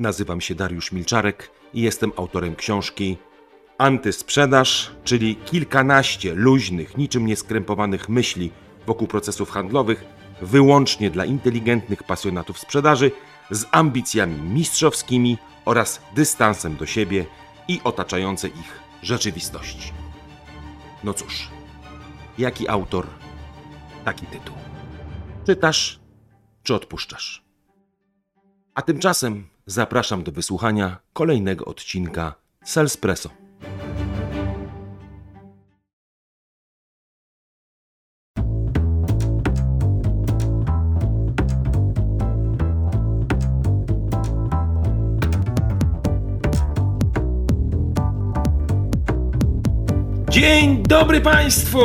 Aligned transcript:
Nazywam 0.00 0.40
się 0.40 0.54
Dariusz 0.54 0.92
Milczarek 0.92 1.50
i 1.74 1.80
jestem 1.80 2.12
autorem 2.16 2.56
książki 2.56 3.16
Antysprzedaż, 3.78 4.90
czyli 5.04 5.36
kilkanaście 5.36 6.34
luźnych, 6.34 6.96
niczym 6.96 7.26
nieskrępowanych 7.26 8.08
myśli 8.08 8.50
wokół 8.86 9.06
procesów 9.08 9.50
handlowych, 9.50 10.04
wyłącznie 10.42 11.10
dla 11.10 11.24
inteligentnych 11.24 12.02
pasjonatów 12.02 12.58
sprzedaży, 12.58 13.10
z 13.50 13.66
ambicjami 13.70 14.40
mistrzowskimi 14.40 15.38
oraz 15.64 16.02
dystansem 16.14 16.76
do 16.76 16.86
siebie 16.86 17.26
i 17.68 17.80
otaczającej 17.84 18.50
ich 18.50 18.80
rzeczywistości. 19.02 19.92
No 21.04 21.14
cóż, 21.14 21.48
jaki 22.38 22.68
autor, 22.68 23.06
taki 24.04 24.26
tytuł. 24.26 24.54
Czytasz 25.46 26.00
czy 26.62 26.74
odpuszczasz? 26.74 27.44
A 28.74 28.82
tymczasem 28.82 29.48
zapraszam 29.70 30.22
do 30.22 30.32
wysłuchania 30.32 30.96
kolejnego 31.12 31.64
odcinka 31.64 32.34
Salespresso. 32.64 33.30
Dzień 50.30 50.82
dobry 50.82 51.20
Państwu! 51.20 51.80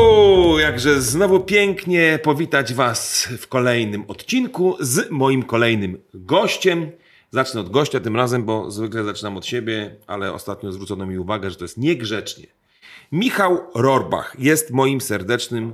Jakże 0.60 1.02
znowu 1.02 1.40
pięknie 1.40 2.20
powitać 2.24 2.74
Was 2.74 3.28
w 3.38 3.48
kolejnym 3.48 4.04
odcinku 4.08 4.76
z 4.80 5.12
moim 5.12 5.44
kolejnym 5.44 5.98
gościem. 6.14 6.92
Zacznę 7.36 7.62
od 7.62 7.70
gościa 7.70 8.00
tym 8.00 8.16
razem, 8.16 8.44
bo 8.44 8.72
zwykle 8.72 9.04
zaczynam 9.04 9.38
od 9.38 9.46
siebie, 9.46 9.96
ale 10.08 10.34
ostatnio 10.34 10.72
zwrócono 10.72 11.06
mi 11.06 11.18
uwagę, 11.18 11.50
że 11.50 11.56
to 11.56 11.64
jest 11.64 11.78
niegrzecznie. 11.78 12.48
Michał 13.12 13.60
Rorbach 13.76 14.36
jest 14.40 14.72
moim 14.72 15.02
serdecznym 15.02 15.74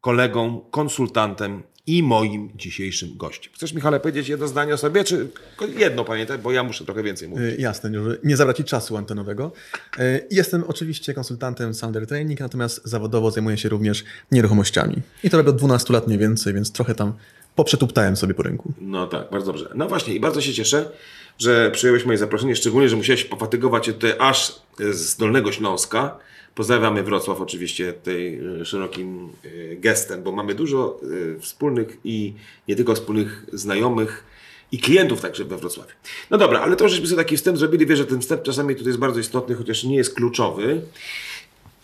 kolegą, 0.00 0.60
konsultantem 0.70 1.62
i 1.86 2.02
moim 2.02 2.50
dzisiejszym 2.56 3.16
gościem. 3.16 3.52
Chcesz, 3.54 3.72
Michale, 3.72 4.00
powiedzieć 4.00 4.28
jedno 4.28 4.48
zdanie 4.48 4.74
o 4.74 4.76
sobie, 4.76 5.04
czy 5.04 5.28
jedno, 5.76 6.04
pamiętaj, 6.04 6.38
bo 6.38 6.52
ja 6.52 6.62
muszę 6.62 6.84
trochę 6.84 7.02
więcej 7.02 7.28
mówić. 7.28 7.44
Y, 7.44 7.56
jasne, 7.58 7.90
żeby 7.94 8.20
nie 8.24 8.36
zabrać 8.36 8.56
Ci 8.56 8.64
czasu 8.64 8.96
antenowego. 8.96 9.52
Y, 9.98 10.26
Jestem 10.30 10.64
oczywiście 10.64 11.14
konsultantem 11.14 11.74
Sounder 11.74 12.06
Training, 12.06 12.40
natomiast 12.40 12.80
zawodowo 12.84 13.30
zajmuję 13.30 13.56
się 13.56 13.68
również 13.68 14.04
nieruchomościami. 14.30 14.96
I 15.24 15.30
to 15.30 15.36
robię 15.36 15.50
od 15.50 15.56
12 15.56 15.92
lat 15.92 16.06
mniej 16.06 16.18
więcej, 16.18 16.54
więc 16.54 16.72
trochę 16.72 16.94
tam 16.94 17.12
poprzetuptałem 17.54 18.16
sobie 18.16 18.34
po 18.34 18.42
rynku. 18.42 18.72
No 18.80 19.06
tak, 19.06 19.30
bardzo 19.30 19.52
dobrze. 19.52 19.70
No 19.74 19.88
właśnie 19.88 20.14
i 20.14 20.20
bardzo 20.20 20.40
się 20.40 20.54
cieszę, 20.54 20.90
że 21.38 21.70
przyjąłeś 21.70 22.04
moje 22.04 22.18
zaproszenie, 22.18 22.56
szczególnie, 22.56 22.88
że 22.88 22.96
musiałeś 22.96 23.24
pofatygować 23.24 23.86
się 23.86 23.92
tutaj 23.92 24.12
aż 24.18 24.54
z 24.78 25.16
Dolnego 25.16 25.52
Śląska. 25.52 26.18
Pozdrawiamy 26.54 27.02
Wrocław 27.02 27.40
oczywiście 27.40 27.92
tutaj 27.92 28.40
e, 28.60 28.64
szerokim 28.64 29.28
e, 29.44 29.76
gestem, 29.76 30.22
bo 30.22 30.32
mamy 30.32 30.54
dużo 30.54 31.00
e, 31.36 31.40
wspólnych 31.40 31.98
i 32.04 32.34
nie 32.68 32.76
tylko 32.76 32.94
wspólnych 32.94 33.46
znajomych 33.52 34.24
i 34.72 34.78
klientów 34.78 35.20
także 35.20 35.44
we 35.44 35.56
Wrocławiu. 35.56 35.92
No 36.30 36.38
dobra, 36.38 36.60
ale 36.60 36.76
to 36.76 36.88
żeśmy 36.88 37.06
sobie 37.06 37.22
taki 37.22 37.36
wstęp 37.36 37.58
zrobili. 37.58 37.86
Wiesz, 37.86 37.98
że 37.98 38.06
ten 38.06 38.20
wstęp 38.20 38.42
czasami 38.42 38.74
tutaj 38.74 38.86
jest 38.86 38.98
bardzo 38.98 39.20
istotny, 39.20 39.54
chociaż 39.54 39.84
nie 39.84 39.96
jest 39.96 40.14
kluczowy. 40.14 40.80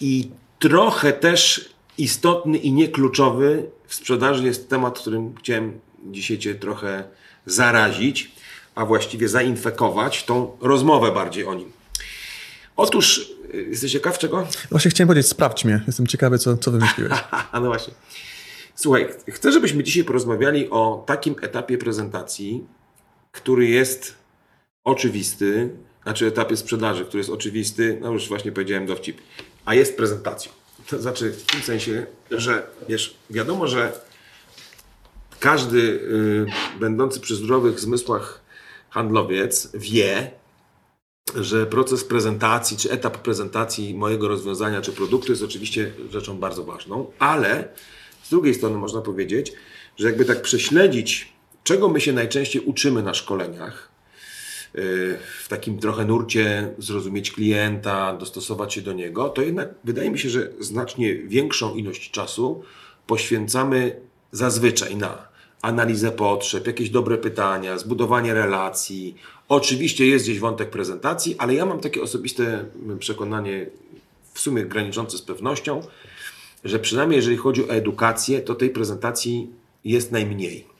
I 0.00 0.30
trochę 0.58 1.12
też 1.12 1.70
istotny 1.98 2.58
i 2.58 2.72
niekluczowy 2.72 3.70
w 3.88 3.94
sprzedaży 3.94 4.44
jest 4.44 4.68
temat, 4.68 4.98
którym 4.98 5.34
chciałem 5.34 5.80
dzisiaj 6.06 6.38
Cię 6.38 6.54
trochę 6.54 7.04
zarazić, 7.46 8.30
a 8.74 8.84
właściwie 8.84 9.28
zainfekować 9.28 10.24
tą 10.24 10.56
rozmowę 10.60 11.12
bardziej 11.12 11.44
o 11.44 11.54
nim. 11.54 11.72
Otóż, 12.76 13.30
y, 13.54 13.66
jesteś 13.70 13.92
ciekaw 13.92 14.18
czego? 14.18 14.46
Właśnie 14.70 14.90
chciałem 14.90 15.08
powiedzieć, 15.08 15.30
sprawdź 15.30 15.64
mnie. 15.64 15.82
Jestem 15.86 16.06
ciekawy, 16.06 16.38
co, 16.38 16.56
co 16.56 16.70
wymyśliłeś. 16.70 17.12
No 17.52 17.60
właśnie. 17.60 17.94
Słuchaj, 18.74 19.08
chcę, 19.28 19.52
żebyśmy 19.52 19.82
dzisiaj 19.82 20.04
porozmawiali 20.04 20.70
o 20.70 21.04
takim 21.06 21.36
etapie 21.42 21.78
prezentacji, 21.78 22.64
który 23.32 23.68
jest 23.68 24.14
oczywisty, 24.84 25.70
znaczy 26.02 26.26
etapie 26.26 26.56
sprzedaży, 26.56 27.04
który 27.04 27.18
jest 27.18 27.30
oczywisty, 27.30 27.98
no 28.00 28.12
już 28.12 28.28
właśnie 28.28 28.52
powiedziałem 28.52 28.86
dowcip, 28.86 29.20
a 29.64 29.74
jest 29.74 29.96
prezentacją. 29.96 30.52
To 30.88 30.98
znaczy 30.98 31.32
w 31.32 31.42
tym 31.42 31.62
sensie, 31.62 32.06
że 32.30 32.66
wiesz, 32.88 33.14
wiadomo, 33.30 33.66
że 33.66 34.00
każdy 35.40 35.78
y, 35.78 36.46
będący 36.80 37.20
przy 37.20 37.36
zdrowych 37.36 37.80
zmysłach 37.80 38.40
handlowiec 38.90 39.70
wie, 39.74 40.30
że 41.34 41.66
proces 41.66 42.04
prezentacji, 42.04 42.76
czy 42.76 42.90
etap 42.90 43.18
prezentacji 43.18 43.94
mojego 43.94 44.28
rozwiązania, 44.28 44.80
czy 44.80 44.92
produktu 44.92 45.32
jest 45.32 45.42
oczywiście 45.42 45.92
rzeczą 46.10 46.38
bardzo 46.38 46.64
ważną, 46.64 47.12
ale 47.18 47.68
z 48.22 48.30
drugiej 48.30 48.54
strony 48.54 48.76
można 48.76 49.00
powiedzieć, 49.00 49.52
że 49.96 50.06
jakby 50.06 50.24
tak 50.24 50.42
prześledzić, 50.42 51.32
czego 51.64 51.88
my 51.88 52.00
się 52.00 52.12
najczęściej 52.12 52.62
uczymy 52.62 53.02
na 53.02 53.14
szkoleniach, 53.14 53.87
w 54.74 55.46
takim 55.48 55.78
trochę 55.78 56.04
nurcie 56.04 56.74
zrozumieć 56.78 57.32
klienta, 57.32 58.16
dostosować 58.16 58.74
się 58.74 58.82
do 58.82 58.92
niego, 58.92 59.28
to 59.28 59.42
jednak 59.42 59.68
wydaje 59.84 60.10
mi 60.10 60.18
się, 60.18 60.30
że 60.30 60.52
znacznie 60.60 61.14
większą 61.14 61.74
ilość 61.74 62.10
czasu 62.10 62.62
poświęcamy 63.06 64.00
zazwyczaj 64.32 64.96
na 64.96 65.28
analizę 65.62 66.12
potrzeb, 66.12 66.66
jakieś 66.66 66.90
dobre 66.90 67.18
pytania, 67.18 67.78
zbudowanie 67.78 68.34
relacji. 68.34 69.14
Oczywiście 69.48 70.06
jest 70.06 70.24
gdzieś 70.24 70.38
wątek 70.38 70.70
prezentacji, 70.70 71.36
ale 71.38 71.54
ja 71.54 71.66
mam 71.66 71.80
takie 71.80 72.02
osobiste 72.02 72.64
przekonanie, 72.98 73.66
w 74.34 74.40
sumie 74.40 74.64
graniczące 74.64 75.18
z 75.18 75.22
pewnością, 75.22 75.80
że 76.64 76.78
przynajmniej 76.78 77.16
jeżeli 77.16 77.36
chodzi 77.36 77.64
o 77.64 77.72
edukację, 77.72 78.40
to 78.40 78.54
tej 78.54 78.70
prezentacji 78.70 79.50
jest 79.84 80.12
najmniej. 80.12 80.77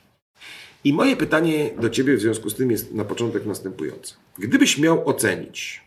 I 0.83 0.93
moje 0.93 1.15
pytanie 1.15 1.69
do 1.79 1.89
Ciebie 1.89 2.17
w 2.17 2.19
związku 2.19 2.49
z 2.49 2.55
tym 2.55 2.71
jest 2.71 2.93
na 2.93 3.05
początek 3.05 3.45
następujące. 3.45 4.15
Gdybyś 4.37 4.77
miał 4.77 5.09
ocenić 5.09 5.83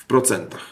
w 0.00 0.06
procentach 0.06 0.66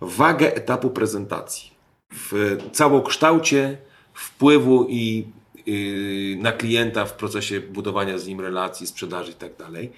wagę 0.00 0.56
etapu 0.56 0.90
prezentacji 0.90 1.70
w 2.12 2.58
całokształcie 2.72 3.78
wpływu 4.14 4.86
i 4.88 5.26
yy, 5.66 6.42
na 6.42 6.52
klienta 6.52 7.04
w 7.04 7.12
procesie 7.12 7.60
budowania 7.60 8.18
z 8.18 8.26
nim 8.26 8.40
relacji, 8.40 8.86
sprzedaży 8.86 9.30
i 9.30 9.34
tak 9.34 9.56
dalej, 9.56 9.92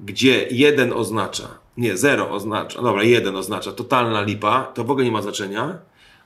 gdzie 0.00 0.46
jeden 0.50 0.92
oznacza, 0.92 1.58
nie, 1.76 1.96
zero 1.96 2.30
oznacza, 2.30 2.82
dobra, 2.82 3.02
jeden 3.02 3.36
oznacza 3.36 3.72
totalna 3.72 4.22
lipa, 4.22 4.62
to 4.64 4.84
w 4.84 4.90
ogóle 4.90 5.04
nie 5.04 5.12
ma 5.12 5.22
znaczenia, 5.22 5.78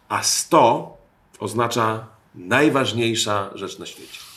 a 0.08 0.22
100 0.22 0.96
oznacza 1.38 2.06
najważniejsza 2.34 3.50
rzecz 3.54 3.78
na 3.78 3.86
świecie. 3.86 4.31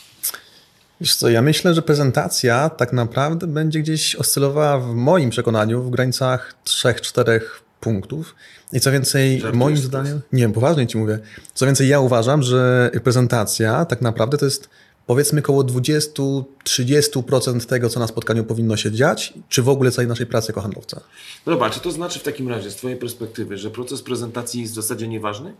Wiesz 1.00 1.16
co, 1.16 1.28
ja 1.28 1.42
myślę, 1.42 1.74
że 1.74 1.82
prezentacja 1.82 2.70
tak 2.70 2.92
naprawdę 2.92 3.46
będzie 3.46 3.80
gdzieś 3.80 4.14
oscylowała 4.14 4.78
w 4.78 4.94
moim 4.94 5.30
przekonaniu 5.30 5.82
w 5.82 5.90
granicach 5.90 6.54
3-4 6.64 7.40
punktów. 7.80 8.34
I 8.72 8.80
co 8.80 8.92
więcej, 8.92 9.32
Żartujesz 9.32 9.56
moim 9.56 9.76
zdaniem, 9.76 10.20
nie, 10.32 10.48
poważnie 10.48 10.86
ci 10.86 10.98
mówię, 10.98 11.18
co 11.54 11.66
więcej, 11.66 11.88
ja 11.88 12.00
uważam, 12.00 12.42
że 12.42 12.90
prezentacja 13.04 13.84
tak 13.84 14.00
naprawdę 14.00 14.38
to 14.38 14.44
jest 14.44 14.68
powiedzmy 15.06 15.40
około 15.40 15.64
20-30% 15.64 17.66
tego, 17.66 17.88
co 17.88 18.00
na 18.00 18.06
spotkaniu 18.06 18.44
powinno 18.44 18.76
się 18.76 18.92
dziać, 18.92 19.32
czy 19.48 19.62
w 19.62 19.68
ogóle 19.68 19.90
całej 19.90 20.08
naszej 20.08 20.26
pracy 20.26 20.46
jako 20.48 20.60
handlowca. 20.60 21.00
No 21.46 21.52
dobra, 21.52 21.70
czy 21.70 21.80
to 21.80 21.92
znaczy 21.92 22.18
w 22.18 22.22
takim 22.22 22.48
razie, 22.48 22.70
z 22.70 22.76
Twojej 22.76 22.96
perspektywy, 22.96 23.58
że 23.58 23.70
proces 23.70 24.02
prezentacji 24.02 24.60
jest 24.60 24.72
w 24.72 24.76
zasadzie 24.76 25.08
nieważny? 25.08 25.54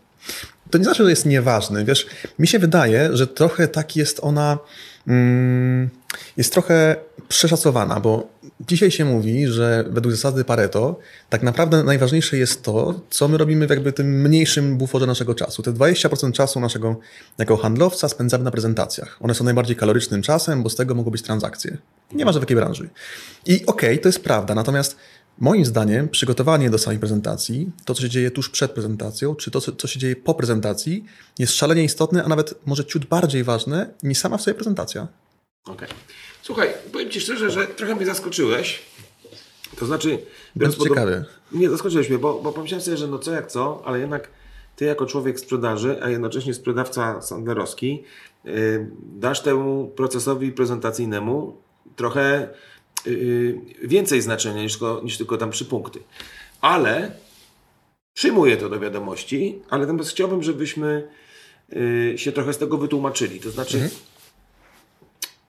To 0.71 0.77
nie 0.77 0.83
znaczy, 0.83 1.03
że 1.03 1.09
jest 1.09 1.25
nieważny. 1.25 1.85
Wiesz, 1.85 2.07
mi 2.39 2.47
się 2.47 2.59
wydaje, 2.59 3.09
że 3.13 3.27
trochę 3.27 3.67
tak 3.67 3.95
jest 3.95 4.19
ona, 4.23 4.57
mm, 5.07 5.89
jest 6.37 6.53
trochę 6.53 6.95
przeszacowana, 7.29 7.99
bo 7.99 8.27
dzisiaj 8.67 8.91
się 8.91 9.05
mówi, 9.05 9.47
że 9.47 9.85
według 9.89 10.15
zasady 10.15 10.43
Pareto 10.43 10.99
tak 11.29 11.43
naprawdę 11.43 11.83
najważniejsze 11.83 12.37
jest 12.37 12.63
to, 12.63 12.99
co 13.09 13.27
my 13.27 13.37
robimy 13.37 13.67
w 13.67 13.69
jakby 13.69 13.93
tym 13.93 14.21
mniejszym 14.21 14.77
buforze 14.77 15.05
naszego 15.05 15.35
czasu. 15.35 15.63
Te 15.63 15.71
20% 15.71 16.31
czasu 16.31 16.59
naszego 16.59 16.99
jako 17.37 17.57
handlowca 17.57 18.09
spędzamy 18.09 18.43
na 18.43 18.51
prezentacjach. 18.51 19.17
One 19.21 19.35
są 19.35 19.43
najbardziej 19.43 19.75
kalorycznym 19.75 20.21
czasem, 20.21 20.63
bo 20.63 20.69
z 20.69 20.75
tego 20.75 20.95
mogą 20.95 21.11
być 21.11 21.21
transakcje. 21.21 21.77
Nie 22.11 22.25
ma 22.25 22.31
w 22.31 22.35
jakiej 22.35 22.57
branży. 22.57 22.89
I 23.45 23.65
okej, 23.65 23.99
to 23.99 24.09
jest 24.09 24.23
prawda, 24.23 24.55
natomiast 24.55 24.97
Moim 25.39 25.65
zdaniem 25.65 26.09
przygotowanie 26.09 26.69
do 26.69 26.77
samej 26.77 26.99
prezentacji, 26.99 27.71
to 27.85 27.93
co 27.93 28.01
się 28.01 28.09
dzieje 28.09 28.31
tuż 28.31 28.49
przed 28.49 28.71
prezentacją, 28.71 29.35
czy 29.35 29.51
to 29.51 29.61
co- 29.61 29.87
się 29.87 29.99
dzieje 29.99 30.15
po 30.15 30.33
prezentacji, 30.33 31.05
jest 31.39 31.53
szalenie 31.53 31.83
istotne, 31.83 32.23
a 32.23 32.27
nawet 32.27 32.53
może 32.65 32.85
ciut 32.85 33.05
bardziej 33.05 33.43
ważne 33.43 33.89
niż 34.03 34.17
sama 34.17 34.37
w 34.37 34.41
sobie 34.41 34.55
prezentacja. 34.55 35.07
Okej. 35.65 35.89
Słuchaj, 36.47 36.69
powiem 36.91 37.09
Ci 37.09 37.21
szczerze, 37.21 37.49
że 37.51 37.67
trochę 37.67 37.95
mnie 37.95 38.05
zaskoczyłeś. 38.05 38.79
To 39.79 39.85
znaczy... 39.85 40.09
Bardzo 40.09 40.25
biorąc 40.57 40.75
pod- 40.75 40.87
ciekawy. 40.87 41.25
Nie, 41.51 41.69
zaskoczyłeś 41.69 42.09
mnie, 42.09 42.17
bo, 42.17 42.33
bo 42.41 42.53
pomyślałem 42.53 42.81
sobie, 42.85 42.97
że 42.97 43.07
no 43.07 43.19
co 43.19 43.31
jak 43.31 43.47
co, 43.47 43.81
ale 43.85 43.99
jednak 43.99 44.29
Ty 44.75 44.85
jako 44.85 45.05
człowiek 45.05 45.39
sprzedaży, 45.39 45.99
a 46.03 46.09
jednocześnie 46.09 46.53
sprzedawca 46.53 47.21
sandlerowski, 47.21 48.03
yy, 48.45 48.87
dasz 49.15 49.41
temu 49.41 49.91
procesowi 49.95 50.51
prezentacyjnemu 50.51 51.57
trochę 51.95 52.49
yy, 53.05 53.61
więcej 53.83 54.21
znaczenia 54.21 54.61
niż 54.63 54.71
tylko, 54.71 55.01
niż 55.03 55.17
tylko 55.17 55.37
tam 55.37 55.51
trzy 55.51 55.65
punkty. 55.65 55.99
Ale 56.61 57.11
przyjmuję 58.13 58.57
to 58.57 58.69
do 58.69 58.79
wiadomości, 58.79 59.61
ale 59.69 59.81
natomiast 59.81 60.09
chciałbym, 60.09 60.43
żebyśmy 60.43 61.07
yy, 61.69 62.17
się 62.17 62.31
trochę 62.31 62.53
z 62.53 62.57
tego 62.57 62.77
wytłumaczyli. 62.77 63.39
To 63.39 63.51
znaczy, 63.51 63.77
Mhm. 63.77 63.91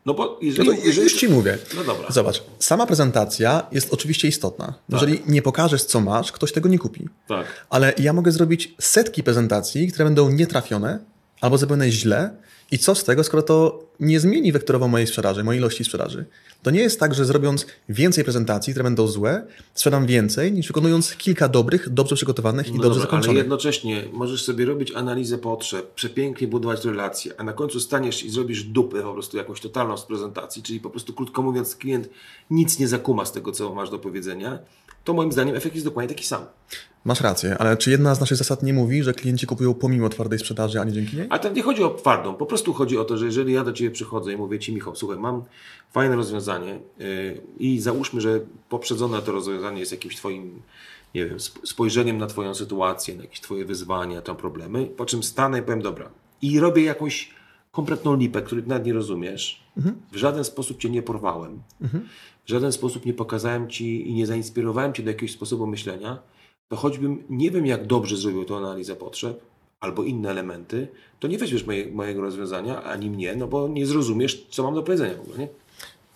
No 0.08 0.14
bo 0.14 0.24
No 0.24 0.36
jeżeli... 0.42 0.68
to 0.68 0.74
jeżeli 0.86 1.02
już 1.02 1.14
ci 1.14 1.28
mówię. 1.28 1.58
No 1.76 1.84
dobra. 1.84 2.10
Zobacz, 2.10 2.42
sama 2.58 2.86
prezentacja 2.86 3.66
jest 3.72 3.94
oczywiście 3.94 4.28
istotna. 4.28 4.74
Jeżeli 4.88 5.22
nie 5.26 5.42
pokażesz, 5.42 5.84
co 5.84 6.00
masz, 6.00 6.32
ktoś 6.32 6.52
tego 6.52 6.68
nie 6.68 6.78
kupi. 6.78 7.08
Tak. 7.28 7.46
Ale 7.70 7.92
ja 7.98 8.12
mogę 8.12 8.32
zrobić 8.32 8.74
setki 8.80 9.22
prezentacji, 9.22 9.92
które 9.92 10.04
będą 10.04 10.30
nietrafione 10.30 10.98
albo 11.40 11.58
zrobione 11.58 11.90
źle. 11.90 12.30
I 12.70 12.78
co 12.78 12.94
z 12.94 13.04
tego, 13.04 13.24
skoro 13.24 13.42
to 13.42 13.84
nie 14.00 14.20
zmieni 14.20 14.52
wektorowo 14.52 14.88
mojej 14.88 15.06
sprzedaży, 15.06 15.44
mojej 15.44 15.60
ilości 15.60 15.84
sprzedaży? 15.84 16.26
To 16.62 16.70
nie 16.70 16.80
jest 16.80 17.00
tak, 17.00 17.14
że 17.14 17.24
zrobiąc 17.24 17.66
więcej 17.88 18.24
prezentacji, 18.24 18.72
które 18.72 18.84
będą 18.84 19.06
złe, 19.06 19.46
sprzedam 19.74 20.06
więcej, 20.06 20.52
niż 20.52 20.66
wykonując 20.66 21.16
kilka 21.16 21.48
dobrych, 21.48 21.88
dobrze 21.88 22.16
przygotowanych 22.16 22.68
i 22.68 22.72
No 22.72 22.76
dobrze 22.76 22.88
dobra, 22.88 23.00
ale 23.02 23.06
zakończonych. 23.10 23.38
jednocześnie 23.38 24.04
możesz 24.12 24.42
sobie 24.44 24.64
robić 24.64 24.92
analizę 24.94 25.38
potrzeb, 25.38 25.94
przepięknie 25.94 26.48
budować 26.48 26.84
relacje, 26.84 27.32
a 27.38 27.44
na 27.44 27.52
końcu 27.52 27.80
staniesz 27.80 28.24
i 28.24 28.30
zrobisz 28.30 28.64
dupę 28.64 29.02
po 29.02 29.12
prostu 29.12 29.36
jakąś 29.36 29.60
totalną 29.60 29.96
z 29.96 30.02
prezentacji, 30.06 30.62
czyli 30.62 30.80
po 30.80 30.90
prostu 30.90 31.12
krótko 31.12 31.42
mówiąc 31.42 31.76
klient 31.76 32.08
nic 32.50 32.78
nie 32.78 32.88
zakuma 32.88 33.24
z 33.24 33.32
tego, 33.32 33.52
co 33.52 33.74
masz 33.74 33.90
do 33.90 33.98
powiedzenia, 33.98 34.58
to 35.04 35.14
moim 35.14 35.32
zdaniem 35.32 35.56
efekt 35.56 35.74
jest 35.74 35.86
dokładnie 35.86 36.08
taki 36.14 36.26
sam. 36.26 36.44
Masz 37.04 37.20
rację, 37.20 37.58
ale 37.58 37.76
czy 37.76 37.90
jedna 37.90 38.14
z 38.14 38.20
naszych 38.20 38.36
zasad 38.38 38.62
nie 38.62 38.72
mówi, 38.72 39.02
że 39.02 39.14
klienci 39.14 39.46
kupują 39.46 39.74
pomimo 39.74 40.08
twardej 40.08 40.38
sprzedaży, 40.38 40.80
a 40.80 40.84
nie 40.84 40.92
dzięki 40.92 41.16
niej? 41.16 41.26
A 41.30 41.38
to 41.38 41.48
nie 41.48 41.62
chodzi 41.62 41.82
o 41.82 41.90
twardą, 41.90 42.34
po 42.34 42.46
prostu 42.46 42.57
chodzi 42.72 42.98
o 42.98 43.04
to, 43.04 43.16
że 43.16 43.26
jeżeli 43.26 43.52
ja 43.52 43.64
do 43.64 43.72
Ciebie 43.72 43.90
przychodzę 43.90 44.32
i 44.32 44.36
mówię 44.36 44.58
Ci, 44.58 44.74
Michał, 44.74 44.96
słuchaj, 44.96 45.18
mam 45.18 45.44
fajne 45.90 46.16
rozwiązanie 46.16 46.78
yy, 46.98 47.40
i 47.58 47.80
załóżmy, 47.80 48.20
że 48.20 48.40
poprzedzone 48.68 49.22
to 49.22 49.32
rozwiązanie 49.32 49.80
jest 49.80 49.92
jakimś 49.92 50.16
Twoim, 50.16 50.62
nie 51.14 51.26
wiem, 51.26 51.36
sp- 51.46 51.60
spojrzeniem 51.66 52.18
na 52.18 52.26
Twoją 52.26 52.54
sytuację, 52.54 53.14
na 53.16 53.22
jakieś 53.22 53.40
Twoje 53.40 53.64
wyzwania, 53.64 54.22
tam 54.22 54.36
problemy, 54.36 54.86
po 54.86 55.06
czym 55.06 55.22
stanę 55.22 55.58
i 55.58 55.62
powiem, 55.62 55.82
dobra, 55.82 56.10
i 56.42 56.60
robię 56.60 56.82
jakąś 56.82 57.30
kompletną 57.72 58.16
lipę, 58.16 58.42
której 58.42 58.64
nawet 58.66 58.86
nie 58.86 58.92
rozumiesz, 58.92 59.62
w 60.12 60.16
żaden 60.16 60.44
sposób 60.44 60.78
Cię 60.80 60.90
nie 60.90 61.02
porwałem, 61.02 61.62
w 62.44 62.50
żaden 62.50 62.72
sposób 62.72 63.06
nie 63.06 63.14
pokazałem 63.14 63.68
Ci 63.68 64.10
i 64.10 64.14
nie 64.14 64.26
zainspirowałem 64.26 64.92
Cię 64.94 65.02
do 65.02 65.10
jakiegoś 65.10 65.32
sposobu 65.32 65.66
myślenia, 65.66 66.18
to 66.68 66.76
choćbym 66.76 67.22
nie 67.30 67.50
wiem, 67.50 67.66
jak 67.66 67.86
dobrze 67.86 68.16
zrobił 68.16 68.44
tą 68.44 68.56
analizę 68.56 68.96
potrzeb, 68.96 69.40
albo 69.80 70.02
inne 70.04 70.30
elementy, 70.30 70.88
to 71.20 71.28
nie 71.28 71.38
weźmiesz 71.38 71.66
moje, 71.66 71.90
mojego 71.92 72.22
rozwiązania, 72.22 72.82
ani 72.82 73.10
mnie, 73.10 73.36
no 73.36 73.46
bo 73.46 73.68
nie 73.68 73.86
zrozumiesz, 73.86 74.46
co 74.50 74.62
mam 74.62 74.74
do 74.74 74.82
powiedzenia 74.82 75.14
w 75.16 75.20
ogóle, 75.20 75.38
nie? 75.38 75.48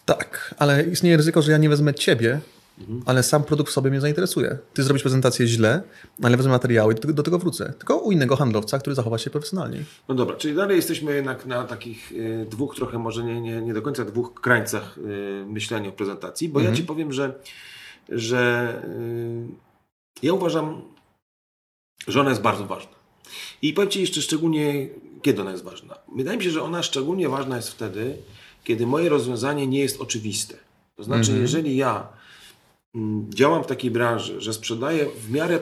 Tak, 0.05 0.55
ale 0.59 0.83
istnieje 0.85 1.17
ryzyko, 1.17 1.43
że 1.43 1.53
ja 1.53 1.59
nie 1.59 1.69
wezmę 1.69 1.95
ciebie, 1.95 2.41
Mhm. 2.79 3.03
ale 3.07 3.23
sam 3.23 3.45
produkt 3.45 3.71
w 3.71 3.73
sobie 3.73 3.91
mnie 3.91 4.01
zainteresuje. 4.01 4.59
Ty 4.75 4.83
zrobisz 4.83 5.03
prezentację 5.03 5.47
źle, 5.47 5.83
ale 6.23 6.37
wezmę 6.37 6.53
materiały 6.53 6.93
i 6.93 6.95
do, 6.97 7.01
tego- 7.03 7.15
do 7.15 7.23
tego 7.23 7.39
wrócę. 7.39 7.73
Tylko 7.79 7.97
u 7.97 8.13
innego 8.13 8.37
handlowca, 8.37 8.79
który 8.79 8.97
zachowa 8.97 9.19
się 9.19 9.31
profesjonalnie. 9.31 9.85
No 10.09 10.15
dobra, 10.15 10.37
czyli 10.37 10.55
dalej 10.55 10.77
jesteśmy 10.77 11.15
jednak 11.15 11.47
na 11.47 11.65
takich 11.65 12.13
y, 12.13 12.47
dwóch, 12.51 12.77
trochę 12.77 12.99
może 12.99 13.25
nie, 13.25 13.41
nie, 13.41 13.63
nie 13.63 13.75
do 13.75 13.83
końca 13.83 14.05
dwóch 14.05 14.35
krańcach 14.41 14.99
y, 14.99 15.45
myślenia 15.47 15.89
o 15.89 15.93
prezentacji, 15.93 16.49
bo 16.49 16.61
ja 16.61 16.73
Ci 16.73 16.83
powiem, 16.85 17.13
że, 17.13 17.35
że 18.09 18.73
y, 20.23 20.27
ja 20.27 20.33
uważam, 20.33 20.83
że 22.09 22.21
ona 22.21 22.31
jest 22.31 22.43
bardzo 22.43 22.67
ważna. 22.67 22.93
I 23.63 23.73
powiem 23.73 23.91
Ci 23.91 24.01
jeszcze 24.01 24.23
szczególnie, 24.23 24.89
kiedy 25.23 25.41
ona 25.41 25.51
jest 25.51 25.65
ważna. 25.65 25.95
Wydaje 26.17 26.39
mi 26.39 26.45
się, 26.45 26.51
że 26.51 26.63
ona 26.63 26.83
szczególnie 26.83 27.29
ważna 27.29 27.57
jest 27.57 27.71
wtedy, 27.71 28.17
kiedy 28.65 28.87
moje 28.87 29.09
rozwiązanie 29.09 29.67
nie 29.67 29.81
jest 29.81 30.01
oczywiste. 30.01 30.57
To 30.95 31.05
znaczy, 31.05 31.39
jeżeli 31.41 31.77
ja 31.77 32.09
mm, 32.95 33.27
działam 33.35 33.65
w 33.65 33.67
takiej 33.67 33.91
branży, 33.91 34.41
że 34.41 34.53
sprzedaję 34.53 35.07
w 35.17 35.31
miarę 35.31 35.61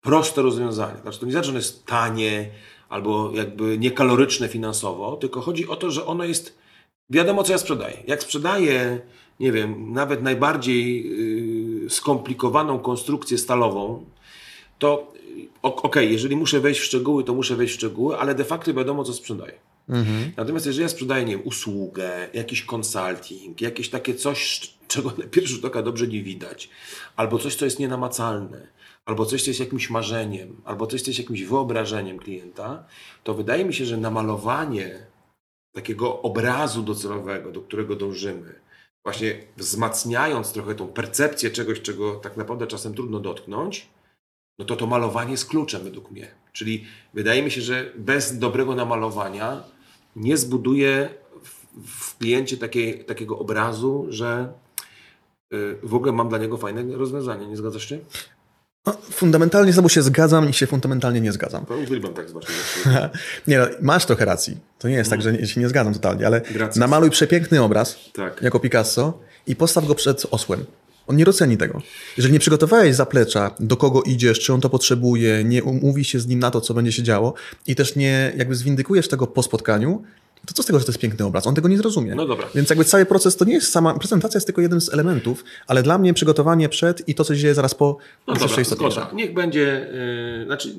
proste 0.00 0.42
rozwiązanie. 0.42 1.00
Znaczy, 1.02 1.20
to 1.20 1.26
nie 1.26 1.32
znaczy, 1.32 1.46
że 1.46 1.50
ono 1.50 1.58
jest 1.58 1.86
tanie 1.86 2.50
albo 2.88 3.32
jakby 3.34 3.78
niekaloryczne 3.78 4.48
finansowo, 4.48 5.16
tylko 5.16 5.40
chodzi 5.40 5.68
o 5.68 5.76
to, 5.76 5.90
że 5.90 6.06
ono 6.06 6.24
jest 6.24 6.58
wiadomo, 7.10 7.42
co 7.42 7.52
ja 7.52 7.58
sprzedaję. 7.58 7.96
Jak 8.06 8.22
sprzedaję, 8.22 9.00
nie 9.40 9.52
wiem, 9.52 9.92
nawet 9.92 10.22
najbardziej 10.22 11.10
yy, 11.82 11.90
skomplikowaną 11.90 12.78
konstrukcję 12.78 13.38
stalową, 13.38 14.04
to 14.78 15.12
ok- 15.62 15.84
okej, 15.84 16.12
jeżeli 16.12 16.36
muszę 16.36 16.60
wejść 16.60 16.80
w 16.80 16.84
szczegóły, 16.84 17.24
to 17.24 17.34
muszę 17.34 17.56
wejść 17.56 17.74
w 17.74 17.76
szczegóły, 17.76 18.16
ale 18.18 18.34
de 18.34 18.44
facto 18.44 18.74
wiadomo, 18.74 19.04
co 19.04 19.12
sprzedaję. 19.12 19.52
Natomiast 20.36 20.66
jeżeli 20.66 20.82
ja 20.82 20.88
sprzedaję, 20.88 21.24
nie 21.24 21.36
wiem, 21.36 21.46
usługę, 21.46 22.28
jakiś 22.34 22.66
consulting, 22.72 23.60
jakieś 23.60 23.88
takie 23.90 24.14
coś, 24.14 24.70
czego 24.88 25.12
na 25.18 25.24
pierwszy 25.30 25.54
rzut 25.54 25.64
oka 25.64 25.82
dobrze 25.82 26.06
nie 26.06 26.22
widać, 26.22 26.70
albo 27.16 27.38
coś, 27.38 27.54
co 27.54 27.64
jest 27.64 27.78
nienamacalne, 27.78 28.66
albo 29.04 29.26
coś, 29.26 29.42
co 29.42 29.50
jest 29.50 29.60
jakimś 29.60 29.90
marzeniem, 29.90 30.60
albo 30.64 30.86
coś, 30.86 31.02
co 31.02 31.10
jest 31.10 31.20
jakimś 31.20 31.42
wyobrażeniem 31.42 32.18
klienta, 32.18 32.84
to 33.24 33.34
wydaje 33.34 33.64
mi 33.64 33.74
się, 33.74 33.84
że 33.84 33.96
namalowanie 33.96 35.06
takiego 35.72 36.22
obrazu 36.22 36.82
docelowego, 36.82 37.52
do 37.52 37.60
którego 37.60 37.96
dążymy, 37.96 38.54
właśnie 39.04 39.44
wzmacniając 39.56 40.52
trochę 40.52 40.74
tą 40.74 40.88
percepcję 40.88 41.50
czegoś, 41.50 41.80
czego 41.80 42.14
tak 42.14 42.36
naprawdę 42.36 42.66
czasem 42.66 42.94
trudno 42.94 43.20
dotknąć, 43.20 43.86
no 44.58 44.64
to 44.64 44.76
to 44.76 44.86
malowanie 44.86 45.30
jest 45.30 45.46
kluczem 45.46 45.84
według 45.84 46.10
mnie. 46.10 46.28
Czyli 46.52 46.84
wydaje 47.14 47.42
mi 47.42 47.50
się, 47.50 47.60
że 47.60 47.92
bez 47.96 48.38
dobrego 48.38 48.74
namalowania 48.74 49.62
nie 50.16 50.36
zbuduje 50.36 51.08
w, 51.42 51.88
w 51.90 52.18
kliencie 52.18 52.56
takiego 53.06 53.38
obrazu, 53.38 54.06
że 54.08 54.52
y, 55.54 55.76
w 55.82 55.94
ogóle 55.94 56.12
mam 56.12 56.28
dla 56.28 56.38
niego 56.38 56.56
fajne 56.56 56.96
rozwiązanie. 56.96 57.46
Nie 57.46 57.56
zgadzasz 57.56 57.88
się? 57.88 57.98
No, 58.86 58.92
fundamentalnie 59.10 59.72
z 59.72 59.76
tobą 59.76 59.88
się 59.88 60.02
zgadzam 60.02 60.50
i 60.50 60.52
się 60.52 60.66
fundamentalnie 60.66 61.20
nie 61.20 61.32
zgadzam. 61.32 61.66
To 61.66 61.74
uwielbiam 61.76 62.14
tak 62.14 62.28
zobaczyć. 62.28 62.54
nie, 63.48 63.58
no, 63.58 63.66
masz 63.80 64.06
trochę 64.06 64.24
racji. 64.24 64.56
To 64.78 64.88
nie 64.88 64.94
jest 64.94 65.10
tak, 65.10 65.22
że 65.22 65.32
nie, 65.32 65.46
się 65.46 65.60
nie 65.60 65.68
zgadzam 65.68 65.94
totalnie, 65.94 66.26
ale 66.26 66.40
Gracias. 66.40 66.76
namaluj 66.76 67.10
przepiękny 67.10 67.62
obraz, 67.62 67.98
Tak. 68.12 68.42
jako 68.42 68.60
Picasso, 68.60 69.18
i 69.46 69.56
postaw 69.56 69.86
go 69.86 69.94
przed 69.94 70.26
osłem. 70.30 70.64
On 71.06 71.16
nie 71.16 71.24
doceni 71.24 71.56
tego. 71.56 71.82
Jeżeli 72.16 72.32
nie 72.32 72.38
przygotowałeś 72.38 72.94
zaplecza, 72.94 73.50
do 73.60 73.76
kogo 73.76 74.02
idziesz, 74.02 74.40
czy 74.40 74.52
on 74.52 74.60
to 74.60 74.70
potrzebuje, 74.70 75.44
nie 75.44 75.64
umówi 75.64 76.04
się 76.04 76.20
z 76.20 76.26
nim 76.26 76.38
na 76.38 76.50
to, 76.50 76.60
co 76.60 76.74
będzie 76.74 76.92
się 76.92 77.02
działo 77.02 77.34
i 77.66 77.74
też 77.74 77.96
nie 77.96 78.32
jakby 78.36 78.54
zwindykujesz 78.54 79.08
tego 79.08 79.26
po 79.26 79.42
spotkaniu, 79.42 80.02
to 80.46 80.54
co 80.54 80.62
z 80.62 80.66
tego, 80.66 80.78
że 80.78 80.84
to 80.84 80.90
jest 80.90 81.00
piękny 81.00 81.24
obraz? 81.24 81.46
On 81.46 81.54
tego 81.54 81.68
nie 81.68 81.76
zrozumie. 81.78 82.14
No 82.14 82.26
dobra. 82.26 82.46
Więc 82.54 82.70
jakby 82.70 82.84
cały 82.84 83.06
proces 83.06 83.36
to 83.36 83.44
nie 83.44 83.54
jest 83.54 83.72
sama, 83.72 83.94
prezentacja 83.94 84.38
jest 84.38 84.46
tylko 84.46 84.60
jednym 84.60 84.80
z 84.80 84.92
elementów, 84.92 85.44
ale 85.66 85.82
dla 85.82 85.98
mnie 85.98 86.14
przygotowanie 86.14 86.68
przed 86.68 87.08
i 87.08 87.14
to, 87.14 87.24
co 87.24 87.34
się 87.34 87.40
dzieje 87.40 87.54
zaraz 87.54 87.74
po, 87.74 87.98
No 88.26 88.34
jest 88.34 88.46
dobra, 88.46 88.62
istotniejsze. 88.62 89.06
Niech 89.14 89.34
będzie, 89.34 89.90
yy, 90.38 90.46
znaczy 90.46 90.74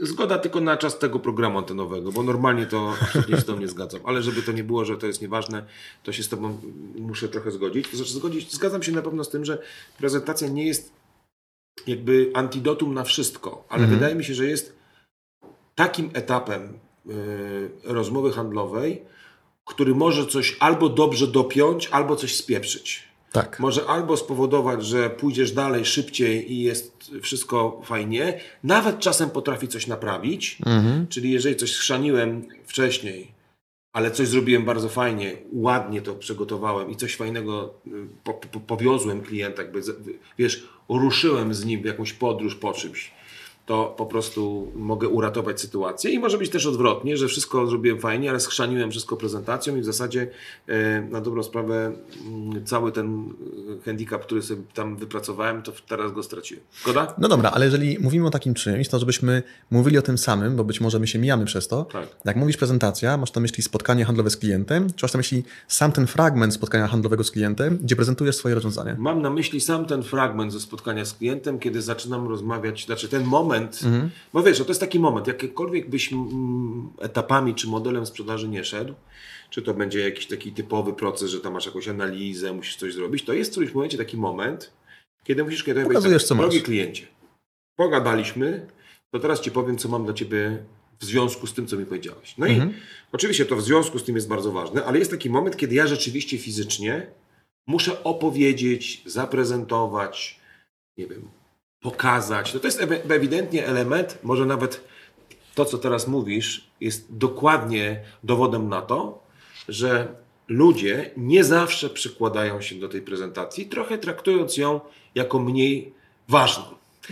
zgoda 0.00 0.38
tylko 0.38 0.60
na 0.60 0.76
czas 0.76 0.98
tego 0.98 1.18
programu 1.18 1.58
antenowego, 1.58 2.12
bo 2.12 2.22
normalnie 2.22 2.66
to 2.66 2.94
absolutnie 3.02 3.36
się 3.36 3.40
z 3.40 3.44
tobą 3.44 3.60
nie 3.60 3.68
zgadzam. 3.68 4.00
Ale 4.04 4.22
żeby 4.22 4.42
to 4.42 4.52
nie 4.52 4.64
było, 4.64 4.84
że 4.84 4.96
to 4.96 5.06
jest 5.06 5.22
nieważne, 5.22 5.66
to 6.02 6.12
się 6.12 6.22
z 6.22 6.28
tobą 6.28 6.60
muszę 6.98 7.28
trochę 7.28 7.50
zgodzić. 7.50 7.88
To 7.88 7.96
znaczy 7.96 8.12
zgodzić, 8.12 8.52
zgadzam 8.52 8.82
się 8.82 8.92
na 8.92 9.02
pewno 9.02 9.24
z 9.24 9.30
tym, 9.30 9.44
że 9.44 9.62
prezentacja 9.98 10.48
nie 10.48 10.66
jest 10.66 10.92
jakby 11.86 12.30
antidotum 12.34 12.94
na 12.94 13.04
wszystko, 13.04 13.64
ale 13.68 13.86
wydaje 13.86 14.14
mi 14.14 14.24
się, 14.24 14.34
że 14.34 14.46
jest 14.46 14.76
takim 15.74 16.10
etapem 16.12 16.78
yy, 17.06 17.14
rozmowy 17.84 18.32
handlowej, 18.32 19.02
który 19.64 19.94
może 19.94 20.26
coś 20.26 20.56
albo 20.60 20.88
dobrze 20.88 21.26
dopiąć, 21.26 21.88
albo 21.88 22.16
coś 22.16 22.36
spieprzyć 22.36 23.07
Tak. 23.32 23.60
może 23.60 23.86
albo 23.86 24.16
spowodować, 24.16 24.86
że 24.86 25.10
pójdziesz 25.10 25.52
dalej 25.52 25.84
szybciej 25.84 26.52
i 26.52 26.62
jest 26.62 27.10
wszystko 27.22 27.80
fajnie, 27.84 28.40
nawet 28.64 28.98
czasem 28.98 29.30
potrafi 29.30 29.68
coś 29.68 29.86
naprawić, 29.86 30.58
czyli 31.08 31.30
jeżeli 31.30 31.56
coś 31.56 31.72
schrzaniłem 31.72 32.48
wcześniej, 32.66 33.32
ale 33.92 34.10
coś 34.10 34.28
zrobiłem 34.28 34.64
bardzo 34.64 34.88
fajnie, 34.88 35.36
ładnie 35.52 36.02
to 36.02 36.14
przygotowałem 36.14 36.90
i 36.90 36.96
coś 36.96 37.16
fajnego 37.16 37.74
y, 37.86 37.90
po, 38.24 38.34
po, 38.34 38.60
powiozłem 38.60 39.22
klienta, 39.22 39.62
jakby, 39.62 39.80
wiesz, 40.38 40.68
ruszyłem 40.88 41.54
z 41.54 41.64
nim 41.64 41.82
w 41.82 41.84
jakąś 41.84 42.12
podróż 42.12 42.54
po 42.54 42.72
czymś, 42.72 43.17
to 43.68 43.94
po 43.96 44.06
prostu 44.06 44.72
mogę 44.74 45.08
uratować 45.08 45.60
sytuację. 45.60 46.10
I 46.10 46.18
może 46.18 46.38
być 46.38 46.50
też 46.50 46.66
odwrotnie, 46.66 47.16
że 47.16 47.28
wszystko 47.28 47.66
zrobiłem 47.66 48.00
fajnie, 48.00 48.30
ale 48.30 48.40
schrzaniłem 48.40 48.90
wszystko 48.90 49.16
prezentacją 49.16 49.76
i 49.76 49.80
w 49.80 49.84
zasadzie 49.84 50.30
e, 50.66 51.02
na 51.02 51.20
dobrą 51.20 51.42
sprawę 51.42 51.92
mm, 52.26 52.64
cały 52.66 52.92
ten 52.92 53.34
e, 53.80 53.84
handicap, 53.84 54.22
który 54.22 54.42
sobie 54.42 54.62
tam 54.74 54.96
wypracowałem, 54.96 55.62
to 55.62 55.72
teraz 55.88 56.12
go 56.12 56.22
straciłem. 56.22 56.64
Zgoda? 56.82 57.14
No 57.18 57.28
dobra, 57.28 57.50
ale 57.50 57.64
jeżeli 57.64 57.98
mówimy 58.00 58.26
o 58.26 58.30
takim 58.30 58.54
czymś, 58.54 58.88
to 58.88 58.98
żebyśmy 58.98 59.42
mówili 59.70 59.98
o 59.98 60.02
tym 60.02 60.18
samym, 60.18 60.56
bo 60.56 60.64
być 60.64 60.80
może 60.80 60.98
my 60.98 61.06
się 61.06 61.18
mijamy 61.18 61.44
przez 61.44 61.68
to. 61.68 61.84
Tak. 61.84 62.08
Jak 62.24 62.36
mówisz 62.36 62.56
prezentacja, 62.56 63.16
masz 63.16 63.34
na 63.34 63.40
myśli 63.40 63.62
spotkanie 63.62 64.04
handlowe 64.04 64.30
z 64.30 64.36
klientem, 64.36 64.86
czy 64.96 65.04
masz 65.04 65.12
na 65.12 65.18
myśli 65.18 65.44
sam 65.68 65.92
ten 65.92 66.06
fragment 66.06 66.54
spotkania 66.54 66.86
handlowego 66.86 67.24
z 67.24 67.30
klientem, 67.30 67.78
gdzie 67.82 67.96
prezentujesz 67.96 68.36
swoje 68.36 68.54
rozwiązanie? 68.54 68.96
Mam 68.98 69.22
na 69.22 69.30
myśli 69.30 69.60
sam 69.60 69.86
ten 69.86 70.02
fragment 70.02 70.52
ze 70.52 70.60
spotkania 70.60 71.04
z 71.04 71.14
klientem, 71.14 71.58
kiedy 71.58 71.82
zaczynam 71.82 72.28
rozmawiać, 72.28 72.86
znaczy 72.86 73.08
ten 73.08 73.24
moment, 73.24 73.57
bo 74.32 74.42
wiesz, 74.42 74.58
to 74.58 74.64
jest 74.68 74.80
taki 74.80 75.00
moment, 75.00 75.26
jakiekolwiek 75.26 75.90
byś 75.90 76.12
mm, 76.12 76.90
etapami 77.00 77.54
czy 77.54 77.68
modelem 77.68 78.06
sprzedaży 78.06 78.48
nie 78.48 78.64
szedł, 78.64 78.94
czy 79.50 79.62
to 79.62 79.74
będzie 79.74 80.00
jakiś 80.00 80.26
taki 80.26 80.52
typowy 80.52 80.92
proces, 80.92 81.30
że 81.30 81.40
tam 81.40 81.52
masz 81.52 81.66
jakąś 81.66 81.88
analizę, 81.88 82.52
musisz 82.52 82.76
coś 82.76 82.94
zrobić, 82.94 83.24
to 83.24 83.32
jest 83.32 83.50
w 83.50 83.52
którymś 83.52 83.74
momencie 83.74 83.98
taki 83.98 84.16
moment, 84.16 84.72
kiedy 85.24 85.44
musisz 85.44 85.64
kiedy 85.64 85.82
Pokazujesz, 85.82 86.24
co 86.24 86.34
drogi 86.34 86.56
masz. 86.56 86.64
kliencie, 86.64 87.06
pogadaliśmy, 87.76 88.66
to 89.10 89.18
teraz 89.18 89.40
Ci 89.40 89.50
powiem, 89.50 89.78
co 89.78 89.88
mam 89.88 90.04
dla 90.04 90.14
Ciebie 90.14 90.64
w 91.00 91.04
związku 91.04 91.46
z 91.46 91.54
tym, 91.54 91.66
co 91.66 91.76
mi 91.76 91.86
powiedziałeś. 91.86 92.34
No 92.38 92.46
Mhm. 92.46 92.70
i 92.70 92.74
oczywiście 93.12 93.44
to 93.46 93.56
w 93.56 93.62
związku 93.62 93.98
z 93.98 94.04
tym 94.04 94.14
jest 94.14 94.28
bardzo 94.28 94.52
ważne, 94.52 94.84
ale 94.84 94.98
jest 94.98 95.10
taki 95.10 95.30
moment, 95.30 95.56
kiedy 95.56 95.74
ja 95.74 95.86
rzeczywiście 95.86 96.38
fizycznie 96.38 97.06
muszę 97.66 98.04
opowiedzieć, 98.04 99.02
zaprezentować, 99.06 100.40
nie 100.96 101.06
wiem, 101.06 101.28
pokazać. 101.80 102.54
No 102.54 102.60
to 102.60 102.66
jest 102.66 102.80
ewidentnie 103.08 103.66
element, 103.66 104.18
może 104.22 104.46
nawet 104.46 104.84
to, 105.54 105.64
co 105.64 105.78
teraz 105.78 106.08
mówisz, 106.08 106.70
jest 106.80 107.06
dokładnie 107.10 108.00
dowodem 108.24 108.68
na 108.68 108.82
to, 108.82 109.22
że 109.68 110.08
ludzie 110.48 111.10
nie 111.16 111.44
zawsze 111.44 111.90
przykładają 111.90 112.60
się 112.60 112.74
do 112.74 112.88
tej 112.88 113.02
prezentacji, 113.02 113.66
trochę 113.66 113.98
traktując 113.98 114.56
ją 114.56 114.80
jako 115.14 115.38
mniej 115.38 115.92
ważną. 116.28 116.64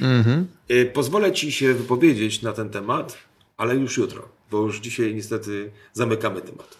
Mhm. 0.02 0.46
Y, 0.70 0.90
Pozwolę 0.94 1.32
Ci 1.32 1.52
się 1.52 1.74
wypowiedzieć 1.74 2.42
na 2.42 2.52
ten 2.52 2.70
temat, 2.70 3.18
ale 3.56 3.76
już 3.76 3.96
jutro, 3.96 4.28
bo 4.50 4.62
już 4.62 4.80
dzisiaj 4.80 5.14
niestety 5.14 5.70
zamykamy 5.92 6.40
temat. 6.40 6.76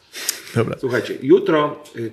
Dobra. 0.54 0.76
Słuchajcie, 0.80 1.18
jutro 1.22 1.82
y, 1.96 2.12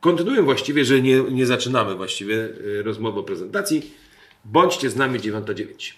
kontynuuję 0.00 0.42
właściwie, 0.42 0.84
że 0.84 1.02
nie, 1.02 1.22
nie 1.22 1.46
zaczynamy 1.46 1.94
właściwie 1.94 2.34
y, 2.34 2.82
rozmowy 2.82 3.20
o 3.20 3.22
prezentacji. 3.22 3.90
Bądźcie 4.44 4.90
z 4.90 4.96
nami 4.96 5.20
9.09. 5.20 5.92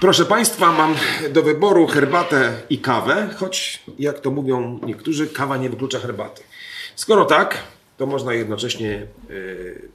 Proszę 0.00 0.24
Państwa, 0.24 0.72
mam 0.72 0.94
do 1.30 1.42
wyboru 1.42 1.86
herbatę 1.86 2.62
i 2.70 2.78
kawę, 2.78 3.30
choć 3.36 3.82
jak 3.98 4.20
to 4.20 4.30
mówią 4.30 4.80
niektórzy, 4.86 5.26
kawa 5.26 5.56
nie 5.56 5.70
wyklucza 5.70 5.98
herbaty. 5.98 6.42
Skoro 6.96 7.24
tak, 7.24 7.62
to 7.96 8.06
można 8.06 8.34
jednocześnie 8.34 9.06
y, 9.30 9.88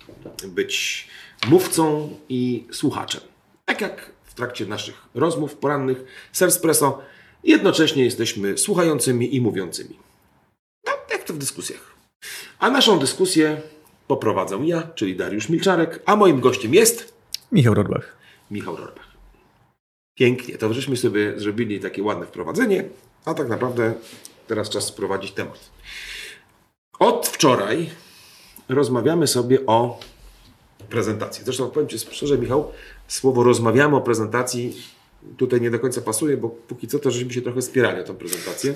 być 0.47 1.07
mówcą 1.47 2.09
i 2.29 2.67
słuchaczem. 2.71 3.21
Tak 3.65 3.81
jak 3.81 4.11
w 4.23 4.33
trakcie 4.33 4.65
naszych 4.65 4.95
rozmów 5.13 5.55
porannych 5.55 6.29
z 6.31 6.41
Espresso, 6.41 7.01
jednocześnie 7.43 8.03
jesteśmy 8.03 8.57
słuchającymi 8.57 9.35
i 9.35 9.41
mówiącymi. 9.41 9.99
No, 10.85 10.91
jak 11.11 11.23
to 11.23 11.33
w 11.33 11.37
dyskusjach. 11.37 11.95
A 12.59 12.69
naszą 12.69 12.99
dyskusję 12.99 13.61
poprowadzę 14.07 14.59
ja, 14.63 14.83
czyli 14.95 15.15
Dariusz 15.15 15.49
Milczarek, 15.49 16.03
a 16.05 16.15
moim 16.15 16.39
gościem 16.39 16.73
jest 16.73 17.13
Michał 17.51 17.73
Rodbach. 17.73 18.17
Michał 18.51 18.75
Rorbach. 18.75 19.07
Pięknie, 20.17 20.57
to 20.57 20.73
żeśmy 20.73 20.97
sobie 20.97 21.39
zrobili 21.39 21.79
takie 21.79 22.03
ładne 22.03 22.25
wprowadzenie, 22.25 22.83
a 23.25 23.33
tak 23.33 23.49
naprawdę 23.49 23.93
teraz 24.47 24.69
czas 24.69 24.85
sprowadzić 24.85 25.31
temat. 25.31 25.69
Od 26.99 27.27
wczoraj 27.27 27.89
rozmawiamy 28.69 29.27
sobie 29.27 29.65
o 29.65 29.99
prezentacji. 30.89 31.43
Zresztą 31.43 31.69
powiem 31.69 31.89
Ci 31.89 31.99
szczerze, 31.99 32.37
Michał, 32.37 32.71
słowo 33.07 33.43
rozmawiamy 33.43 33.95
o 33.95 34.01
prezentacji 34.01 34.83
tutaj 35.37 35.61
nie 35.61 35.71
do 35.71 35.79
końca 35.79 36.01
pasuje, 36.01 36.37
bo 36.37 36.49
póki 36.49 36.87
co 36.87 36.99
to 36.99 37.11
żeśmy 37.11 37.33
się 37.33 37.41
trochę 37.41 37.61
spierali 37.61 38.01
o 38.01 38.03
tę 38.03 38.15
prezentację. 38.15 38.75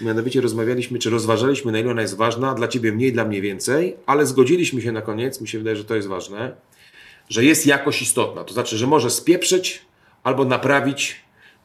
Mianowicie 0.00 0.40
rozmawialiśmy, 0.40 0.98
czy 0.98 1.10
rozważaliśmy, 1.10 1.72
na 1.72 1.78
ile 1.78 1.90
ona 1.90 2.02
jest 2.02 2.16
ważna, 2.16 2.54
dla 2.54 2.68
Ciebie 2.68 2.92
mniej, 2.92 3.12
dla 3.12 3.24
mnie 3.24 3.42
więcej, 3.42 3.96
ale 4.06 4.26
zgodziliśmy 4.26 4.82
się 4.82 4.92
na 4.92 5.02
koniec, 5.02 5.40
mi 5.40 5.48
się 5.48 5.58
wydaje, 5.58 5.76
że 5.76 5.84
to 5.84 5.94
jest 5.94 6.08
ważne, 6.08 6.56
że 7.28 7.44
jest 7.44 7.66
jakość 7.66 8.02
istotna. 8.02 8.44
To 8.44 8.54
znaczy, 8.54 8.78
że 8.78 8.86
może 8.86 9.10
spieprzyć 9.10 9.82
albo 10.22 10.44
naprawić 10.44 11.16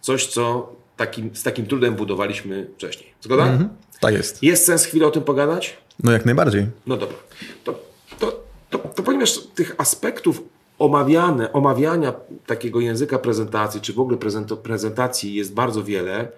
coś, 0.01 0.27
co 0.27 0.75
takim, 0.97 1.35
z 1.35 1.43
takim 1.43 1.65
trudem 1.65 1.95
budowaliśmy 1.95 2.67
wcześniej. 2.75 3.13
Zgoda? 3.21 3.43
Mhm. 3.43 3.69
Tak 3.99 4.13
jest. 4.13 4.43
Jest 4.43 4.65
sens 4.65 4.85
chwilę 4.85 5.07
o 5.07 5.11
tym 5.11 5.23
pogadać? 5.23 5.77
No 6.03 6.11
jak 6.11 6.25
najbardziej. 6.25 6.65
No 6.87 6.97
dobra. 6.97 7.17
To, 7.63 7.79
to, 8.19 8.43
to, 8.69 8.77
to 8.77 9.03
ponieważ 9.03 9.39
tych 9.55 9.75
aspektów 9.77 10.43
omawiane, 10.83 11.53
omawiania 11.53 12.13
takiego 12.45 12.79
języka 12.79 13.19
prezentacji, 13.19 13.81
czy 13.81 13.93
w 13.93 13.99
ogóle 13.99 14.17
prezentacji 14.63 15.33
jest 15.33 15.53
bardzo 15.53 15.83
wiele, 15.83 16.31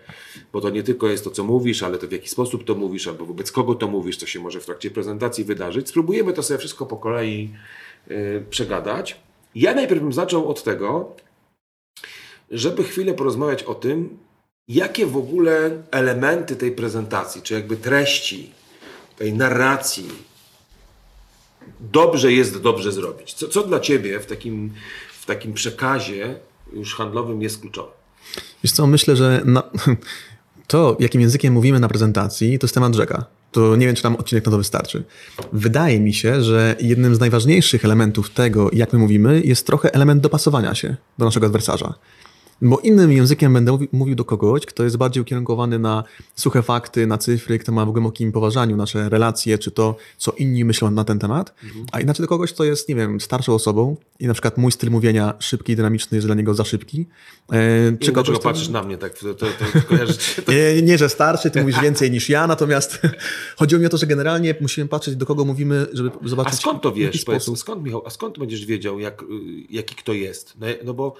bo 0.53 0.61
to 0.61 0.69
nie 0.69 0.83
tylko 0.83 1.07
jest 1.07 1.23
to, 1.23 1.31
co 1.31 1.43
mówisz, 1.43 1.83
ale 1.83 1.97
to 1.97 2.07
w 2.07 2.11
jaki 2.11 2.29
sposób 2.29 2.63
to 2.63 2.75
mówisz, 2.75 3.07
albo 3.07 3.25
wobec 3.25 3.51
kogo 3.51 3.75
to 3.75 3.87
mówisz, 3.87 4.17
co 4.17 4.25
się 4.25 4.39
może 4.39 4.59
w 4.59 4.65
trakcie 4.65 4.91
prezentacji 4.91 5.43
wydarzyć. 5.43 5.89
Spróbujemy 5.89 6.33
to 6.33 6.43
sobie 6.43 6.57
wszystko 6.57 6.85
po 6.85 6.97
kolei 6.97 7.49
yy, 8.07 8.45
przegadać. 8.49 9.19
Ja 9.55 9.73
najpierw 9.73 10.01
bym 10.01 10.13
zaczął 10.13 10.49
od 10.49 10.63
tego, 10.63 11.15
żeby 12.51 12.83
chwilę 12.83 13.13
porozmawiać 13.13 13.63
o 13.63 13.75
tym, 13.75 14.17
jakie 14.67 15.05
w 15.05 15.17
ogóle 15.17 15.83
elementy 15.91 16.55
tej 16.55 16.71
prezentacji, 16.71 17.41
czy 17.41 17.53
jakby 17.53 17.77
treści, 17.77 18.51
tej 19.17 19.33
narracji 19.33 20.34
dobrze 21.79 22.33
jest 22.33 22.61
dobrze 22.61 22.91
zrobić. 22.91 23.33
Co, 23.33 23.47
co 23.47 23.63
dla 23.63 23.79
Ciebie 23.79 24.19
w 24.19 24.25
takim, 24.25 24.73
w 25.21 25.25
takim 25.25 25.53
przekazie 25.53 26.35
już 26.73 26.95
handlowym 26.95 27.41
jest 27.41 27.61
kluczowe? 27.61 27.91
Wiesz 28.63 28.71
co, 28.71 28.87
myślę, 28.87 29.15
że 29.15 29.41
na... 29.45 29.63
to, 30.67 30.97
jakim 30.99 31.21
językiem 31.21 31.53
mówimy 31.53 31.79
na 31.79 31.87
prezentacji, 31.87 32.59
to 32.59 32.65
jest 32.65 32.73
temat 32.73 32.95
rzeka. 32.95 33.25
To 33.51 33.75
nie 33.75 33.85
wiem, 33.85 33.95
czy 33.95 34.03
nam 34.03 34.15
odcinek 34.15 34.45
na 34.45 34.51
to 34.51 34.57
wystarczy. 34.57 35.03
Wydaje 35.53 35.99
mi 35.99 36.13
się, 36.13 36.43
że 36.43 36.75
jednym 36.79 37.15
z 37.15 37.19
najważniejszych 37.19 37.85
elementów 37.85 38.29
tego, 38.29 38.69
jak 38.73 38.93
my 38.93 38.99
mówimy, 38.99 39.41
jest 39.45 39.67
trochę 39.67 39.93
element 39.93 40.21
dopasowania 40.21 40.75
się 40.75 40.95
do 41.17 41.25
naszego 41.25 41.45
adwersarza. 41.45 41.93
Bo 42.61 42.79
innym 42.79 43.11
językiem 43.11 43.53
będę 43.53 43.71
mówi- 43.71 43.87
mówił 43.91 44.15
do 44.15 44.25
kogoś, 44.25 44.65
kto 44.65 44.83
jest 44.83 44.97
bardziej 44.97 45.21
ukierunkowany 45.21 45.79
na 45.79 46.03
suche 46.35 46.61
fakty, 46.63 47.07
na 47.07 47.17
cyfry, 47.17 47.59
kto 47.59 47.71
ma 47.71 47.85
w 47.85 47.91
głębokim 47.91 48.31
poważaniu 48.31 48.75
nasze 48.77 49.09
relacje, 49.09 49.57
czy 49.57 49.71
to, 49.71 49.95
co 50.17 50.31
inni 50.31 50.65
myślą 50.65 50.91
na 50.91 51.03
ten 51.03 51.19
temat, 51.19 51.53
a 51.91 52.01
inaczej 52.01 52.23
do 52.23 52.27
kogoś, 52.27 52.53
kto 52.53 52.63
jest, 52.63 52.89
nie 52.89 52.95
wiem, 52.95 53.21
starszą 53.21 53.53
osobą 53.53 53.95
i 54.19 54.27
na 54.27 54.33
przykład 54.33 54.57
mój 54.57 54.71
styl 54.71 54.91
mówienia 54.91 55.33
szybki 55.39 55.73
i 55.73 55.75
dynamiczny 55.75 56.15
jest 56.17 56.27
dla 56.27 56.35
niego 56.35 56.53
za 56.53 56.63
szybki. 56.63 57.05
E, 57.51 57.97
Czy 57.99 58.11
dlaczego 58.11 58.39
kto- 58.39 58.49
patrzysz 58.49 58.69
na 58.69 58.83
mnie 58.83 58.97
tak? 58.97 59.13
To, 59.17 59.33
to, 59.33 59.45
to 59.45 59.65
to? 60.45 60.51
nie, 60.51 60.81
nie, 60.81 60.97
że 60.97 61.09
starszy, 61.09 61.51
ty 61.51 61.61
mówisz 61.61 61.79
więcej 61.81 62.11
niż 62.11 62.29
ja, 62.29 62.47
natomiast 62.47 62.99
chodziło 63.59 63.79
mi 63.79 63.85
o 63.85 63.89
to, 63.89 63.97
że 63.97 64.07
generalnie 64.07 64.55
musimy 64.61 64.87
patrzeć, 64.87 65.15
do 65.15 65.25
kogo 65.25 65.45
mówimy, 65.45 65.87
żeby 65.93 66.11
A 66.25 66.27
zobaczyć 66.27 66.59
skąd 66.59 66.81
to 66.81 66.91
wiesz? 66.91 67.23
Powiedz, 67.25 67.57
skąd, 67.59 67.83
Michał, 67.83 68.03
a 68.05 68.09
skąd 68.09 68.39
będziesz 68.39 68.65
wiedział, 68.65 68.99
jak, 68.99 69.21
y, 69.21 69.25
jaki 69.69 69.95
kto 69.95 70.13
jest? 70.13 70.53
No, 70.59 70.67
no 70.85 70.93
bo 70.93 71.15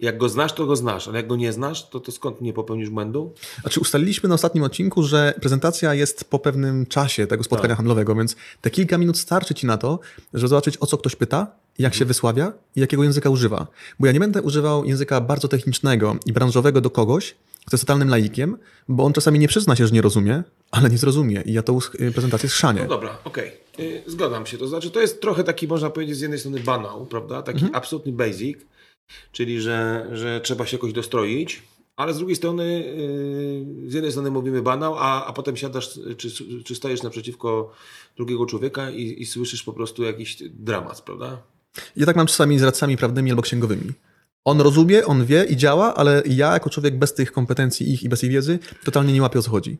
jak 0.00 0.18
go 0.18 0.28
znasz, 0.28 0.52
to 0.52 0.66
go 0.66 0.76
znasz, 0.76 1.08
ale 1.08 1.16
jak 1.16 1.26
go 1.26 1.36
nie 1.36 1.52
znasz, 1.52 1.88
to, 1.88 2.00
to 2.00 2.12
skąd 2.12 2.40
nie 2.40 2.52
popełnisz 2.52 2.90
błędu? 2.90 3.32
Znaczy 3.60 3.80
ustaliliśmy 3.80 4.28
na 4.28 4.34
ostatnim 4.34 4.64
odcinku, 4.64 5.02
że 5.02 5.34
prezentacja 5.40 5.94
jest 5.94 6.24
po 6.24 6.38
pewnym 6.38 6.86
czasie 6.86 7.26
tego 7.26 7.44
spotkania 7.44 7.68
Tak. 7.68 7.76
handlowego, 7.76 8.14
więc 8.14 8.36
te 8.60 8.70
kilka 8.70 8.98
minut 8.98 9.18
starczy 9.18 9.54
ci 9.54 9.66
na 9.66 9.78
to, 9.78 9.98
żeby 10.34 10.48
zobaczyć 10.48 10.76
o 10.80 10.86
co 10.86 10.98
ktoś 10.98 11.16
pyta, 11.16 11.46
jak 11.78 11.94
się 11.94 12.04
wysławia 12.04 12.52
i 12.76 12.80
jakiego 12.80 13.04
języka 13.04 13.30
używa. 13.30 13.66
Bo 14.00 14.06
ja 14.06 14.12
nie 14.12 14.20
będę 14.20 14.42
używał 14.42 14.84
języka 14.84 15.20
bardzo 15.20 15.48
technicznego 15.48 16.16
i 16.26 16.32
branżowego 16.32 16.80
do 16.80 16.90
kogoś, 16.90 17.34
kto 17.66 17.74
jest 17.76 17.84
totalnym 17.84 18.08
laikiem, 18.08 18.56
bo 18.88 19.04
on 19.04 19.12
czasami 19.12 19.38
nie 19.38 19.48
przyzna 19.48 19.76
się, 19.76 19.86
że 19.86 19.92
nie 19.92 20.02
rozumie, 20.02 20.42
ale 20.70 20.90
nie 20.90 20.98
zrozumie 20.98 21.42
i 21.46 21.52
ja 21.52 21.62
tą 21.62 21.78
sch- 21.78 22.12
prezentację 22.12 22.48
schrzanię. 22.48 22.82
No 22.82 22.88
dobra, 22.88 23.18
okej. 23.24 23.52
Y, 23.80 24.02
Zgadzam 24.06 24.46
się. 24.46 24.58
To 24.58 24.66
znaczy, 24.68 24.90
to 24.90 25.00
jest 25.00 25.20
trochę 25.20 25.44
taki, 25.44 25.68
można 25.68 25.90
powiedzieć, 25.90 26.16
z 26.16 26.20
jednej 26.20 26.38
strony 26.40 26.60
banał, 26.60 27.06
prawda? 27.06 27.42
Taki 27.42 27.64
absolutny 27.72 28.12
basic, 28.12 28.58
czyli 29.32 29.60
że, 29.60 30.08
że 30.12 30.40
trzeba 30.40 30.66
się 30.66 30.76
jakoś 30.76 30.92
dostroić, 30.92 31.62
ale 31.96 32.14
z 32.14 32.16
drugiej 32.16 32.36
strony, 32.36 32.64
yy, 33.84 33.90
z 33.90 33.94
jednej 33.94 34.12
strony 34.12 34.30
mówimy 34.30 34.62
banał, 34.62 34.94
a, 34.98 35.26
a 35.26 35.32
potem 35.32 35.56
siadasz, 35.56 36.00
czy, 36.16 36.30
czy 36.64 36.74
stajesz 36.74 37.02
naprzeciwko 37.02 37.72
drugiego 38.16 38.46
człowieka 38.46 38.90
i, 38.90 39.22
i 39.22 39.26
słyszysz 39.26 39.62
po 39.62 39.72
prostu 39.72 40.02
jakiś 40.02 40.36
dramat, 40.50 41.00
prawda? 41.00 41.42
Ja 41.96 42.06
tak 42.06 42.16
mam 42.16 42.26
czasami 42.26 42.58
z 42.58 42.62
radcami 42.62 42.96
prawnymi 42.96 43.30
albo 43.30 43.42
księgowymi. 43.42 43.92
On 44.44 44.60
rozumie, 44.60 45.06
on 45.06 45.24
wie 45.24 45.44
i 45.44 45.56
działa, 45.56 45.94
ale 45.94 46.22
ja 46.26 46.52
jako 46.52 46.70
człowiek 46.70 46.98
bez 46.98 47.14
tych 47.14 47.32
kompetencji 47.32 47.92
ich 47.92 48.02
i 48.02 48.08
bez 48.08 48.20
tej 48.20 48.30
wiedzy 48.30 48.58
totalnie 48.84 49.12
nie 49.12 49.22
łapię 49.22 49.38
o 49.38 49.42
co 49.42 49.50
chodzi. 49.50 49.78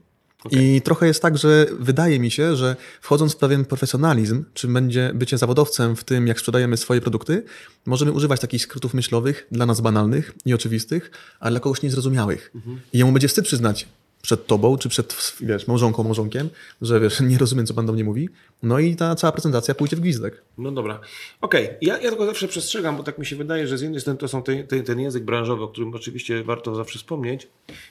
I 0.50 0.82
trochę 0.82 1.06
jest 1.06 1.22
tak, 1.22 1.38
że 1.38 1.66
wydaje 1.80 2.20
mi 2.20 2.30
się, 2.30 2.56
że 2.56 2.76
wchodząc 3.00 3.32
w 3.32 3.36
pewien 3.36 3.64
profesjonalizm, 3.64 4.44
czy 4.54 4.68
będzie 4.68 5.10
bycie 5.14 5.38
zawodowcem 5.38 5.96
w 5.96 6.04
tym, 6.04 6.26
jak 6.26 6.38
sprzedajemy 6.38 6.76
swoje 6.76 7.00
produkty, 7.00 7.42
możemy 7.86 8.12
używać 8.12 8.40
takich 8.40 8.62
skrótów 8.62 8.94
myślowych, 8.94 9.46
dla 9.52 9.66
nas 9.66 9.80
banalnych 9.80 10.34
i 10.46 10.54
oczywistych, 10.54 11.10
ale 11.40 11.50
dla 11.50 11.60
kogoś 11.60 11.82
niezrozumiałych. 11.82 12.52
I 12.92 12.98
jemu 12.98 13.12
będzie 13.12 13.28
wstyd 13.28 13.44
przyznać 13.44 13.86
przed 14.22 14.46
tobą, 14.46 14.78
czy 14.78 14.88
przed 14.88 15.36
wiesz, 15.40 15.66
małżonką, 15.66 16.04
małżonkiem, 16.04 16.50
że 16.82 17.00
wiesz, 17.00 17.20
nie 17.20 17.38
rozumiem, 17.38 17.66
co 17.66 17.74
pan 17.74 17.86
do 17.86 17.92
mnie 17.92 18.04
mówi. 18.04 18.28
No 18.62 18.78
i 18.78 18.96
ta 18.96 19.14
cała 19.14 19.32
prezentacja 19.32 19.74
pójdzie 19.74 19.96
w 19.96 20.00
gwizdek. 20.00 20.42
No 20.58 20.72
dobra. 20.72 21.00
Okej, 21.40 21.68
ja, 21.80 21.98
ja 21.98 22.08
tylko 22.08 22.26
zawsze 22.26 22.48
przestrzegam, 22.48 22.96
bo 22.96 23.02
tak 23.02 23.18
mi 23.18 23.26
się 23.26 23.36
wydaje, 23.36 23.66
że 23.66 23.78
z 23.78 23.80
jednej 23.80 24.00
strony 24.00 24.18
to 24.18 24.28
są 24.28 24.42
te, 24.42 24.64
te, 24.64 24.80
ten 24.80 25.00
język 25.00 25.24
branżowy, 25.24 25.64
o 25.64 25.68
którym 25.68 25.94
oczywiście 25.94 26.44
warto 26.44 26.74
zawsze 26.74 26.98
wspomnieć. 26.98 27.48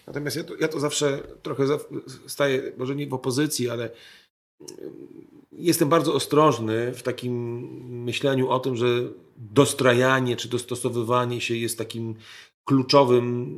Natomiast 0.08 0.38
ja 0.38 0.44
to, 0.44 0.56
ja 0.56 0.68
to 0.68 0.80
zawsze 0.80 1.20
trochę 1.44 1.64
staję, 2.28 2.72
może 2.78 2.96
nie 2.96 3.08
w 3.08 3.14
opozycji, 3.14 3.70
ale 3.70 3.90
mm, 4.62 4.94
jestem 5.52 5.90
bardzo 5.90 6.14
ostrożny 6.14 6.94
w 6.94 7.04
takim 7.04 7.60
myśleniu 8.04 8.50
o 8.50 8.60
tym, 8.60 8.76
że 8.76 8.88
dostrajanie 9.38 10.36
czy 10.36 10.50
dostosowywanie 10.50 11.42
się 11.42 11.56
jest 11.56 11.78
takim 11.78 12.16
kluczowym 12.68 13.58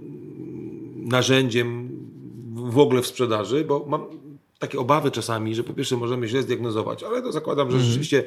narzędziem 0.95 1.88
w 2.59 2.79
ogóle 2.79 3.01
w 3.01 3.07
sprzedaży, 3.07 3.65
bo 3.65 3.85
mam 3.87 4.05
takie 4.59 4.79
obawy 4.79 5.11
czasami, 5.11 5.55
że 5.55 5.63
po 5.63 5.73
pierwsze 5.73 5.97
możemy 5.97 6.27
źle 6.27 6.41
zdiagnozować, 6.41 7.03
ale 7.03 7.21
to 7.21 7.31
zakładam, 7.31 7.67
że 7.71 7.75
Mhm. 7.75 7.87
rzeczywiście 7.87 8.23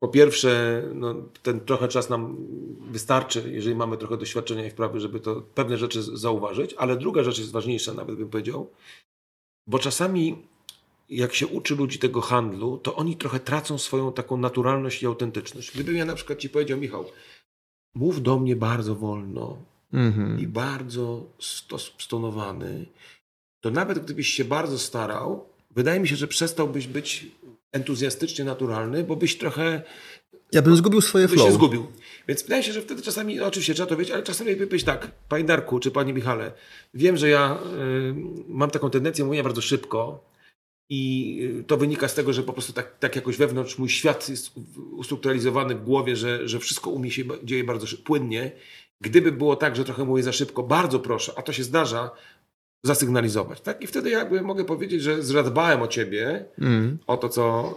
po 0.00 0.08
pierwsze 0.08 0.82
no, 0.94 1.14
ten 1.42 1.60
trochę 1.60 1.88
czas 1.88 2.10
nam 2.10 2.36
wystarczy, 2.90 3.50
jeżeli 3.52 3.76
mamy 3.76 3.96
trochę 3.96 4.16
doświadczenia 4.16 4.66
i 4.66 4.70
wprawy, 4.70 5.00
żeby 5.00 5.20
to 5.20 5.42
pewne 5.54 5.76
rzeczy 5.78 6.02
zauważyć, 6.02 6.74
ale 6.74 6.96
druga 6.96 7.22
rzecz 7.24 7.38
jest 7.38 7.52
ważniejsza, 7.52 7.94
nawet 7.94 8.16
bym 8.16 8.28
powiedział, 8.28 8.70
bo 9.66 9.78
czasami 9.78 10.36
jak 11.10 11.34
się 11.34 11.46
uczy 11.46 11.76
ludzi 11.76 11.98
tego 11.98 12.20
handlu, 12.20 12.78
to 12.78 12.96
oni 12.96 13.16
trochę 13.16 13.40
tracą 13.40 13.78
swoją 13.78 14.12
taką 14.12 14.36
naturalność 14.36 15.02
i 15.02 15.06
autentyczność. 15.06 15.70
Gdybym 15.74 15.96
ja 15.96 16.04
na 16.04 16.14
przykład 16.14 16.38
ci 16.38 16.48
powiedział, 16.50 16.78
Michał, 16.78 17.04
mów 17.94 18.22
do 18.22 18.38
mnie 18.38 18.56
bardzo 18.56 18.94
wolno 18.94 19.56
Mhm. 19.92 20.40
i 20.40 20.46
bardzo 20.46 21.24
sto- 21.38 21.78
stonowany, 21.78 22.86
to 23.66 23.70
nawet 23.70 23.98
gdybyś 23.98 24.28
się 24.28 24.44
bardzo 24.44 24.78
starał, 24.78 25.48
wydaje 25.70 26.00
mi 26.00 26.08
się, 26.08 26.16
że 26.16 26.28
przestałbyś 26.28 26.86
być 26.86 27.26
entuzjastycznie 27.72 28.44
naturalny, 28.44 29.04
bo 29.04 29.16
byś 29.16 29.38
trochę 29.38 29.82
Ja 30.52 30.62
bym 30.62 30.76
zgubił 30.76 31.00
swoje 31.00 31.28
flow. 31.28 31.46
się 31.46 31.52
zgubił. 31.52 31.86
Więc 32.28 32.42
wydaje 32.42 32.62
się, 32.62 32.72
że 32.72 32.82
wtedy 32.82 33.02
czasami, 33.02 33.36
no 33.36 33.46
oczywiście 33.46 33.74
trzeba 33.74 33.88
to 33.88 33.96
wiedzieć, 33.96 34.14
ale 34.14 34.22
czasami 34.22 34.50
jakby 34.50 34.66
być 34.66 34.84
tak, 34.84 35.10
Panie 35.28 35.44
Darku 35.44 35.80
czy 35.80 35.90
Panie 35.90 36.12
Michale, 36.12 36.52
wiem, 36.94 37.16
że 37.16 37.28
ja 37.28 37.58
y, 37.80 38.14
mam 38.48 38.70
taką 38.70 38.90
tendencję 38.90 39.24
mówienia 39.24 39.42
bardzo 39.42 39.62
szybko 39.62 40.24
i 40.90 41.38
y, 41.60 41.64
to 41.64 41.76
wynika 41.76 42.08
z 42.08 42.14
tego, 42.14 42.32
że 42.32 42.42
po 42.42 42.52
prostu 42.52 42.72
tak, 42.72 42.98
tak 42.98 43.16
jakoś 43.16 43.36
wewnątrz 43.36 43.78
mój 43.78 43.88
świat 43.88 44.28
jest 44.28 44.50
ustrukturalizowany 44.92 45.74
w 45.74 45.84
głowie, 45.84 46.16
że, 46.16 46.48
że 46.48 46.58
wszystko 46.58 46.90
u 46.90 46.98
mnie 46.98 47.10
się 47.10 47.24
dzieje 47.44 47.64
bardzo 47.64 47.86
płynnie. 48.04 48.52
Gdyby 49.00 49.32
było 49.32 49.56
tak, 49.56 49.76
że 49.76 49.84
trochę 49.84 50.04
mówię 50.04 50.22
za 50.22 50.32
szybko, 50.32 50.62
bardzo 50.62 51.00
proszę, 51.00 51.32
a 51.36 51.42
to 51.42 51.52
się 51.52 51.64
zdarza, 51.64 52.10
zasygnalizować. 52.86 53.60
Tak? 53.60 53.82
I 53.82 53.86
wtedy 53.86 54.10
jakby 54.10 54.40
mogę 54.42 54.64
powiedzieć, 54.64 55.02
że 55.02 55.22
zadbałem 55.22 55.82
o 55.82 55.88
ciebie, 55.88 56.44
Mm. 56.58 56.98
o 57.06 57.16
to, 57.16 57.28
co... 57.28 57.74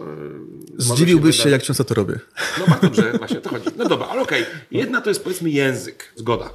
może 0.78 0.94
Zdziwiłbyś 0.94 1.36
się, 1.36 1.42
wydarzyć. 1.42 1.52
jak 1.52 1.62
często 1.62 1.84
to 1.84 1.94
robię. 1.94 2.18
No 2.58 2.66
bardzo 2.66 2.86
dobrze, 2.86 3.12
właśnie 3.18 3.38
o 3.38 3.40
to 3.40 3.50
chodzi. 3.50 3.66
No 3.76 3.88
dobra, 3.88 4.06
ale 4.06 4.22
okej. 4.22 4.44
Jedna 4.70 5.00
to 5.00 5.10
jest 5.10 5.22
powiedzmy 5.24 5.50
język, 5.50 6.12
zgoda. 6.16 6.50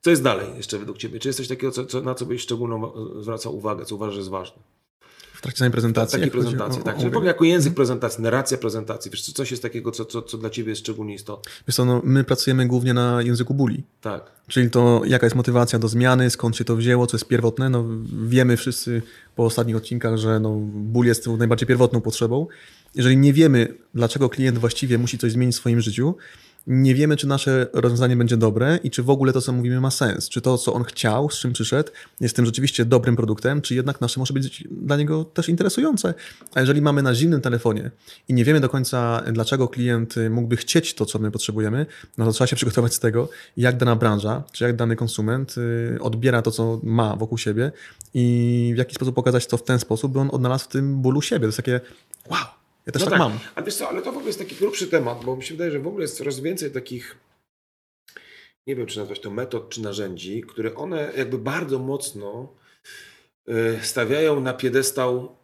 Co 0.00 0.10
jest 0.10 0.22
dalej 0.22 0.46
jeszcze 0.56 0.78
według 0.78 0.98
Ciebie? 0.98 1.18
Czy 1.20 1.28
jest 1.28 1.36
coś 1.36 1.48
takiego, 1.48 1.72
co, 1.72 1.86
co, 1.86 2.00
na 2.00 2.14
co 2.14 2.26
byś 2.26 2.42
szczególną 2.42 2.92
e, 2.94 3.22
zwracał 3.22 3.56
uwagę, 3.56 3.84
co 3.84 3.94
uważasz, 3.94 4.14
że 4.14 4.20
jest 4.20 4.30
ważne? 4.30 4.62
Trakcie 5.44 5.58
samej 5.58 5.72
prezentacji. 5.72 6.18
Takiej 6.18 6.30
prezentacji, 6.30 6.80
o- 6.80 6.84
tak. 6.84 6.96
Czyli 6.96 7.08
ogóle 7.08 7.26
jako 7.26 7.44
język 7.44 7.74
prezentacji, 7.74 8.22
narracja 8.22 8.58
prezentacji. 8.58 9.10
Wiesz, 9.10 9.22
co- 9.22 9.32
coś 9.32 9.50
jest 9.50 9.62
takiego, 9.62 9.90
co, 9.90 10.04
co, 10.04 10.22
co 10.22 10.38
dla 10.38 10.50
Ciebie 10.50 10.68
jest 10.70 10.80
szczególnie 10.82 11.14
istotne. 11.14 11.52
Wiesz 11.68 11.76
co, 11.76 11.84
no, 11.84 12.00
my 12.04 12.24
pracujemy 12.24 12.66
głównie 12.66 12.94
na 12.94 13.22
języku 13.22 13.54
buli. 13.54 13.82
Tak. 14.00 14.30
Czyli 14.48 14.70
to, 14.70 15.02
jaka 15.06 15.26
jest 15.26 15.36
motywacja 15.36 15.78
do 15.78 15.88
zmiany, 15.88 16.30
skąd 16.30 16.56
się 16.56 16.64
to 16.64 16.76
wzięło, 16.76 17.06
co 17.06 17.16
jest 17.16 17.28
pierwotne. 17.28 17.70
No, 17.70 17.84
wiemy 18.26 18.56
wszyscy 18.56 19.02
po 19.36 19.44
ostatnich 19.44 19.76
odcinkach, 19.76 20.16
że 20.16 20.40
no, 20.40 20.54
ból 20.74 21.06
jest 21.06 21.24
tą 21.24 21.36
najbardziej 21.36 21.66
pierwotną 21.68 22.00
potrzebą. 22.00 22.46
Jeżeli 22.94 23.16
nie 23.16 23.32
wiemy, 23.32 23.74
dlaczego 23.94 24.28
klient 24.28 24.58
właściwie 24.58 24.98
musi 24.98 25.18
coś 25.18 25.32
zmienić 25.32 25.56
w 25.56 25.58
swoim 25.58 25.80
życiu, 25.80 26.14
nie 26.66 26.94
wiemy, 26.94 27.16
czy 27.16 27.26
nasze 27.26 27.66
rozwiązanie 27.72 28.16
będzie 28.16 28.36
dobre 28.36 28.78
i 28.82 28.90
czy 28.90 29.02
w 29.02 29.10
ogóle 29.10 29.32
to, 29.32 29.40
co 29.40 29.52
mówimy, 29.52 29.80
ma 29.80 29.90
sens. 29.90 30.28
Czy 30.28 30.40
to, 30.40 30.58
co 30.58 30.72
on 30.72 30.84
chciał, 30.84 31.30
z 31.30 31.38
czym 31.38 31.52
przyszedł, 31.52 31.90
jest 32.20 32.36
tym 32.36 32.46
rzeczywiście 32.46 32.84
dobrym 32.84 33.16
produktem, 33.16 33.62
czy 33.62 33.74
jednak 33.74 34.00
nasze 34.00 34.20
może 34.20 34.34
być 34.34 34.64
dla 34.70 34.96
niego 34.96 35.24
też 35.24 35.48
interesujące. 35.48 36.14
A 36.54 36.60
jeżeli 36.60 36.82
mamy 36.82 37.02
na 37.02 37.14
zimnym 37.14 37.40
telefonie 37.40 37.90
i 38.28 38.34
nie 38.34 38.44
wiemy 38.44 38.60
do 38.60 38.68
końca, 38.68 39.22
dlaczego 39.32 39.68
klient 39.68 40.14
mógłby 40.30 40.56
chcieć 40.56 40.94
to, 40.94 41.06
co 41.06 41.18
my 41.18 41.30
potrzebujemy, 41.30 41.86
no 42.18 42.24
to 42.24 42.32
trzeba 42.32 42.46
się 42.46 42.56
przygotować 42.56 42.94
z 42.94 43.00
tego, 43.00 43.28
jak 43.56 43.76
dana 43.76 43.96
branża, 43.96 44.42
czy 44.52 44.64
jak 44.64 44.76
dany 44.76 44.96
konsument 44.96 45.54
y, 45.58 45.98
odbiera 46.00 46.42
to, 46.42 46.50
co 46.50 46.80
ma 46.82 47.16
wokół 47.16 47.38
siebie 47.38 47.72
i 48.14 48.72
w 48.74 48.78
jaki 48.78 48.94
sposób 48.94 49.14
pokazać 49.14 49.46
to 49.46 49.56
w 49.56 49.62
ten 49.62 49.78
sposób, 49.78 50.12
by 50.12 50.20
on 50.20 50.28
odnalazł 50.32 50.64
w 50.64 50.68
tym 50.68 51.02
bólu 51.02 51.22
siebie. 51.22 51.40
To 51.40 51.46
jest 51.46 51.56
takie, 51.56 51.80
wow, 52.30 52.44
ja 52.86 52.92
też 52.92 53.02
No 53.04 53.10
tak, 53.10 53.18
mam. 53.18 53.38
Ale 53.54 53.66
wiesz 53.66 53.74
co, 53.74 53.88
ale 53.88 54.02
to 54.02 54.12
w 54.12 54.14
ogóle 54.14 54.26
jest 54.26 54.38
taki 54.38 54.54
grubszy 54.56 54.86
temat, 54.86 55.24
bo 55.24 55.36
mi 55.36 55.42
się 55.42 55.54
wydaje, 55.54 55.70
że 55.70 55.78
w 55.80 55.86
ogóle 55.86 56.02
jest 56.04 56.16
coraz 56.18 56.40
więcej 56.40 56.70
takich, 56.70 57.16
nie 58.66 58.76
wiem 58.76 58.86
czy 58.86 58.98
nazwać 58.98 59.20
to 59.20 59.30
metod 59.30 59.68
czy 59.68 59.82
narzędzi, 59.82 60.42
które 60.42 60.74
one 60.74 61.12
jakby 61.16 61.38
bardzo 61.38 61.78
mocno 61.78 62.54
y, 63.48 63.78
stawiają 63.82 64.40
na 64.40 64.52
piedestał 64.54 65.36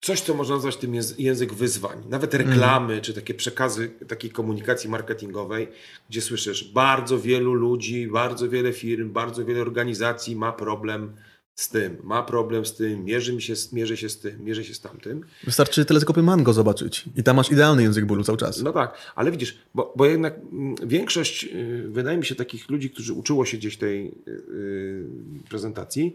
coś, 0.00 0.20
co 0.20 0.34
można 0.34 0.54
nazwać 0.54 0.76
tym 0.76 0.92
języ- 0.92 1.14
język 1.18 1.52
wyzwań. 1.54 2.02
Nawet 2.08 2.34
reklamy, 2.34 3.00
czy 3.00 3.14
takie 3.14 3.34
przekazy 3.34 3.88
takiej 4.08 4.30
komunikacji 4.30 4.90
marketingowej, 4.90 5.68
gdzie 6.10 6.22
słyszysz, 6.22 6.72
bardzo 6.72 7.18
wielu 7.18 7.54
ludzi, 7.54 8.06
bardzo 8.06 8.48
wiele 8.48 8.72
firm, 8.72 9.12
bardzo 9.12 9.44
wiele 9.44 9.60
organizacji 9.60 10.36
ma 10.36 10.52
problem 10.52 11.16
z 11.54 11.68
tym, 11.68 11.96
ma 12.02 12.22
problem 12.22 12.66
z 12.66 12.74
tym, 12.74 13.04
mierzy, 13.04 13.32
mi 13.32 13.42
się, 13.42 13.56
z- 13.56 13.72
mierzy 13.72 13.96
się 13.96 14.08
z 14.08 14.18
tym, 14.18 14.44
mierzy 14.44 14.64
się 14.64 14.74
z 14.74 14.80
tamtym. 14.80 15.24
Wystarczy 15.44 15.84
teleskopy 15.84 16.22
Mango 16.22 16.52
zobaczyć 16.52 17.04
i 17.16 17.22
tam 17.22 17.36
masz 17.36 17.50
idealny 17.52 17.82
język 17.82 18.04
bólu 18.04 18.24
cały 18.24 18.38
czas. 18.38 18.62
No 18.62 18.72
tak, 18.72 19.12
ale 19.14 19.30
widzisz, 19.30 19.58
bo, 19.74 19.92
bo 19.96 20.06
jednak 20.06 20.34
mm, 20.52 20.74
większość, 20.86 21.44
y, 21.44 21.84
wydaje 21.88 22.18
mi 22.18 22.24
się, 22.26 22.34
takich 22.34 22.70
ludzi, 22.70 22.90
którzy 22.90 23.12
uczyło 23.12 23.44
się 23.44 23.56
gdzieś 23.56 23.76
tej 23.76 24.06
y, 24.06 24.30
y, 24.30 25.04
prezentacji, 25.48 26.14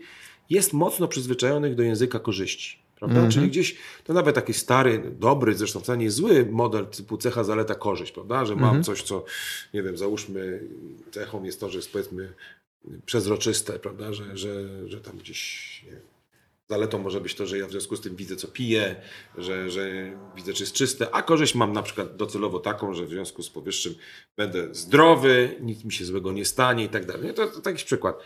jest 0.50 0.74
mocno 0.74 1.08
przyzwyczajonych 1.08 1.76
do 1.76 1.84
języka 1.84 2.20
korzyści. 2.20 2.80
Prawda? 2.96 3.20
Czyli 3.30 3.48
gdzieś 3.48 3.76
to 4.04 4.14
nawet 4.14 4.36
taki 4.36 4.54
stary, 4.54 5.12
dobry, 5.20 5.56
zresztą 5.56 5.80
wcale 5.80 5.98
nie 5.98 6.12
zły 6.12 6.46
model 6.52 6.86
typu 6.88 7.18
cecha, 7.18 7.44
zaleta, 7.44 7.76
korzyść, 7.76 8.12
prawda? 8.12 8.46
Że 8.46 8.56
mam 8.56 8.84
coś, 8.84 9.02
co, 9.04 9.26
nie 9.74 9.84
wiem, 9.84 9.98
załóżmy, 9.98 10.64
cechą 11.12 11.44
jest 11.44 11.60
to, 11.60 11.70
że 11.70 11.78
jest 11.78 11.92
powiedzmy 11.92 12.34
przezroczyste, 13.06 13.80
prawda? 13.80 14.14
Że, 14.14 14.38
że, 14.38 14.90
że 14.90 15.02
tam 15.02 15.18
gdzieś 15.18 15.84
nie 15.84 16.02
Zaletą 16.70 17.00
może 17.00 17.22
być 17.22 17.36
to, 17.36 17.46
że 17.46 17.58
ja 17.58 17.68
w 17.68 17.72
związku 17.72 17.96
z 17.96 18.02
tym 18.02 18.16
widzę, 18.16 18.36
co 18.36 18.48
piję, 18.48 18.96
że, 19.38 19.70
że 19.70 20.12
widzę, 20.36 20.54
czy 20.54 20.64
jest 20.64 20.74
czyste, 20.74 21.08
a 21.12 21.22
korzyść 21.22 21.56
mam 21.56 21.74
na 21.74 21.84
przykład 21.84 22.16
docelowo 22.16 22.60
taką, 22.60 22.94
że 22.94 23.06
w 23.06 23.10
związku 23.10 23.44
z 23.44 23.50
powyższym 23.50 23.96
będę 24.38 24.76
zdrowy, 24.76 25.56
nic 25.62 25.84
mi 25.84 25.92
się 25.92 26.06
złego 26.06 26.32
nie 26.32 26.46
stanie 26.46 26.84
i 26.84 26.90
tak 26.90 27.06
dalej. 27.06 27.34
To, 27.34 27.48
to 27.48 27.62
taki 27.62 27.86
przykład. 27.86 28.20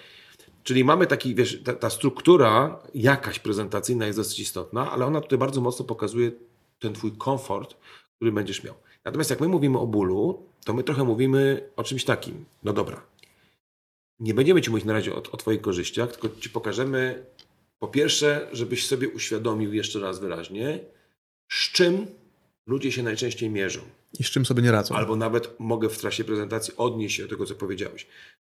Czyli 0.64 0.84
mamy 0.84 1.08
taki, 1.08 1.36
wiesz, 1.36 1.62
ta, 1.64 1.74
ta 1.74 1.90
struktura 1.90 2.80
jakaś 2.96 3.40
prezentacyjna 3.40 4.06
jest 4.06 4.20
dosyć 4.20 4.40
istotna, 4.40 4.92
ale 4.92 5.06
ona 5.06 5.22
tutaj 5.22 5.40
bardzo 5.40 5.62
mocno 5.62 5.86
pokazuje 5.86 6.32
ten 6.80 6.94
twój 6.94 7.12
komfort, 7.12 7.76
który 8.16 8.32
będziesz 8.32 8.64
miał. 8.64 8.76
Natomiast 9.06 9.30
jak 9.30 9.40
my 9.40 9.48
mówimy 9.48 9.80
o 9.80 9.88
bólu, 9.88 10.46
to 10.66 10.74
my 10.74 10.84
trochę 10.84 11.04
mówimy 11.04 11.70
o 11.76 11.84
czymś 11.84 12.06
takim. 12.06 12.46
No 12.64 12.74
dobra, 12.74 13.02
nie 14.22 14.34
będziemy 14.34 14.62
ci 14.62 14.70
mówić 14.70 14.86
na 14.86 14.94
razie 14.94 15.16
o, 15.16 15.18
o 15.32 15.38
twoich 15.38 15.62
korzyściach, 15.62 16.12
tylko 16.12 16.40
ci 16.40 16.50
pokażemy 16.50 17.26
po 17.80 17.88
pierwsze, 17.88 18.48
żebyś 18.52 18.88
sobie 18.88 19.10
uświadomił 19.10 19.74
jeszcze 19.74 20.00
raz 20.00 20.20
wyraźnie, 20.20 20.80
z 21.52 21.72
czym 21.72 22.08
ludzie 22.68 22.92
się 22.92 23.04
najczęściej 23.04 23.50
mierzą. 23.50 23.82
I 24.20 24.24
z 24.24 24.30
czym 24.30 24.46
sobie 24.46 24.64
nie 24.64 24.72
radzą. 24.72 24.96
Albo 24.96 25.16
nawet 25.16 25.60
mogę 25.60 25.90
w 25.90 25.98
trakcie 25.98 26.24
prezentacji 26.24 26.74
odnieść 26.78 27.16
się 27.16 27.24
do 27.24 27.30
tego, 27.30 27.46
co 27.46 27.56
powiedziałeś. 27.56 28.08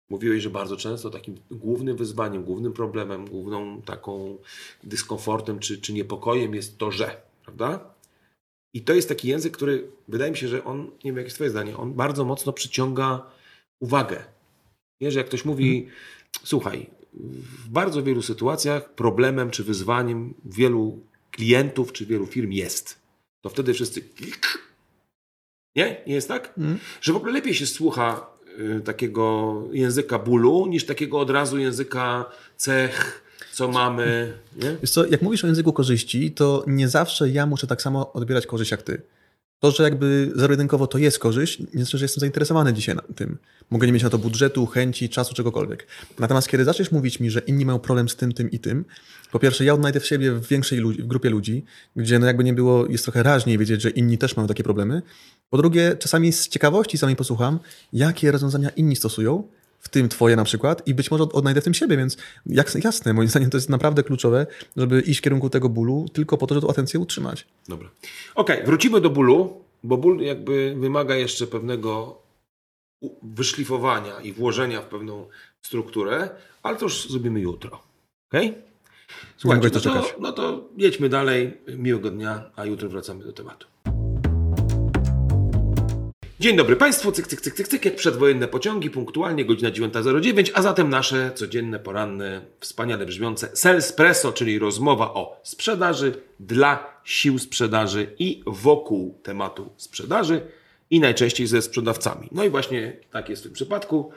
Mówiłeś, 0.09 0.43
że 0.43 0.49
bardzo 0.49 0.77
często 0.77 1.09
takim 1.09 1.35
głównym 1.51 1.97
wyzwaniem, 1.97 2.43
głównym 2.43 2.73
problemem, 2.73 3.25
główną 3.25 3.81
taką 3.81 4.37
dyskomfortem 4.83 5.59
czy, 5.59 5.81
czy 5.81 5.93
niepokojem 5.93 6.55
jest 6.55 6.77
to, 6.77 6.91
że, 6.91 7.21
prawda? 7.43 7.93
I 8.73 8.81
to 8.81 8.93
jest 8.93 9.09
taki 9.09 9.27
język, 9.27 9.57
który 9.57 9.91
wydaje 10.07 10.31
mi 10.31 10.37
się, 10.37 10.47
że 10.47 10.63
on, 10.63 10.85
nie 10.85 10.91
wiem 11.03 11.15
jakie 11.15 11.27
jest 11.27 11.35
twoje 11.35 11.49
zdanie, 11.49 11.77
on 11.77 11.93
bardzo 11.93 12.25
mocno 12.25 12.53
przyciąga 12.53 13.31
uwagę. 13.79 14.36
Nie, 15.01 15.11
że 15.11 15.19
jak 15.19 15.27
ktoś 15.27 15.45
mówi, 15.45 15.87
słuchaj, 16.43 16.89
w 17.63 17.69
bardzo 17.69 18.03
wielu 18.03 18.21
sytuacjach 18.21 18.93
problemem 18.93 19.51
czy 19.51 19.63
wyzwaniem 19.63 20.33
wielu 20.45 20.99
klientów 21.31 21.93
czy 21.93 22.05
wielu 22.05 22.25
firm 22.25 22.51
jest. 22.51 22.99
To 23.41 23.49
wtedy 23.49 23.73
wszyscy 23.73 24.01
nie? 25.77 26.01
Nie 26.07 26.13
jest 26.13 26.27
tak? 26.27 26.53
Mm. 26.57 26.79
Że 27.01 27.13
w 27.13 27.15
ogóle 27.15 27.33
lepiej 27.33 27.53
się 27.53 27.65
słucha 27.65 28.27
y, 28.77 28.81
takiego 28.81 29.53
języka 29.71 30.19
bólu, 30.19 30.67
niż 30.67 30.85
takiego 30.85 31.19
od 31.19 31.29
razu 31.29 31.57
języka 31.57 32.25
cech, 32.55 33.23
co 33.53 33.67
mamy. 33.67 34.33
Nie? 34.55 34.75
Wiesz 34.81 34.91
co, 34.91 35.05
jak 35.05 35.21
mówisz 35.21 35.43
o 35.43 35.47
języku 35.47 35.73
korzyści, 35.73 36.31
to 36.31 36.63
nie 36.67 36.89
zawsze 36.89 37.29
ja 37.29 37.45
muszę 37.45 37.67
tak 37.67 37.81
samo 37.81 38.13
odbierać 38.13 38.47
korzyść 38.47 38.71
jak 38.71 38.81
ty. 38.81 39.01
To, 39.59 39.71
że 39.71 39.83
jakby 39.83 40.31
zero-jedynkowo 40.35 40.87
to 40.87 40.97
jest 40.97 41.19
korzyść, 41.19 41.59
nie 41.59 41.83
znaczy, 41.83 41.97
że 41.97 42.05
jestem 42.05 42.19
zainteresowany 42.19 42.73
dzisiaj 42.73 42.95
tym. 43.15 43.37
Mogę 43.69 43.87
nie 43.87 43.93
mieć 43.93 44.03
na 44.03 44.09
to 44.09 44.17
budżetu, 44.17 44.65
chęci, 44.65 45.09
czasu, 45.09 45.33
czegokolwiek. 45.33 45.87
Natomiast 46.19 46.47
kiedy 46.47 46.63
zaczniesz 46.63 46.91
mówić 46.91 47.19
mi, 47.19 47.31
że 47.31 47.39
inni 47.39 47.65
mają 47.65 47.79
problem 47.79 48.09
z 48.09 48.15
tym, 48.15 48.31
tym 48.33 48.51
i 48.51 48.59
tym, 48.59 48.85
po 49.31 49.39
pierwsze 49.39 49.65
ja 49.65 49.73
odnajdę 49.73 49.99
w 49.99 50.05
siebie 50.05 50.31
w 50.31 50.47
większej 50.47 50.79
ludzi, 50.79 51.03
w 51.03 51.07
grupie 51.07 51.29
ludzi, 51.29 51.65
gdzie 51.95 52.19
no 52.19 52.27
jakby 52.27 52.43
nie 52.43 52.53
było, 52.53 52.85
jest 52.85 53.03
trochę 53.03 53.23
raźniej 53.23 53.57
wiedzieć, 53.57 53.81
że 53.81 53.89
inni 53.89 54.17
też 54.17 54.37
mają 54.37 54.47
takie 54.47 54.63
problemy. 54.63 55.01
Po 55.49 55.57
drugie, 55.57 55.95
czasami 55.99 56.33
z 56.33 56.47
ciekawości 56.47 56.97
sami 56.97 57.15
posłucham, 57.15 57.59
jakie 57.93 58.31
rozwiązania 58.31 58.69
inni 58.69 58.95
stosują, 58.95 59.43
w 59.87 59.89
tym 59.89 60.09
twoje 60.09 60.35
na 60.35 60.43
przykład, 60.43 60.87
i 60.87 60.93
być 60.93 61.11
może 61.11 61.23
odnajdę 61.23 61.61
w 61.61 61.63
tym 61.63 61.73
siebie, 61.73 61.97
więc 61.97 62.17
jak, 62.45 62.83
jasne, 62.83 63.13
moim 63.13 63.29
zdaniem 63.29 63.49
to 63.49 63.57
jest 63.57 63.69
naprawdę 63.69 64.03
kluczowe, 64.03 64.47
żeby 64.77 65.01
iść 65.01 65.19
w 65.19 65.23
kierunku 65.23 65.49
tego 65.49 65.69
bólu, 65.69 66.05
tylko 66.13 66.37
po 66.37 66.47
to, 66.47 66.55
żeby 66.55 66.67
tą 66.67 66.71
atencję 66.71 66.99
utrzymać. 66.99 67.47
Dobra. 67.67 67.89
Okej, 68.35 68.63
wrócimy 68.65 69.01
do 69.01 69.09
bólu, 69.09 69.61
bo 69.83 69.97
ból 69.97 70.19
jakby 70.19 70.75
wymaga 70.79 71.15
jeszcze 71.15 71.47
pewnego 71.47 72.21
wyszlifowania 73.23 74.19
i 74.19 74.33
włożenia 74.33 74.81
w 74.81 74.85
pewną 74.85 75.27
strukturę, 75.61 76.29
ale 76.63 76.77
to 76.77 76.85
już 76.85 77.09
zrobimy 77.09 77.39
jutro. 77.39 77.79
Okej? 78.29 78.53
Słuchajcie, 79.37 79.67
mogę 79.67 79.79
no, 79.85 80.01
to 80.01 80.19
no 80.19 80.31
to 80.31 80.69
jedźmy 80.77 81.09
dalej. 81.09 81.57
Miłego 81.77 82.09
dnia, 82.09 82.51
a 82.55 82.65
jutro 82.65 82.89
wracamy 82.89 83.23
do 83.23 83.33
tematu. 83.33 83.67
Dzień 86.39 86.57
dobry 86.57 86.75
Państwu, 86.75 87.11
cyk, 87.11 87.27
cyk, 87.27 87.41
cyk, 87.41 87.53
cyk, 87.55 87.67
cyk, 87.67 87.85
jak 87.85 87.95
przedwojenne 87.95 88.47
pociągi, 88.47 88.89
punktualnie 88.89 89.45
godzina 89.45 89.71
9.09, 89.71 90.51
a 90.53 90.61
zatem 90.61 90.89
nasze 90.89 91.31
codzienne, 91.35 91.79
poranne, 91.79 92.45
wspaniale 92.59 93.05
brzmiące 93.05 93.55
Salespresso, 93.55 94.33
czyli 94.33 94.59
rozmowa 94.59 95.13
o 95.13 95.39
sprzedaży, 95.43 96.21
dla 96.39 97.01
sił 97.03 97.39
sprzedaży 97.39 98.15
i 98.19 98.43
wokół 98.45 99.19
tematu 99.23 99.69
sprzedaży 99.77 100.41
i 100.89 100.99
najczęściej 100.99 101.47
ze 101.47 101.61
sprzedawcami. 101.61 102.27
No 102.31 102.43
i 102.43 102.49
właśnie 102.49 102.97
tak 103.11 103.29
jest 103.29 103.41
w 103.41 103.45
tym 103.45 103.53
przypadku, 103.53 104.11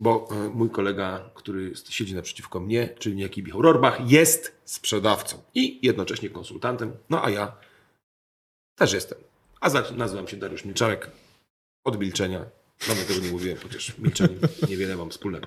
bo 0.00 0.28
e, 0.30 0.48
mój 0.48 0.70
kolega, 0.70 1.30
który 1.34 1.72
siedzi 1.88 2.14
naprzeciwko 2.14 2.60
mnie, 2.60 2.88
czyli 2.98 3.16
niejaki 3.16 3.42
Michał 3.42 3.62
Rorbach, 3.62 4.10
jest 4.10 4.60
sprzedawcą 4.64 5.36
i 5.54 5.86
jednocześnie 5.86 6.30
konsultantem, 6.30 6.92
no 7.10 7.24
a 7.24 7.30
ja 7.30 7.52
też 8.76 8.92
jestem. 8.92 9.18
A 9.60 9.70
nazywam 9.96 10.28
się 10.28 10.36
Dariusz 10.36 10.64
Milczarek, 10.64 11.10
od 11.84 12.00
milczenia. 12.00 12.46
Nawet 12.88 13.06
tego 13.06 13.20
nie 13.20 13.30
mówiłem, 13.30 13.58
chociaż 13.58 13.98
milczenie 13.98 14.36
niewiele 14.68 14.96
mam 14.96 15.10
wspólnego. 15.10 15.46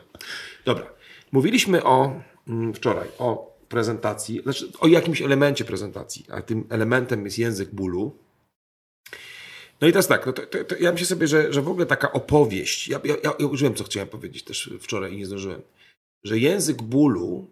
Dobra. 0.66 0.94
Mówiliśmy 1.32 1.84
o 1.84 2.22
mm, 2.48 2.74
wczoraj 2.74 3.08
o 3.18 3.58
prezentacji, 3.70 4.42
znaczy 4.44 4.72
o 4.80 4.88
jakimś 4.88 5.22
elemencie 5.22 5.66
prezentacji, 5.66 6.26
a 6.30 6.42
tym 6.42 6.68
elementem 6.70 7.26
jest 7.26 7.40
język 7.40 7.76
bólu. 7.76 8.18
No 9.82 9.88
i 9.88 9.92
teraz 9.92 10.08
tak, 10.08 10.26
no 10.26 10.34
to, 10.34 10.46
to, 10.46 10.64
to 10.64 10.76
ja 10.80 10.92
myślę 10.92 11.08
sobie, 11.08 11.28
że, 11.28 11.54
że 11.54 11.62
w 11.62 11.70
ogóle 11.70 11.86
taka 11.86 12.12
opowieść, 12.12 12.88
ja, 12.88 13.00
ja, 13.04 13.16
ja 13.24 13.32
użyłem, 13.32 13.76
co 13.76 13.84
chciałem 13.84 14.10
powiedzieć 14.10 14.44
też 14.44 14.74
wczoraj 14.80 15.14
i 15.14 15.18
nie 15.18 15.26
zdążyłem, 15.26 15.62
że 16.24 16.40
język 16.40 16.82
bólu 16.82 17.48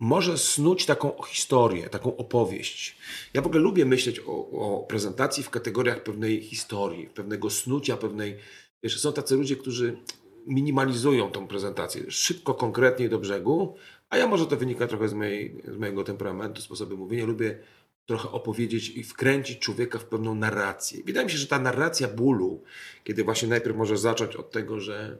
może 0.00 0.38
snuć 0.38 0.86
taką 0.86 1.22
historię, 1.22 1.88
taką 1.88 2.16
opowieść. 2.16 2.98
Ja 3.34 3.42
w 3.42 3.46
ogóle 3.46 3.60
lubię 3.60 3.84
myśleć 3.84 4.20
o, 4.20 4.50
o 4.50 4.86
prezentacji 4.88 5.42
w 5.42 5.50
kategoriach 5.50 6.02
pewnej 6.02 6.40
historii, 6.42 7.06
pewnego 7.06 7.50
snucia, 7.50 7.96
pewnej. 7.96 8.36
Wiesz, 8.82 9.00
są 9.00 9.12
tacy 9.12 9.36
ludzie, 9.36 9.56
którzy 9.56 9.98
minimalizują 10.46 11.30
tą 11.30 11.46
prezentację 11.46 12.02
szybko, 12.08 12.54
konkretnie 12.54 13.08
do 13.08 13.18
brzegu, 13.18 13.74
a 14.10 14.16
ja 14.18 14.26
może 14.26 14.46
to 14.46 14.56
wynika 14.56 14.86
trochę 14.86 15.08
z, 15.08 15.14
mojej, 15.14 15.62
z 15.68 15.76
mojego 15.76 16.04
temperamentu, 16.04 16.62
sposobu 16.62 16.96
mówienia. 16.96 17.26
Lubię 17.26 17.58
trochę 18.06 18.30
opowiedzieć 18.30 18.88
i 18.88 19.04
wkręcić 19.04 19.58
człowieka 19.58 19.98
w 19.98 20.04
pewną 20.04 20.34
narrację. 20.34 21.02
Wydaje 21.04 21.26
mi 21.26 21.32
się, 21.32 21.38
że 21.38 21.46
ta 21.46 21.58
narracja 21.58 22.08
bólu, 22.08 22.62
kiedy 23.04 23.24
właśnie 23.24 23.48
najpierw 23.48 23.76
możesz 23.76 23.98
zacząć 24.00 24.36
od 24.36 24.50
tego, 24.50 24.80
że 24.80 25.18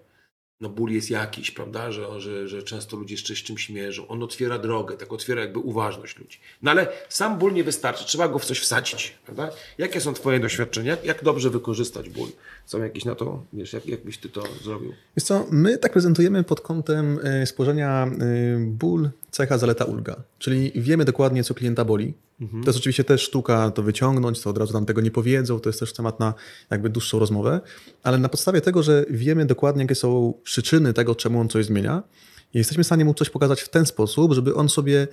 no 0.61 0.68
ból 0.68 0.90
jest 0.90 1.11
jakiś, 1.11 1.51
prawda, 1.51 1.92
że, 1.92 2.21
że, 2.21 2.49
że 2.49 2.62
często 2.62 2.97
ludzie 2.97 3.14
jeszcze 3.14 3.35
z 3.35 3.38
czymś 3.38 3.71
mierzą. 3.71 4.09
On 4.09 4.23
otwiera 4.23 4.59
drogę, 4.59 4.97
tak 4.97 5.12
otwiera 5.12 5.40
jakby 5.40 5.59
uważność 5.59 6.18
ludzi. 6.18 6.38
No 6.62 6.71
ale 6.71 6.88
sam 7.09 7.38
ból 7.38 7.53
nie 7.53 7.64
wystarczy, 7.64 8.05
trzeba 8.05 8.29
go 8.29 8.38
w 8.38 8.44
coś 8.44 8.61
wsadzić, 8.61 9.14
prawda? 9.25 9.51
Jakie 9.79 10.01
są 10.01 10.14
twoje 10.14 10.40
doświadczenia? 10.40 10.97
Jak 11.05 11.25
dobrze 11.25 11.51
wykorzystać 11.51 12.11
ból? 12.11 12.29
Są 12.66 12.83
jakieś 12.83 13.05
na 13.05 13.14
to, 13.14 13.42
wiesz, 13.53 13.73
jak, 13.73 13.87
jak 13.87 14.05
byś 14.05 14.18
ty 14.18 14.29
to 14.29 14.42
zrobił? 14.62 14.92
Wiesz 15.16 15.25
co, 15.25 15.47
my 15.51 15.79
tak 15.79 15.92
prezentujemy 15.92 16.44
pod 16.44 16.61
kątem 16.61 17.18
y, 17.42 17.47
spojrzenia 17.47 18.07
y, 18.07 18.57
ból, 18.59 19.11
cecha, 19.38 19.59
zaleta, 19.59 19.85
ulga. 19.85 20.16
Czyli 20.38 20.72
wiemy 20.74 21.05
dokładnie, 21.05 21.44
co 21.44 21.55
klienta 21.55 21.85
boli. 21.85 22.14
To 22.62 22.66
jest 22.66 22.79
oczywiście 22.79 23.05
też 23.05 23.22
sztuka 23.22 23.70
to 23.70 23.83
wyciągnąć, 23.83 24.40
to 24.40 24.51
od 24.51 24.59
razu 24.59 24.72
nam 24.72 24.87
tego 24.87 25.01
nie 25.01 25.11
powiedzą, 25.11 25.61
to 25.61 25.68
jest 25.68 25.81
też 25.81 25.92
temat 25.92 26.20
na 26.20 26.35
jakby 26.70 26.88
dłuższą 26.90 27.18
rozmowę, 27.18 27.61
ale 28.03 28.18
na 28.18 28.29
podstawie 28.29 28.61
tego, 28.61 28.83
że 28.83 29.05
wiemy 29.11 29.46
dokładnie, 29.46 29.83
jakie 29.83 29.94
są 29.94 30.35
przyczyny 30.44 30.92
tego, 30.92 31.14
czemu 31.14 31.40
on 31.40 31.48
coś 31.48 31.66
zmienia, 31.66 32.03
jesteśmy 32.55 32.85
w 32.85 32.87
stanie 32.87 33.05
mu 33.05 33.14
coś 33.14 33.31
pokazać 33.31 33.61
w 33.61 33.68
ten 33.68 33.87
sposób, 33.87 34.33
żeby 34.33 34.55
on 34.55 34.68
sobie 34.68 35.09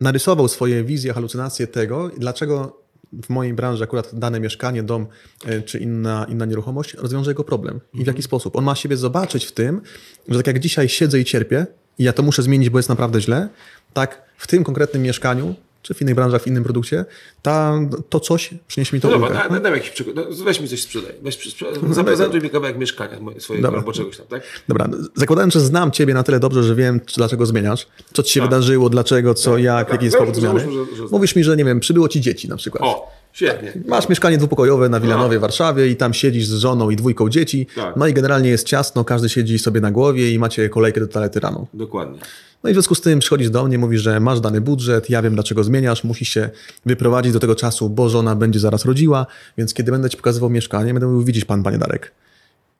narysował 0.00 0.48
swoje 0.48 0.84
wizje, 0.84 1.12
halucynacje 1.12 1.66
tego, 1.66 2.10
dlaczego 2.18 2.84
w 3.22 3.30
mojej 3.30 3.54
branży 3.54 3.84
akurat 3.84 4.14
dane 4.14 4.40
mieszkanie, 4.40 4.82
dom 4.82 5.06
e, 5.46 5.62
czy 5.62 5.78
inna, 5.78 6.26
inna 6.28 6.44
nieruchomość 6.44 6.94
rozwiąże 6.94 7.30
jego 7.30 7.44
problem. 7.44 7.80
I 7.94 8.04
w 8.04 8.06
jaki 8.06 8.22
sposób? 8.22 8.56
On 8.56 8.64
ma 8.64 8.74
siebie 8.74 8.96
zobaczyć 8.96 9.44
w 9.44 9.52
tym, 9.52 9.80
że 10.28 10.38
tak 10.38 10.46
jak 10.46 10.58
dzisiaj 10.58 10.88
siedzę 10.88 11.20
i 11.20 11.24
cierpię 11.24 11.66
i 11.98 12.04
ja 12.04 12.12
to 12.12 12.22
muszę 12.22 12.42
zmienić, 12.42 12.70
bo 12.70 12.78
jest 12.78 12.88
naprawdę 12.88 13.20
źle, 13.20 13.48
tak 13.92 14.22
w 14.38 14.46
tym 14.46 14.64
konkretnym 14.64 15.02
mieszkaniu 15.02 15.54
czy 15.82 15.94
w 15.94 16.02
innych 16.02 16.14
branżach, 16.14 16.42
w 16.42 16.46
innym 16.46 16.64
produkcie, 16.64 17.04
ta, 17.42 17.74
to 18.08 18.20
coś 18.20 18.50
przyniesie 18.68 18.96
mi 18.96 19.00
to 19.00 19.08
No 19.10 19.16
ulgę. 19.16 19.28
dobra, 19.28 19.60
daj 19.60 19.72
jakiś 19.72 19.90
przykład. 19.90 20.16
No, 20.16 20.44
weź 20.44 20.60
mi 20.60 20.68
coś 20.68 20.82
sprzedaj. 20.82 21.12
Weź, 21.22 21.38
sprze- 21.38 21.94
zaprezentuj 21.94 22.40
mi 22.40 22.50
kawałek 22.50 22.78
mieszkania 22.78 23.18
swojego 23.38 23.66
Dobra. 23.66 23.78
albo 23.80 23.92
czegoś 23.92 24.16
tam, 24.16 24.26
tak? 24.26 24.42
Dobra, 24.68 24.88
zakładając, 25.14 25.54
że 25.54 25.60
znam 25.60 25.90
Ciebie 25.90 26.14
na 26.14 26.22
tyle 26.22 26.40
dobrze, 26.40 26.62
że 26.64 26.74
wiem, 26.74 27.00
czy- 27.06 27.14
dlaczego 27.16 27.46
zmieniasz, 27.46 27.86
co 28.12 28.22
Ci 28.22 28.32
się 28.32 28.40
Tak. 28.40 28.48
wydarzyło, 28.50 28.88
dlaczego, 28.90 29.34
co, 29.34 29.58
jak, 29.58 29.84
tak. 29.86 29.92
jaki 29.92 30.04
jest 30.04 30.16
powód 30.16 30.36
zmiany. 30.36 30.60
że- 30.60 30.96
że. 30.96 31.02
Mówisz 31.10 31.36
mi, 31.36 31.44
że 31.44 31.56
nie 31.56 31.64
wiem, 31.64 31.80
przybyło 31.80 32.08
Ci 32.08 32.20
dzieci 32.20 32.48
na 32.48 32.56
przykład. 32.56 32.82
O, 32.84 33.12
świetnie. 33.34 33.72
Masz 33.86 34.08
mieszkanie 34.08 34.38
dwupokojowe 34.38 34.88
na 34.88 35.00
Wilanowie 35.00 35.38
w 35.38 35.40
Warszawie 35.40 35.88
i 35.88 35.96
tam 35.96 36.14
siedzisz 36.14 36.46
z 36.46 36.54
żoną 36.54 36.90
i 36.90 36.96
dwójką 36.96 37.28
dzieci. 37.28 37.66
Tak. 37.76 37.96
No 37.96 38.06
i 38.06 38.12
generalnie 38.12 38.50
jest 38.50 38.66
ciasno, 38.66 39.04
każdy 39.04 39.28
siedzi 39.28 39.58
sobie 39.58 39.80
na 39.80 39.90
głowie 39.90 40.30
i 40.30 40.38
macie 40.38 40.68
kolejkę 40.68 41.00
do 41.00 41.06
toalety 41.06 41.40
rano. 41.40 41.66
Dokładnie. 41.74 42.18
No 42.62 42.70
i 42.70 42.72
w 42.72 42.74
związku 42.74 42.94
z 42.94 43.00
tym 43.00 43.18
przychodzisz 43.18 43.50
do 43.50 43.64
mnie, 43.64 43.78
mówisz, 43.78 44.02
że 44.02 44.20
masz 44.20 44.40
dany 44.40 44.60
budżet, 44.60 45.10
ja 45.10 45.22
wiem 45.22 45.34
dlaczego 45.34 45.64
zmieniasz, 45.64 46.04
musisz 46.04 46.28
się 46.28 46.50
wyprowadzić 46.86 47.32
do 47.32 47.40
tego 47.40 47.54
czasu, 47.54 47.90
bo 47.90 48.08
żona 48.08 48.36
będzie 48.36 48.60
zaraz 48.60 48.84
rodziła, 48.84 49.26
więc 49.58 49.74
kiedy 49.74 49.92
będę 49.92 50.10
ci 50.10 50.16
pokazywał 50.16 50.50
mieszkanie, 50.50 50.94
będę 50.94 51.06
mówił, 51.06 51.24
widzisz 51.24 51.44
pan, 51.44 51.62
panie 51.62 51.78
Darek, 51.78 52.12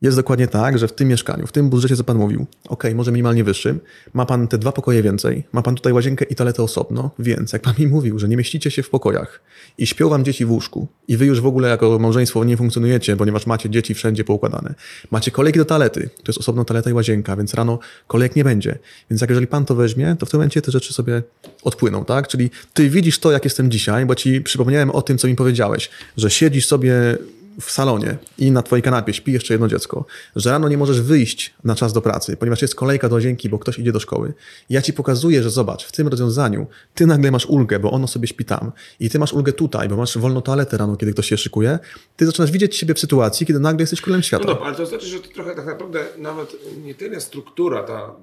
jest 0.05 0.17
dokładnie 0.17 0.49
tak, 0.49 0.79
że 0.79 0.89
w 0.89 0.93
tym 0.93 1.09
mieszkaniu, 1.09 1.47
w 1.47 1.53
tym 1.53 1.71
budżecie, 1.71 1.97
co 1.97 2.05
pan 2.05 2.17
mówił, 2.17 2.47
ok, 2.69 2.85
może 2.95 3.13
minimalnie 3.13 3.45
wyższym, 3.45 3.81
ma 4.13 4.27
pan 4.27 4.49
te 4.49 4.59
dwa 4.59 4.73
pokoje 4.73 5.03
więcej, 5.03 5.45
ma 5.53 5.63
pan 5.63 5.75
tutaj 5.75 5.93
łazienkę 5.93 6.25
i 6.25 6.35
toaletę 6.35 6.63
osobno, 6.63 7.11
więc 7.19 7.53
jak 7.53 7.63
pan 7.63 7.75
mi 7.79 7.87
mówił, 7.87 8.19
że 8.19 8.29
nie 8.29 8.37
mieścicie 8.37 8.71
się 8.71 8.83
w 8.83 8.91
pokojach 8.91 9.41
i 9.79 9.87
śpią 9.87 10.09
wam 10.09 10.25
dzieci 10.25 10.45
w 10.45 10.51
łóżku 10.51 10.87
i 11.09 11.17
wy 11.17 11.27
już 11.27 11.41
w 11.41 11.47
ogóle 11.47 11.69
jako 11.69 11.99
małżeństwo 11.99 12.45
nie 12.45 12.57
funkcjonujecie, 12.57 13.17
ponieważ 13.17 13.47
macie 13.47 13.71
dzieci 13.71 13.95
wszędzie 13.95 14.25
poukładane, 14.25 14.75
macie 15.11 15.31
kolejki 15.31 15.59
do 15.59 15.65
toalety, 15.65 16.11
to 16.17 16.25
jest 16.27 16.39
osobno 16.39 16.65
toaleta 16.65 16.91
i 16.91 16.93
łazienka, 16.93 17.37
więc 17.37 17.55
rano 17.55 17.79
kolejek 18.07 18.37
nie 18.37 18.45
będzie. 18.45 18.79
Więc 19.11 19.21
jak 19.21 19.31
jeżeli 19.31 19.47
pan 19.47 19.65
to 19.65 19.75
weźmie, 19.75 20.17
to 20.19 20.27
w 20.27 20.31
tym 20.31 20.39
momencie 20.39 20.63
te 20.63 20.73
rzeczy 20.73 20.93
sobie 20.93 21.23
odpłyną, 21.63 22.05
tak? 22.05 22.29
Czyli 22.29 22.51
ty 22.75 22.91
widzisz 22.91 23.19
to, 23.19 23.33
jak 23.33 23.45
jestem 23.45 23.71
dzisiaj, 23.71 24.07
bo 24.07 24.15
ci 24.15 24.41
przypomniałem 24.41 24.91
o 24.91 25.03
tym, 25.03 25.19
co 25.19 25.29
mi 25.29 25.35
powiedziałeś, 25.35 25.91
że 26.17 26.31
siedzisz 26.31 26.67
sobie 26.67 27.19
w 27.61 27.71
salonie 27.71 28.17
i 28.39 28.51
na 28.51 28.63
twojej 28.63 28.83
kanapie 28.83 29.13
śpi 29.13 29.33
jeszcze 29.33 29.55
jedno 29.55 29.69
dziecko, 29.69 30.05
że 30.37 30.51
rano 30.51 30.69
nie 30.69 30.79
możesz 30.79 31.01
wyjść 31.01 31.55
na 31.65 31.75
czas 31.75 31.93
do 31.93 32.01
pracy, 32.01 32.37
ponieważ 32.37 32.63
jest 32.63 32.75
kolejka 32.75 33.09
do 33.09 33.15
łazienki, 33.15 33.49
bo 33.49 33.59
ktoś 33.59 33.79
idzie 33.79 33.93
do 33.93 34.01
szkoły. 34.01 34.35
Ja 34.71 34.83
ci 34.83 34.93
pokazuję, 34.93 35.43
że 35.43 35.51
zobacz, 35.51 35.85
w 35.85 35.93
tym 35.93 36.09
rozwiązaniu 36.09 36.67
ty 36.95 37.07
nagle 37.07 37.31
masz 37.31 37.47
ulgę, 37.47 37.79
bo 37.79 37.91
ono 37.91 38.07
sobie 38.07 38.29
śpi 38.29 38.45
tam 38.45 38.73
i 39.01 39.11
ty 39.11 39.19
masz 39.19 39.33
ulgę 39.33 39.53
tutaj, 39.53 39.89
bo 39.89 39.97
masz 39.97 40.19
wolną 40.19 40.43
toaletę 40.43 40.77
rano, 40.77 40.97
kiedy 40.97 41.13
ktoś 41.13 41.29
się 41.29 41.37
szykuje. 41.37 41.79
Ty 42.17 42.27
zaczynasz 42.27 42.51
widzieć 42.51 42.77
siebie 42.77 42.95
w 42.95 42.99
sytuacji, 42.99 43.47
kiedy 43.47 43.61
nagle 43.61 43.83
jesteś 43.83 44.01
królem 44.01 44.23
świata. 44.23 44.45
No 44.47 44.61
ale 44.65 44.77
to 44.77 44.87
znaczy, 44.87 45.07
że 45.07 45.21
to 45.21 45.29
trochę 45.29 45.55
tak 45.55 45.67
naprawdę 45.67 46.05
nawet 46.19 46.57
nie 46.85 46.95
tyle 46.95 47.21
struktura, 47.21 47.83
ta, 47.83 48.15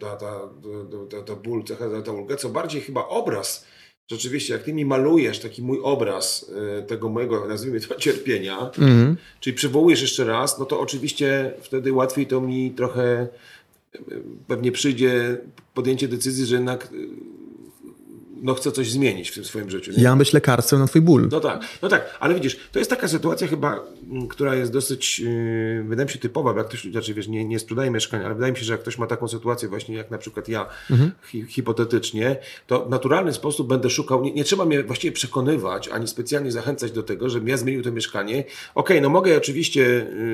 ta, 0.00 0.16
ta, 0.16 0.16
ta, 0.16 1.16
ta, 1.16 1.22
ta 1.22 1.36
ból, 1.36 1.64
cecha, 1.64 1.84
ta 2.04 2.12
ulga, 2.12 2.36
co 2.36 2.48
bardziej 2.48 2.80
chyba 2.80 3.08
obraz. 3.08 3.64
Rzeczywiście, 4.10 4.52
jak 4.54 4.62
ty 4.62 4.72
mi 4.72 4.84
malujesz 4.84 5.38
taki 5.38 5.62
mój 5.62 5.78
obraz 5.82 6.50
y, 6.80 6.82
tego 6.82 7.08
mojego, 7.08 7.48
nazwijmy 7.48 7.80
to, 7.80 7.94
cierpienia, 7.94 8.58
Mhm. 8.78 9.16
czyli 9.40 9.56
przywołujesz 9.56 10.02
jeszcze 10.02 10.24
raz, 10.24 10.58
no 10.58 10.64
to 10.64 10.80
oczywiście 10.80 11.52
wtedy 11.60 11.92
łatwiej 11.92 12.26
to 12.26 12.40
mi 12.40 12.70
trochę 12.70 13.28
y, 13.94 13.98
pewnie 14.48 14.72
przyjdzie 14.72 15.38
podjęcie 15.74 16.08
decyzji, 16.08 16.46
że 16.46 16.54
jednak 16.56 16.84
y, 16.92 17.08
no 18.42 18.54
chcę 18.54 18.72
coś 18.72 18.90
zmienić 18.90 19.30
w 19.30 19.34
tym 19.34 19.44
swoim 19.44 19.70
życiu. 19.70 19.92
nie? 19.96 20.02
Ja 20.02 20.16
być 20.16 20.32
lekarstwem 20.32 20.80
na 20.80 20.86
twój 20.86 21.00
ból. 21.00 21.28
No 21.32 21.40
tak, 21.40 21.60
no 21.82 21.88
tak, 21.88 22.16
ale 22.20 22.34
widzisz, 22.34 22.58
to 22.72 22.78
jest 22.78 22.90
taka 22.90 23.08
sytuacja 23.08 23.46
chyba, 23.46 23.84
która 24.30 24.54
jest 24.54 24.72
dosyć, 24.72 25.18
yy, 25.18 25.84
wydaje 25.88 26.06
mi 26.06 26.12
się 26.12 26.18
typowa, 26.18 26.52
bo 26.52 26.58
jak 26.58 26.68
ktoś, 26.68 26.84
znaczy 26.84 27.14
wiesz, 27.14 27.28
nie, 27.28 27.44
nie 27.44 27.58
sprzedaje 27.58 27.90
mieszkania, 27.90 28.24
ale 28.24 28.34
wydaje 28.34 28.52
mi 28.52 28.58
się, 28.58 28.64
że 28.64 28.72
jak 28.72 28.80
ktoś 28.80 28.98
ma 28.98 29.06
taką 29.06 29.28
sytuację 29.28 29.68
właśnie 29.68 29.96
jak 29.96 30.10
na 30.10 30.18
przykład 30.18 30.48
ja, 30.48 30.66
hi, 31.26 31.44
hipotetycznie, 31.48 32.36
to 32.66 32.84
w 32.84 32.90
naturalny 32.90 33.32
sposób 33.32 33.68
będę 33.68 33.90
szukał, 33.90 34.24
nie, 34.24 34.32
nie 34.32 34.44
trzeba 34.44 34.64
mnie 34.64 34.82
właściwie 34.82 35.12
przekonywać, 35.12 35.88
ani 35.88 36.08
specjalnie 36.08 36.52
zachęcać 36.52 36.92
do 36.92 37.02
tego, 37.02 37.28
żebym 37.28 37.48
ja 37.48 37.56
zmienił 37.56 37.82
to 37.82 37.92
mieszkanie. 37.92 38.44
Okej, 38.74 39.02
no 39.02 39.08
mogę 39.08 39.36
oczywiście 39.36 39.80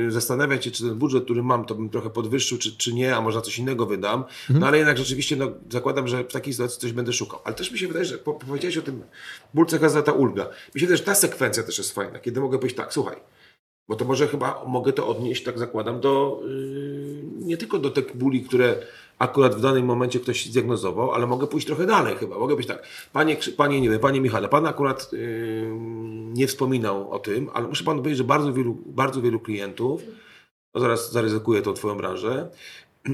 yy, 0.05 0.11
zastanawiać 0.11 0.65
się, 0.65 0.71
czy 0.71 0.83
ten 0.83 0.95
budżet, 0.95 1.25
który 1.25 1.43
mam, 1.43 1.65
to 1.65 1.75
bym 1.75 1.91
trochę 1.91 2.11
podwyższył, 2.11 2.59
czy, 2.59 2.77
czy 2.77 2.95
nie, 2.95 3.17
a 3.17 3.21
może 3.21 3.39
na 3.39 3.43
coś 3.43 3.59
innego 3.59 3.87
wydam, 3.87 4.25
no 4.51 4.67
ale 4.67 4.79
jednak 4.79 4.99
rzeczywiście 4.99 5.37
no, 5.37 5.53
zakładam, 5.71 6.09
że 6.09 6.25
w 6.25 6.33
takiej 6.33 6.53
sytuacji 6.53 6.81
coś 6.81 6.93
będę 6.93 7.13
szukał. 7.13 7.41
Ale 7.45 7.55
też 7.55 7.73
mi 7.73 7.79
się 7.79 7.87
wydaje, 7.89 8.05
że 8.05 8.19
po, 8.19 8.35
powiedziałeś 8.35 8.77
o 8.77 8.83
tym 8.83 9.03
bólce 9.55 10.03
ta 10.03 10.13
ulga. 10.13 10.43
Mi 10.75 10.81
się 10.81 10.87
wydaje, 10.87 10.97
że 10.97 11.05
ta 11.05 11.15
sekwencja 11.15 11.63
też 11.63 11.79
jest 11.79 11.95
fajna, 11.95 12.19
kiedy 12.19 12.41
mogę 12.41 12.59
powiedzieć 12.59 12.77
tak, 12.77 12.93
słuchaj, 12.93 13.17
bo 13.89 13.97
to 13.97 14.05
może 14.05 14.29
chyba 14.29 14.65
mogę 14.67 14.93
to 14.93 15.09
odnieść, 15.09 15.43
tak 15.45 15.59
zakładam, 15.59 16.01
do 16.01 16.43
yy, 16.45 17.23
nie 17.47 17.57
tylko 17.57 17.79
do 17.79 17.91
tych 17.91 18.17
bóli, 18.17 18.45
które 18.45 18.77
akurat 19.19 19.55
w 19.55 19.61
danym 19.61 19.85
momencie 19.85 20.21
ktoś 20.21 20.47
zdiagnozował, 20.47 21.13
ale 21.13 21.27
mogę 21.27 21.47
pójść 21.47 21.67
trochę 21.67 21.87
dalej 21.87 22.17
chyba. 22.17 22.39
Mogę 22.39 22.57
być 22.57 22.67
tak, 22.67 22.83
panie, 23.13 23.37
panie 23.57 23.81
nie 23.81 23.91
wiem, 23.91 24.01
panie 24.01 24.21
Michale, 24.21 24.49
pan 24.49 24.67
akurat 24.67 25.13
yy, 25.13 25.69
nie 26.35 26.47
wspominał 26.47 27.11
o 27.11 27.19
tym, 27.19 27.51
ale 27.55 27.69
muszę 27.69 27.85
panu 27.85 27.99
powiedzieć, 27.99 28.19
że 28.19 28.25
bardzo 28.25 28.53
wielu, 28.53 28.79
bardzo 28.87 29.23
wielu 29.23 29.41
klientów, 29.41 30.03
no 30.75 30.81
zaraz 30.81 31.13
zaryzykuję 31.13 31.63
tą 31.63 31.73
twoją 31.73 31.97
branżę, 31.97 32.51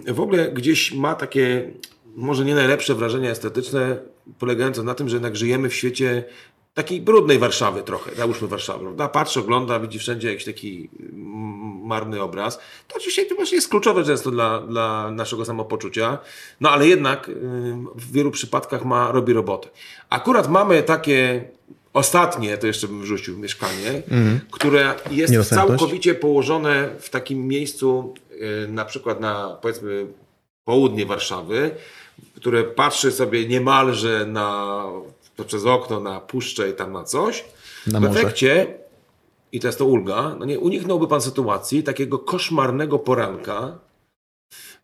w 0.06 0.20
ogóle 0.20 0.52
gdzieś 0.52 0.94
ma 0.94 1.14
takie 1.14 1.72
może 2.16 2.44
nie 2.44 2.54
najlepsze 2.54 2.94
wrażenia 2.94 3.30
estetyczne, 3.30 3.98
polegające 4.38 4.82
na 4.82 4.94
tym, 4.94 5.08
że 5.08 5.16
jednak 5.16 5.36
żyjemy 5.36 5.68
w 5.68 5.74
świecie 5.74 6.24
takiej 6.78 7.00
brudnej 7.00 7.38
Warszawy 7.38 7.82
trochę, 7.82 8.14
załóżmy 8.14 8.48
Warszawę, 8.48 8.80
prawda? 8.80 9.08
Patrzy, 9.08 9.40
ogląda, 9.40 9.80
widzi 9.80 9.98
wszędzie 9.98 10.28
jakiś 10.28 10.44
taki 10.44 10.90
marny 11.82 12.22
obraz. 12.22 12.58
To 12.88 12.96
oczywiście 12.96 13.26
to 13.26 13.34
właśnie 13.34 13.56
jest 13.56 13.68
kluczowe 13.68 14.04
często 14.04 14.30
dla, 14.30 14.60
dla 14.60 15.10
naszego 15.10 15.44
samopoczucia, 15.44 16.18
no 16.60 16.70
ale 16.70 16.88
jednak 16.88 17.30
w 17.94 18.12
wielu 18.12 18.30
przypadkach 18.30 18.84
ma, 18.84 19.12
robi 19.12 19.32
robotę. 19.32 19.68
Akurat 20.10 20.48
mamy 20.48 20.82
takie 20.82 21.44
ostatnie, 21.92 22.58
to 22.58 22.66
jeszcze 22.66 22.88
bym 22.88 23.02
wrzucił, 23.02 23.38
mieszkanie, 23.38 24.02
mm. 24.10 24.40
które 24.50 24.94
jest 25.10 25.48
całkowicie 25.48 26.14
położone 26.14 26.88
w 27.00 27.10
takim 27.10 27.48
miejscu, 27.48 28.14
na 28.68 28.84
przykład 28.84 29.20
na 29.20 29.58
powiedzmy 29.62 30.06
południe 30.64 31.06
Warszawy, 31.06 31.70
które 32.36 32.64
patrzy 32.64 33.12
sobie 33.12 33.48
niemalże 33.48 34.26
na, 34.26 34.84
przez 35.44 35.66
okno 35.66 36.00
na 36.00 36.20
puszczę 36.20 36.70
i 36.70 36.72
tam 36.72 36.92
na 36.92 37.04
coś. 37.04 37.44
Na 37.86 38.00
w 38.00 38.02
morze. 38.02 38.20
efekcie, 38.20 38.78
i 39.52 39.60
to 39.60 39.68
jest 39.68 39.78
to 39.78 39.84
ulga, 39.84 40.36
no 40.38 40.44
nie 40.44 40.58
uniknąłby 40.58 41.08
pan 41.08 41.20
sytuacji 41.20 41.82
takiego 41.82 42.18
koszmarnego 42.18 42.98
poranka, 42.98 43.78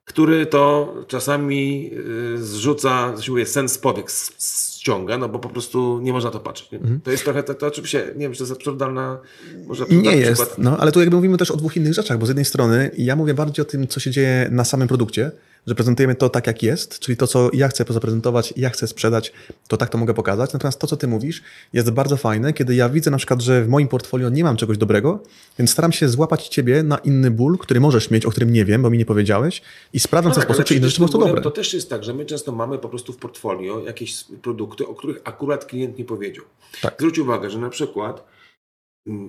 który 0.04 0.46
to 0.46 0.94
czasami 1.08 1.90
y, 2.34 2.44
zrzuca, 2.44 3.14
się 3.20 3.32
mówi, 3.32 3.46
sens 3.46 3.78
powiek 3.78 4.10
ściąga, 4.10 5.18
no 5.18 5.28
bo 5.28 5.38
po 5.38 5.48
prostu 5.48 6.00
nie 6.02 6.12
można 6.12 6.30
to 6.30 6.40
patrzeć. 6.40 6.74
Mhm. 6.74 7.00
To 7.00 7.10
jest 7.10 7.24
trochę, 7.24 7.42
to, 7.42 7.54
to, 7.54 7.66
oczywiście, 7.66 8.12
nie 8.16 8.20
wiem, 8.20 8.32
czy 8.32 8.38
to 8.38 8.44
jest 8.44 8.52
absurdalna, 8.52 9.20
może 9.66 9.84
Nie 9.90 10.16
jest, 10.16 10.58
no, 10.58 10.76
ale 10.78 10.92
tu 10.92 11.00
jakby 11.00 11.16
mówimy 11.16 11.36
też 11.36 11.50
o 11.50 11.56
dwóch 11.56 11.76
innych 11.76 11.94
rzeczach, 11.94 12.18
bo 12.18 12.26
z 12.26 12.28
jednej 12.28 12.44
strony 12.44 12.90
ja 12.98 13.16
mówię 13.16 13.34
bardziej 13.34 13.62
o 13.62 13.66
tym, 13.66 13.88
co 13.88 14.00
się 14.00 14.10
dzieje 14.10 14.48
na 14.50 14.64
samym 14.64 14.88
produkcie, 14.88 15.30
że 15.66 15.74
prezentujemy 15.74 16.14
to 16.14 16.28
tak, 16.28 16.46
jak 16.46 16.62
jest, 16.62 16.98
czyli 16.98 17.16
to, 17.16 17.26
co 17.26 17.50
ja 17.52 17.68
chcę 17.68 17.84
zaprezentować, 17.88 18.54
ja 18.56 18.70
chcę 18.70 18.86
sprzedać, 18.86 19.32
to 19.68 19.76
tak 19.76 19.88
to 19.88 19.98
mogę 19.98 20.14
pokazać. 20.14 20.52
Natomiast 20.52 20.78
to, 20.78 20.86
co 20.86 20.96
ty 20.96 21.06
mówisz, 21.06 21.42
jest 21.72 21.90
bardzo 21.90 22.16
fajne, 22.16 22.52
kiedy 22.52 22.74
ja 22.74 22.88
widzę 22.88 23.10
na 23.10 23.16
przykład, 23.16 23.40
że 23.40 23.64
w 23.64 23.68
moim 23.68 23.88
portfolio 23.88 24.28
nie 24.28 24.44
mam 24.44 24.56
czegoś 24.56 24.78
dobrego, 24.78 25.22
więc 25.58 25.70
staram 25.70 25.92
się 25.92 26.08
złapać 26.08 26.48
ciebie 26.48 26.82
na 26.82 26.98
inny 26.98 27.30
ból, 27.30 27.58
który 27.58 27.80
możesz 27.80 28.10
mieć, 28.10 28.26
o 28.26 28.30
którym 28.30 28.52
nie 28.52 28.64
wiem, 28.64 28.82
bo 28.82 28.90
mi 28.90 28.98
nie 28.98 29.06
powiedziałeś 29.06 29.62
i 29.92 30.00
sprawdzam 30.00 30.30
no 30.30 30.32
w 30.32 30.34
ten 30.34 30.42
tak, 30.42 30.48
sposób, 30.48 30.64
czy 30.64 30.74
inne 30.74 30.88
rzeczy 30.88 31.12
są 31.12 31.18
dobre. 31.18 31.42
To 31.42 31.50
też 31.50 31.74
jest 31.74 31.90
tak, 31.90 32.04
że 32.04 32.14
my 32.14 32.26
często 32.26 32.52
mamy 32.52 32.78
po 32.78 32.88
prostu 32.88 33.12
w 33.12 33.16
portfolio 33.16 33.82
jakieś 33.86 34.24
produkty, 34.42 34.86
o 34.86 34.94
których 34.94 35.20
akurat 35.24 35.64
klient 35.64 35.98
nie 35.98 36.04
powiedział. 36.04 36.44
Tak. 36.82 36.94
Zwróć 36.98 37.18
uwagę, 37.18 37.50
że 37.50 37.58
na 37.58 37.70
przykład 37.70 38.33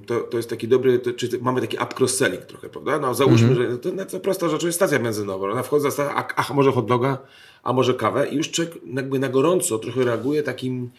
to, 0.06 0.20
to 0.20 0.38
jest 0.38 0.50
taki 0.50 0.68
dobry, 0.68 1.00
to, 1.00 1.14
czy 1.14 1.30
mamy 1.42 1.62
taki 1.62 1.78
up 1.78 1.96
cross-selling 2.00 2.46
trochę, 2.46 2.70
prawda? 2.70 3.00
No 3.00 3.14
załóżmy, 3.14 3.48
mm 3.48 3.60
-hmm. 3.60 3.72
że 3.72 3.78
to, 3.78 3.92
no, 3.92 4.06
to 4.06 4.20
prosta 4.20 4.50
rzecz, 4.50 4.64
jest 4.64 4.76
stacja 4.76 5.00
benzynowa. 5.00 5.52
Ona 5.52 5.64
wchodzi, 5.64 5.88
a, 6.00 6.28
a 6.50 6.54
może 6.54 6.72
hot 6.72 6.86
doga, 6.86 7.18
a 7.64 7.74
może 7.74 7.94
kawę 7.94 8.28
i 8.28 8.36
już 8.36 8.52
człowiek 8.52 8.74
jakby 8.94 9.20
na 9.20 9.30
gorąco 9.30 9.80
trochę 9.80 10.04
reaguje 10.04 10.44
takim 10.44 10.90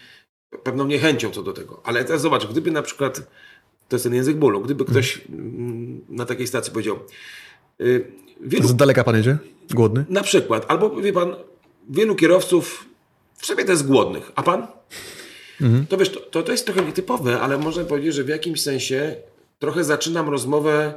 pewną 0.63 0.87
niechęcią 0.87 1.31
co 1.31 1.43
do 1.43 1.53
tego. 1.53 1.81
Ale 1.85 2.05
teraz 2.05 2.23
zobacz, 2.23 2.47
gdyby 2.47 2.71
na 2.71 2.83
przykład, 2.83 3.31
to 3.89 3.97
jest 3.97 4.05
ten 4.05 4.15
język 4.15 4.37
bólu, 4.37 4.61
gdyby 4.61 4.85
mhm. 4.85 4.95
ktoś 4.95 5.21
mm. 5.29 6.01
na 6.09 6.27
takiej 6.27 6.47
stacji 6.47 6.73
powiedział 6.73 6.99
yy, 7.79 8.13
wielu, 8.41 8.69
Z 8.69 8.77
daleka 8.77 9.05
pan 9.05 9.17
jedzie? 9.17 9.39
Głodny? 9.71 10.05
Na 10.09 10.23
przykład. 10.23 10.65
Albo 10.69 10.91
wie 10.91 11.13
pan, 11.13 11.35
wielu 11.91 12.15
kierowców 12.15 12.85
w 13.35 13.47
sobie 13.47 13.65
to 13.65 13.71
jest 13.71 13.87
głodnych, 13.87 14.33
a 14.35 14.43
pan? 14.43 14.67
Mhm. 15.61 15.87
To 15.87 15.97
wiesz, 15.97 16.11
to, 16.11 16.21
to, 16.21 16.43
to 16.43 16.53
jest 16.53 16.67
trochę 16.67 16.85
nietypowe, 16.85 17.41
ale 17.41 17.59
można 17.59 17.85
powiedzieć, 17.85 18.15
że 18.15 18.25
w 18.25 18.29
jakimś 18.29 18.63
sensie 18.63 19.17
trochę 19.59 19.85
zaczynam 19.85 20.29
rozmowę 20.29 20.95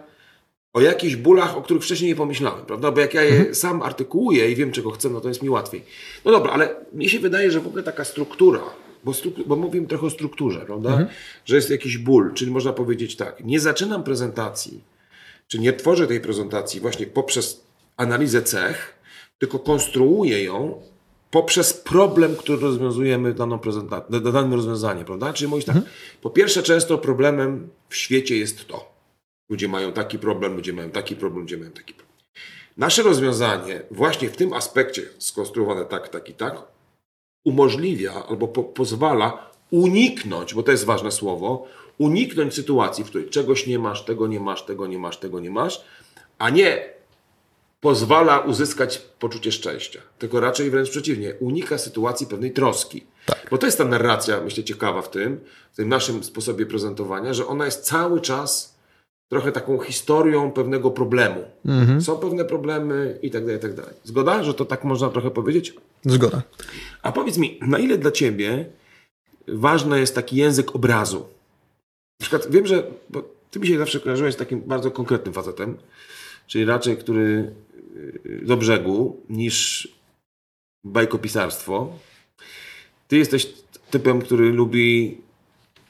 o 0.74 0.82
jakichś 0.82 1.16
bólach, 1.16 1.58
o 1.58 1.62
których 1.62 1.84
wcześniej 1.84 2.10
nie 2.10 2.16
pomyślałem, 2.16 2.66
prawda? 2.66 2.92
Bo 2.92 3.00
jak 3.00 3.14
ja 3.14 3.24
je 3.24 3.36
mhm. 3.36 3.56
sam 3.56 3.82
artykułuję 3.82 4.52
i 4.52 4.56
wiem, 4.56 4.72
czego 4.72 4.92
chcę, 4.92 5.10
no 5.10 5.22
to 5.22 5.28
jest 5.28 5.44
mi 5.44 5.50
łatwiej. 5.50 5.84
No 6.26 6.32
dobra, 6.32 6.52
ale 6.52 6.76
mi 6.94 7.10
się 7.10 7.20
wydaje, 7.20 7.52
że 7.52 7.60
w 7.60 7.68
ogóle 7.68 7.84
taka 7.84 8.06
struktura, 8.06 8.62
bo, 9.04 9.14
struktur, 9.14 9.48
bo 9.48 9.56
mówimy 9.56 9.88
trochę 9.88 10.08
o 10.08 10.10
strukturze, 10.10 10.60
prawda? 10.60 10.90
Mhm. 10.90 11.08
Że 11.46 11.56
jest 11.56 11.70
jakiś 11.70 11.98
ból, 11.98 12.34
czyli 12.34 12.52
można 12.52 12.74
powiedzieć 12.74 13.16
tak, 13.16 13.44
nie 13.44 13.60
zaczynam 13.60 14.04
prezentacji, 14.04 14.84
czy 15.48 15.60
nie 15.60 15.74
tworzę 15.74 16.08
tej 16.08 16.22
prezentacji 16.22 16.80
właśnie 16.80 17.08
poprzez 17.08 17.64
analizę 17.98 18.42
cech, 18.42 19.00
tylko 19.40 19.60
konstruuję 19.60 20.44
ją 20.44 20.82
poprzez 21.32 21.74
problem, 21.74 22.36
który 22.36 22.62
rozwiązujemy 22.62 23.34
daną 23.34 23.60
prezentację, 23.60 24.20
dane 24.20 24.56
rozwiązanie, 24.56 25.06
prawda? 25.06 25.34
Czyli 25.34 25.50
mówisz 25.50 25.66
tak, 25.66 25.76
mhm. 25.76 25.94
po 26.22 26.30
pierwsze 26.30 26.64
często 26.64 26.98
problemem 26.98 27.70
w 27.90 27.96
świecie 27.96 28.38
jest 28.38 28.68
to. 28.68 28.92
Ludzie 29.50 29.68
mają 29.68 29.92
taki 29.92 30.20
problem, 30.20 30.56
ludzie 30.56 30.74
mają 30.74 30.90
taki 30.90 31.16
problem, 31.16 31.42
ludzie 31.42 31.58
mają 31.58 31.72
taki 31.72 31.94
problem. 31.94 32.18
Nasze 32.78 33.04
rozwiązanie 33.04 33.82
właśnie 33.92 34.30
w 34.30 34.38
tym 34.38 34.54
aspekcie 34.54 35.02
skonstruowane 35.18 35.86
tak, 35.86 36.10
tak 36.10 36.30
i 36.30 36.34
tak 36.34 36.62
umożliwia 37.44 38.26
albo 38.30 38.48
po, 38.48 38.64
pozwala 38.64 39.50
uniknąć, 39.72 40.54
bo 40.54 40.64
to 40.64 40.72
jest 40.72 40.86
ważne 40.86 41.12
słowo, 41.12 41.68
uniknąć 41.98 42.54
sytuacji, 42.54 43.04
w 43.04 43.08
której 43.08 43.30
czegoś 43.30 43.68
nie 43.68 43.80
masz, 43.80 44.06
tego 44.06 44.28
nie 44.28 44.40
masz, 44.40 44.66
tego 44.66 44.88
nie 44.88 45.00
masz, 45.00 45.18
tego 45.18 45.40
nie 45.40 45.52
masz, 45.52 45.86
a 46.38 46.50
nie 46.50 46.99
pozwala 47.80 48.40
uzyskać 48.40 48.98
poczucie 48.98 49.52
szczęścia, 49.52 50.02
tylko 50.20 50.40
raczej 50.40 50.70
wręcz 50.70 50.90
przeciwnie, 50.90 51.34
unika 51.40 51.78
sytuacji 51.78 52.28
pewnej 52.28 52.52
troski. 52.52 53.04
Tak. 53.26 53.48
Bo 53.52 53.58
to 53.58 53.66
jest 53.66 53.78
ta 53.78 53.86
narracja, 53.86 54.42
myślę, 54.42 54.64
ciekawa 54.64 55.02
w 55.02 55.12
tym, 55.12 55.40
w 55.74 55.76
tym 55.76 55.90
naszym 55.90 56.24
sposobie 56.24 56.66
prezentowania, 56.66 57.34
że 57.34 57.48
ona 57.48 57.66
jest 57.66 57.86
cały 57.86 58.22
czas 58.22 58.80
trochę 59.30 59.52
taką 59.52 59.80
historią 59.80 60.52
pewnego 60.52 60.92
problemu. 60.92 61.44
Mhm. 61.66 62.02
Są 62.02 62.18
pewne 62.18 62.46
problemy 62.46 63.20
i 63.22 63.32
tak 63.32 63.44
dalej, 63.44 63.58
i 63.58 63.62
tak 63.62 63.74
dalej. 63.74 63.94
Zgoda, 64.04 64.44
że 64.44 64.54
to 64.54 64.66
tak 64.66 64.84
można 64.84 65.10
trochę 65.10 65.32
powiedzieć? 65.32 65.74
Zgoda. 66.06 66.42
A 67.02 67.12
powiedz 67.12 67.38
mi, 67.38 67.60
na 67.62 67.80
ile 67.80 67.98
dla 67.98 68.12
Ciebie 68.12 68.66
ważny 69.48 70.00
jest 70.00 70.16
taki 70.16 70.36
język 70.36 70.76
obrazu? 70.76 71.20
Na 72.20 72.26
przykład 72.26 72.52
wiem, 72.52 72.68
że 72.68 72.84
Ty 73.52 73.60
mi 73.60 73.68
się 73.68 73.78
zawsze 73.78 74.00
kojarzyłeś 74.00 74.34
z 74.34 74.38
takim 74.38 74.62
bardzo 74.62 74.92
konkretnym 74.92 75.34
facetem, 75.34 75.78
czyli 76.50 76.66
raczej, 76.66 76.98
który 76.98 77.54
do 78.42 78.58
brzegu 78.58 79.22
niż 79.30 79.88
bajkopisarstwo. 80.84 81.94
Ty 83.08 83.18
jesteś 83.18 83.54
typem, 83.92 84.22
który 84.22 84.52
lubi 84.54 85.18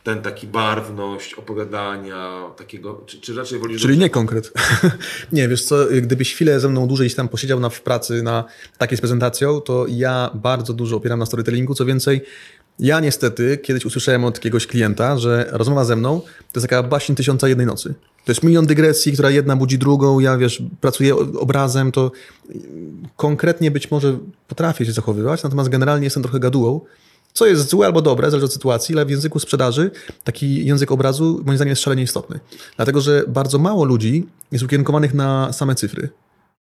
ten 0.03 0.21
taki 0.21 0.47
barwność 0.47 1.33
opowiadania, 1.33 2.51
takiego, 2.57 3.03
czy, 3.05 3.21
czy 3.21 3.35
raczej 3.35 3.59
wolisz... 3.59 3.81
Czyli 3.81 3.97
nie 3.97 4.09
konkret. 4.09 4.53
nie, 5.31 5.47
wiesz 5.47 5.63
co, 5.63 5.75
gdybyś 6.01 6.33
chwilę 6.33 6.59
ze 6.59 6.69
mną 6.69 6.87
dłużej 6.87 7.11
tam 7.11 7.29
posiedział 7.29 7.59
na, 7.59 7.69
w 7.69 7.81
pracy 7.81 8.23
na 8.23 8.43
takiej 8.77 8.97
z 8.97 9.01
prezentacją, 9.01 9.61
to 9.61 9.85
ja 9.89 10.31
bardzo 10.33 10.73
dużo 10.73 10.95
opieram 10.95 11.19
na 11.19 11.25
storytellingu, 11.25 11.75
co 11.75 11.85
więcej, 11.85 12.21
ja 12.79 12.99
niestety 12.99 13.57
kiedyś 13.57 13.85
usłyszałem 13.85 14.23
od 14.23 14.35
jakiegoś 14.35 14.67
klienta, 14.67 15.17
że 15.17 15.49
rozmowa 15.51 15.85
ze 15.85 15.95
mną 15.95 16.21
to 16.21 16.59
jest 16.59 16.67
taka 16.67 16.83
baśń 16.83 17.13
tysiąca 17.13 17.47
jednej 17.47 17.67
nocy. 17.67 17.93
To 18.25 18.31
jest 18.31 18.43
milion 18.43 18.65
dygresji, 18.65 19.13
która 19.13 19.29
jedna 19.29 19.55
budzi 19.55 19.77
drugą. 19.77 20.19
Ja 20.19 20.37
wiesz, 20.37 20.63
pracuję 20.81 21.15
obrazem, 21.15 21.91
to 21.91 22.11
konkretnie 23.15 23.71
być 23.71 23.91
może 23.91 24.17
potrafię 24.47 24.85
się 24.85 24.91
zachowywać, 24.91 25.43
natomiast 25.43 25.69
generalnie 25.69 26.03
jestem 26.03 26.23
trochę 26.23 26.39
gadułą. 26.39 26.81
Co 27.33 27.45
jest 27.45 27.69
złe 27.69 27.85
albo 27.85 28.01
dobre, 28.01 28.31
zależy 28.31 28.45
od 28.45 28.53
sytuacji, 28.53 28.95
ale 28.95 29.05
w 29.05 29.09
języku 29.09 29.39
sprzedaży 29.39 29.91
taki 30.23 30.65
język 30.65 30.91
obrazu 30.91 31.41
moim 31.45 31.57
zdaniem 31.57 31.69
jest 31.69 31.81
szalenie 31.81 32.03
istotny. 32.03 32.39
Dlatego, 32.75 33.01
że 33.01 33.23
bardzo 33.27 33.59
mało 33.59 33.85
ludzi 33.85 34.27
jest 34.51 34.63
ukierunkowanych 34.63 35.13
na 35.13 35.53
same 35.53 35.75
cyfry. 35.75 36.09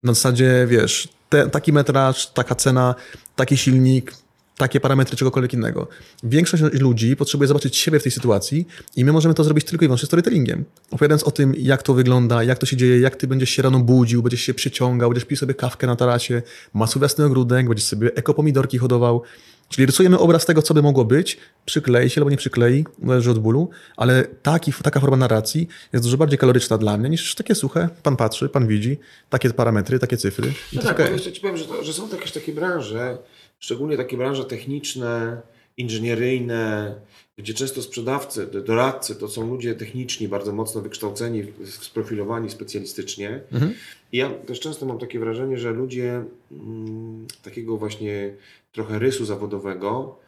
Na 0.03 0.13
zasadzie, 0.13 0.67
wiesz, 0.69 1.09
te, 1.29 1.49
taki 1.49 1.73
metraż, 1.73 2.27
taka 2.27 2.55
cena, 2.55 2.95
taki 3.35 3.57
silnik, 3.57 4.13
takie 4.59 4.79
parametry 4.79 5.17
czegokolwiek 5.17 5.53
innego. 5.53 5.87
Większość 6.23 6.63
ludzi 6.73 7.15
potrzebuje 7.15 7.47
zobaczyć 7.47 7.77
siebie 7.77 7.99
w 7.99 8.03
tej 8.03 8.11
sytuacji 8.11 8.67
i 8.95 9.05
my 9.05 9.11
możemy 9.11 9.33
to 9.33 9.43
zrobić 9.43 9.65
tylko 9.65 9.85
i 9.85 9.87
wyłącznie 9.87 10.05
storytellingiem. 10.05 10.65
Opowiadając 10.91 11.23
o 11.23 11.31
tym, 11.31 11.53
jak 11.57 11.83
to 11.83 11.93
wygląda, 11.93 12.43
jak 12.43 12.57
to 12.57 12.65
się 12.65 12.77
dzieje, 12.77 12.99
jak 12.99 13.15
ty 13.15 13.27
będziesz 13.27 13.49
się 13.49 13.61
rano 13.61 13.79
budził, 13.79 14.23
będziesz 14.23 14.41
się 14.41 14.53
przyciągał, 14.53 15.09
będziesz 15.09 15.25
pił 15.25 15.37
sobie 15.37 15.53
kawkę 15.53 15.87
na 15.87 15.95
tarasie, 15.95 16.41
masz 16.73 16.89
swój 16.89 16.99
własny 16.99 17.25
ogródek, 17.25 17.67
będziesz 17.67 17.85
sobie 17.85 18.15
ekopomidorki 18.15 18.77
hodował. 18.77 19.23
Czyli 19.69 19.85
rysujemy 19.85 20.19
obraz 20.19 20.45
tego, 20.45 20.61
co 20.61 20.73
by 20.73 20.81
mogło 20.81 21.05
być, 21.05 21.37
przyklei 21.65 22.09
się 22.09 22.21
albo 22.21 22.29
nie 22.29 22.37
przyklei, 22.37 22.85
zależy 23.07 23.31
od 23.31 23.39
bólu, 23.39 23.69
ale 23.97 24.23
taki, 24.23 24.73
taka 24.73 24.99
forma 24.99 25.17
narracji 25.17 25.67
jest 25.93 26.05
dużo 26.05 26.17
bardziej 26.17 26.39
kaloryczna 26.39 26.77
dla 26.77 26.97
mnie 26.97 27.09
niż 27.09 27.35
takie 27.35 27.55
suche, 27.55 27.89
pan 28.03 28.15
patrzy, 28.17 28.49
pan 28.49 28.67
widzi, 28.67 28.97
takie 29.29 29.49
parametry, 29.49 29.99
takie 29.99 30.17
cyfry. 30.17 30.53
No 30.73 30.81
tak, 30.81 30.91
okay. 30.99 31.11
jeszcze 31.11 31.31
ci 31.31 31.41
powiem, 31.41 31.57
że, 31.57 31.65
to, 31.65 31.83
że 31.83 31.93
są 31.93 32.09
jakieś 32.09 32.31
takie 32.31 32.53
branże, 32.53 33.17
szczególnie 33.59 33.97
takie 33.97 34.17
branże 34.17 34.45
techniczne, 34.45 35.41
inżynieryjne, 35.77 36.95
gdzie 37.37 37.53
często 37.53 37.81
sprzedawcy, 37.81 38.47
doradcy 38.47 39.15
to 39.15 39.27
są 39.27 39.49
ludzie 39.49 39.75
techniczni, 39.75 40.27
bardzo 40.27 40.53
mocno 40.53 40.81
wykształceni, 40.81 41.43
sprofilowani 41.65 42.49
specjalistycznie. 42.49 43.41
Mhm. 43.51 43.73
I 44.11 44.17
ja 44.17 44.29
też 44.29 44.59
często 44.59 44.85
mam 44.85 44.99
takie 44.99 45.19
wrażenie, 45.19 45.57
że 45.57 45.71
ludzie 45.71 46.23
mm, 46.51 47.27
takiego 47.43 47.77
właśnie 47.77 48.33
trochę 48.71 48.99
rysu 48.99 49.25
zawodowego 49.25 50.19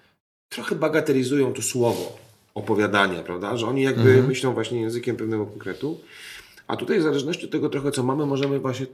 trochę 0.49 0.75
bagatelizują 0.75 1.53
to 1.53 1.61
słowo 1.61 2.17
opowiadania, 2.53 3.23
prawda? 3.23 3.57
Że 3.57 3.67
oni 3.67 3.81
jakby 3.81 4.09
mhm. 4.09 4.27
myślą 4.27 4.53
właśnie 4.53 4.81
językiem 4.81 5.15
pewnego 5.15 5.45
konkretu. 5.45 5.99
A 6.67 6.77
tutaj 6.77 6.99
w 6.99 7.03
zależności 7.03 7.45
od 7.45 7.51
tego 7.51 7.69
trochę, 7.69 7.91
co 7.91 8.03
mamy, 8.03 8.25
możemy 8.25 8.59
właśnie 8.59 8.85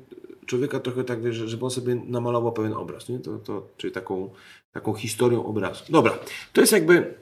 człowieka 0.48 0.80
trochę 0.80 1.04
tak, 1.04 1.22
wiesz, 1.22 1.36
żeby 1.36 1.66
on 1.66 1.72
sobie 1.72 1.96
namalował 1.96 2.52
pewien 2.52 2.74
obraz, 2.74 3.10
nie? 3.10 3.20
To, 3.20 3.38
to, 3.38 3.68
czyli 3.78 3.94
taką, 3.94 4.30
taką 4.72 4.94
historią 4.94 5.46
obrazu. 5.46 5.84
Dobra, 5.90 6.20
to 6.54 6.62
jest 6.62 6.74
jakby 6.74 7.14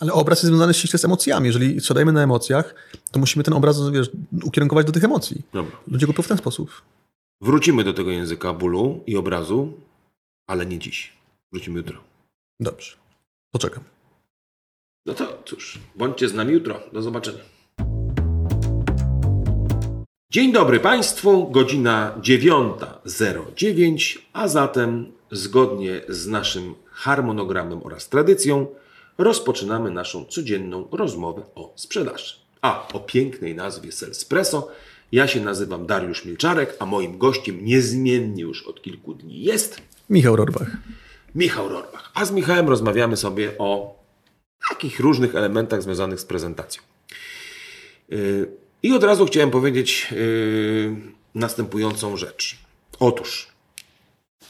Ale 0.00 0.12
obraz 0.12 0.38
jest 0.38 0.46
związany 0.46 0.74
ściśle 0.74 0.98
z 0.98 1.04
emocjami. 1.04 1.46
Jeżeli 1.46 1.80
sprzedajemy 1.80 2.12
na 2.12 2.22
emocjach, 2.22 2.74
to 3.10 3.20
musimy 3.20 3.44
ten 3.44 3.54
obraz 3.54 3.90
wiesz, 3.90 4.10
ukierunkować 4.44 4.86
do 4.86 4.92
tych 4.92 5.04
emocji. 5.04 5.42
Dobra. 5.52 5.76
Ludzie 5.88 6.06
kupują 6.06 6.24
w 6.24 6.28
ten 6.28 6.38
sposób. 6.38 6.82
Wrócimy 7.40 7.84
do 7.84 7.92
tego 7.92 8.10
języka 8.10 8.52
bólu 8.52 9.00
i 9.06 9.16
obrazu, 9.16 9.72
ale 10.46 10.66
nie 10.66 10.78
dziś. 10.78 11.12
Wrócimy 11.52 11.76
jutro. 11.78 11.98
Dobrze. 12.60 12.96
Poczekam. 13.50 13.84
No 15.06 15.14
to 15.14 15.42
cóż, 15.44 15.78
bądźcie 15.96 16.28
z 16.28 16.34
nami 16.34 16.52
jutro. 16.52 16.80
Do 16.92 17.02
zobaczenia. 17.02 17.53
Dzień 20.34 20.52
dobry 20.52 20.80
Państwu, 20.80 21.50
godzina 21.50 22.14
9.09, 22.20 24.18
a 24.32 24.48
zatem 24.48 25.12
zgodnie 25.30 26.00
z 26.08 26.26
naszym 26.26 26.74
harmonogramem 26.90 27.80
oraz 27.82 28.08
tradycją 28.08 28.66
rozpoczynamy 29.18 29.90
naszą 29.90 30.24
codzienną 30.24 30.88
rozmowę 30.92 31.42
o 31.54 31.72
sprzedaży. 31.76 32.34
A 32.62 32.88
o 32.92 33.00
pięknej 33.00 33.54
nazwie 33.54 33.92
Salespresso. 33.92 34.68
Ja 35.12 35.26
się 35.26 35.40
nazywam 35.40 35.86
Dariusz 35.86 36.24
Milczarek, 36.24 36.76
a 36.78 36.86
moim 36.86 37.18
gościem 37.18 37.64
niezmiennie 37.64 38.42
już 38.42 38.62
od 38.62 38.82
kilku 38.82 39.14
dni 39.14 39.42
jest 39.42 39.82
Michał 40.10 40.36
Rorbach. 40.36 40.70
Michał 41.34 41.68
Rorbach. 41.68 42.10
A 42.14 42.24
z 42.24 42.32
Michałem 42.32 42.68
rozmawiamy 42.68 43.16
sobie 43.16 43.58
o 43.58 43.98
takich 44.68 45.00
różnych 45.00 45.34
elementach 45.34 45.82
związanych 45.82 46.20
z 46.20 46.24
prezentacją. 46.24 46.82
Yy, 48.08 48.63
I 48.84 48.92
od 48.92 49.04
razu 49.04 49.26
chciałem 49.26 49.50
powiedzieć 49.50 50.08
yy, 50.10 50.96
następującą 51.34 52.16
rzecz. 52.16 52.58
Otóż, 53.00 53.48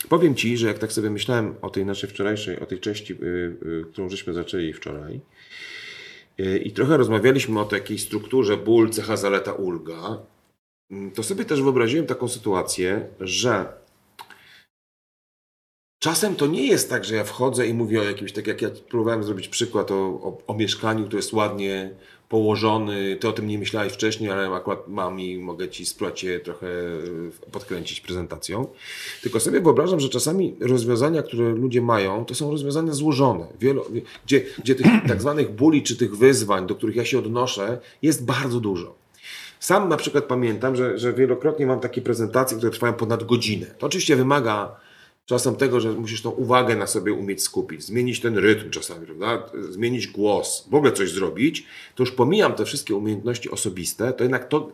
powiem 0.08 0.34
Ci, 0.34 0.56
że 0.56 0.66
jak 0.66 0.78
tak 0.78 0.92
sobie 0.92 1.10
myślałem 1.10 1.54
o 1.62 1.70
tej 1.70 1.86
naszej 1.86 2.10
wczorajszej, 2.10 2.60
o 2.60 2.66
tej 2.66 2.80
części, 2.80 3.16
yy, 3.20 3.56
yy, 3.62 3.84
którą 3.92 4.08
żeśmy 4.08 4.32
zaczęli 4.32 4.72
wczoraj, 4.72 5.20
yy, 6.38 6.58
i 6.58 6.72
trochę 6.72 6.96
rozmawialiśmy 6.96 7.60
o 7.60 7.64
takiej 7.64 7.98
strukturze 7.98 8.56
ból, 8.56 8.90
cecha, 8.90 9.16
zaleta, 9.16 9.52
ulga, 9.52 10.18
yy, 10.90 11.10
to 11.14 11.22
sobie 11.22 11.44
też 11.44 11.62
wyobraziłem 11.62 12.06
taką 12.06 12.28
sytuację, 12.28 13.06
że 13.20 13.84
Czasem 16.04 16.36
to 16.36 16.46
nie 16.46 16.66
jest 16.66 16.90
tak, 16.90 17.04
że 17.04 17.14
ja 17.14 17.24
wchodzę 17.24 17.66
i 17.66 17.74
mówię 17.74 18.00
o 18.00 18.04
jakimś, 18.04 18.32
tak 18.32 18.46
jak 18.46 18.62
ja 18.62 18.70
próbowałem 18.88 19.24
zrobić 19.24 19.48
przykład 19.48 19.90
o, 19.90 19.94
o, 19.96 20.38
o 20.46 20.54
mieszkaniu, 20.54 21.04
które 21.04 21.18
jest 21.18 21.32
ładnie 21.32 21.90
położony. 22.28 23.16
Ty 23.20 23.28
o 23.28 23.32
tym 23.32 23.46
nie 23.46 23.58
myślałeś 23.58 23.92
wcześniej, 23.92 24.30
ale 24.30 24.48
akurat 24.48 24.88
mam 24.88 25.20
i 25.20 25.38
mogę 25.38 25.68
ci 25.68 25.86
spróbować 25.86 26.24
je 26.24 26.40
trochę 26.40 26.66
e, 26.66 27.50
podkręcić 27.52 28.00
prezentacją. 28.00 28.66
Tylko 29.22 29.40
sobie 29.40 29.60
wyobrażam, 29.60 30.00
że 30.00 30.08
czasami 30.08 30.56
rozwiązania, 30.60 31.22
które 31.22 31.48
ludzie 31.48 31.82
mają, 31.82 32.24
to 32.24 32.34
są 32.34 32.50
rozwiązania 32.50 32.92
złożone. 32.92 33.46
Wielo, 33.60 33.86
gdzie, 34.26 34.44
gdzie 34.58 34.74
tych 34.74 34.86
tak 35.08 35.20
zwanych 35.20 35.52
bóli 35.52 35.82
czy 35.82 35.96
tych 35.96 36.16
wyzwań, 36.16 36.66
do 36.66 36.74
których 36.74 36.96
ja 36.96 37.04
się 37.04 37.18
odnoszę, 37.18 37.78
jest 38.02 38.24
bardzo 38.24 38.60
dużo. 38.60 38.94
Sam 39.60 39.88
na 39.88 39.96
przykład 39.96 40.24
pamiętam, 40.24 40.76
że, 40.76 40.98
że 40.98 41.12
wielokrotnie 41.12 41.66
mam 41.66 41.80
takie 41.80 42.02
prezentacje, 42.02 42.56
które 42.56 42.72
trwają 42.72 42.92
ponad 42.92 43.24
godzinę. 43.24 43.66
To 43.78 43.86
oczywiście 43.86 44.16
wymaga 44.16 44.76
czasem 45.26 45.56
tego, 45.56 45.80
że 45.80 45.92
musisz 45.92 46.22
tą 46.22 46.30
uwagę 46.30 46.76
na 46.76 46.86
sobie 46.86 47.12
umieć 47.12 47.42
skupić, 47.42 47.82
zmienić 47.82 48.20
ten 48.20 48.38
rytm 48.38 48.70
czasami, 48.70 49.06
prawda? 49.06 49.50
zmienić 49.70 50.06
głos, 50.06 50.68
w 50.70 50.74
ogóle 50.74 50.92
coś 50.92 51.10
zrobić, 51.10 51.66
to 51.94 52.02
już 52.02 52.12
pomijam 52.12 52.52
te 52.52 52.64
wszystkie 52.64 52.94
umiejętności 52.94 53.50
osobiste, 53.50 54.12
to 54.12 54.24
jednak 54.24 54.48
to 54.48 54.72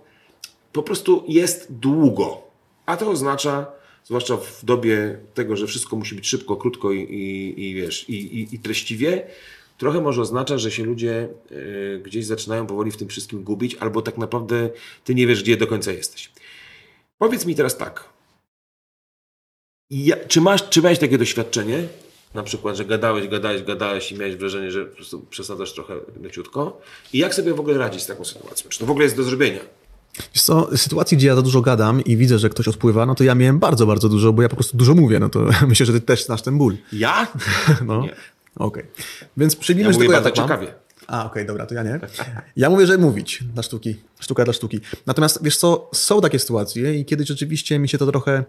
po 0.72 0.82
prostu 0.82 1.24
jest 1.28 1.72
długo. 1.72 2.42
A 2.86 2.96
to 2.96 3.10
oznacza, 3.10 3.66
zwłaszcza 4.04 4.36
w 4.36 4.64
dobie 4.64 5.18
tego, 5.34 5.56
że 5.56 5.66
wszystko 5.66 5.96
musi 5.96 6.14
być 6.14 6.28
szybko, 6.28 6.56
krótko 6.56 6.92
i, 6.92 7.00
i, 7.00 7.68
i 7.68 7.74
wiesz, 7.74 8.08
i, 8.08 8.48
i, 8.54 8.58
treściwie, 8.58 9.26
trochę 9.78 10.00
może 10.00 10.22
oznaczać, 10.22 10.60
że 10.60 10.70
się 10.70 10.84
ludzie 10.84 11.28
y, 11.52 12.00
gdzieś 12.04 12.26
zaczynają 12.26 12.66
powoli 12.66 12.90
w 12.90 12.96
tym 12.96 13.08
wszystkim 13.08 13.44
gubić, 13.44 13.74
albo 13.74 14.02
tak 14.02 14.18
naprawdę 14.18 14.70
ty 15.04 15.14
nie 15.14 15.26
wiesz, 15.26 15.42
gdzie 15.42 15.56
do 15.56 15.66
końca 15.66 15.92
jesteś. 15.92 16.32
Powiedz 17.18 17.46
mi 17.46 17.54
teraz 17.54 17.76
tak, 17.76 18.08
ja, 19.90 20.16
czy, 20.28 20.40
masz, 20.40 20.68
czy 20.68 20.82
miałeś 20.82 20.98
takie 20.98 21.18
doświadczenie? 21.18 21.82
Na 22.34 22.42
przykład, 22.42 22.76
że 22.76 22.84
gadałeś, 22.84 23.28
gadałeś, 23.28 23.62
gadałeś 23.62 24.12
i 24.12 24.18
miałeś 24.18 24.36
wrażenie, 24.36 24.70
że 24.70 24.84
po 24.86 24.96
prostu 24.96 25.20
przesadzasz 25.30 25.72
trochę 25.72 25.94
leciutko. 26.22 26.80
I 27.12 27.18
jak 27.18 27.34
sobie 27.34 27.54
w 27.54 27.60
ogóle 27.60 27.78
radzić 27.78 28.02
z 28.02 28.06
taką 28.06 28.24
sytuacją? 28.24 28.70
Czy 28.70 28.78
to 28.78 28.86
w 28.86 28.90
ogóle 28.90 29.04
jest 29.04 29.16
do 29.16 29.22
zrobienia? 29.22 29.60
Wiesz 30.34 30.42
co, 30.42 30.76
sytuacji, 30.76 31.16
gdzie 31.16 31.26
ja 31.26 31.34
za 31.36 31.42
dużo 31.42 31.60
gadam 31.60 32.04
i 32.04 32.16
widzę, 32.16 32.38
że 32.38 32.48
ktoś 32.48 32.68
odpływa, 32.68 33.06
no 33.06 33.14
to 33.14 33.24
ja 33.24 33.34
miałem 33.34 33.58
bardzo, 33.58 33.86
bardzo 33.86 34.08
dużo, 34.08 34.32
bo 34.32 34.42
ja 34.42 34.48
po 34.48 34.56
prostu 34.56 34.76
dużo 34.76 34.94
mówię. 34.94 35.18
No 35.18 35.28
to 35.28 35.40
myślę, 35.68 35.86
że 35.86 35.92
ty 35.92 36.00
też 36.00 36.24
znasz 36.24 36.42
ten 36.42 36.58
ból. 36.58 36.76
Ja? 36.92 37.26
No. 37.86 38.04
Okej. 38.56 38.84
Więc 39.36 39.56
przyjmijmy, 39.56 39.88
Ja 39.88 39.92
że 39.92 39.98
tylko 39.98 40.12
ja 40.12 40.20
tak 40.20 40.36
mam. 40.36 40.48
A, 41.10 41.26
okej, 41.26 41.46
dobra, 41.46 41.66
to 41.66 41.74
ja 41.74 41.82
nie. 41.82 42.00
Ja 42.56 42.70
mówię, 42.70 42.86
że 42.86 42.98
mówić 42.98 43.44
dla 43.54 43.62
sztuki, 43.62 43.96
sztuka 44.20 44.44
dla 44.44 44.52
sztuki. 44.52 44.80
Natomiast 45.06 45.42
wiesz 45.42 45.56
co, 45.56 45.90
są 45.94 46.20
takie 46.20 46.38
sytuacje 46.38 46.98
i 46.98 47.04
kiedyś 47.04 47.28
rzeczywiście 47.28 47.78
mi 47.78 47.88
się 47.88 47.98
to 47.98 48.06
trochę, 48.06 48.44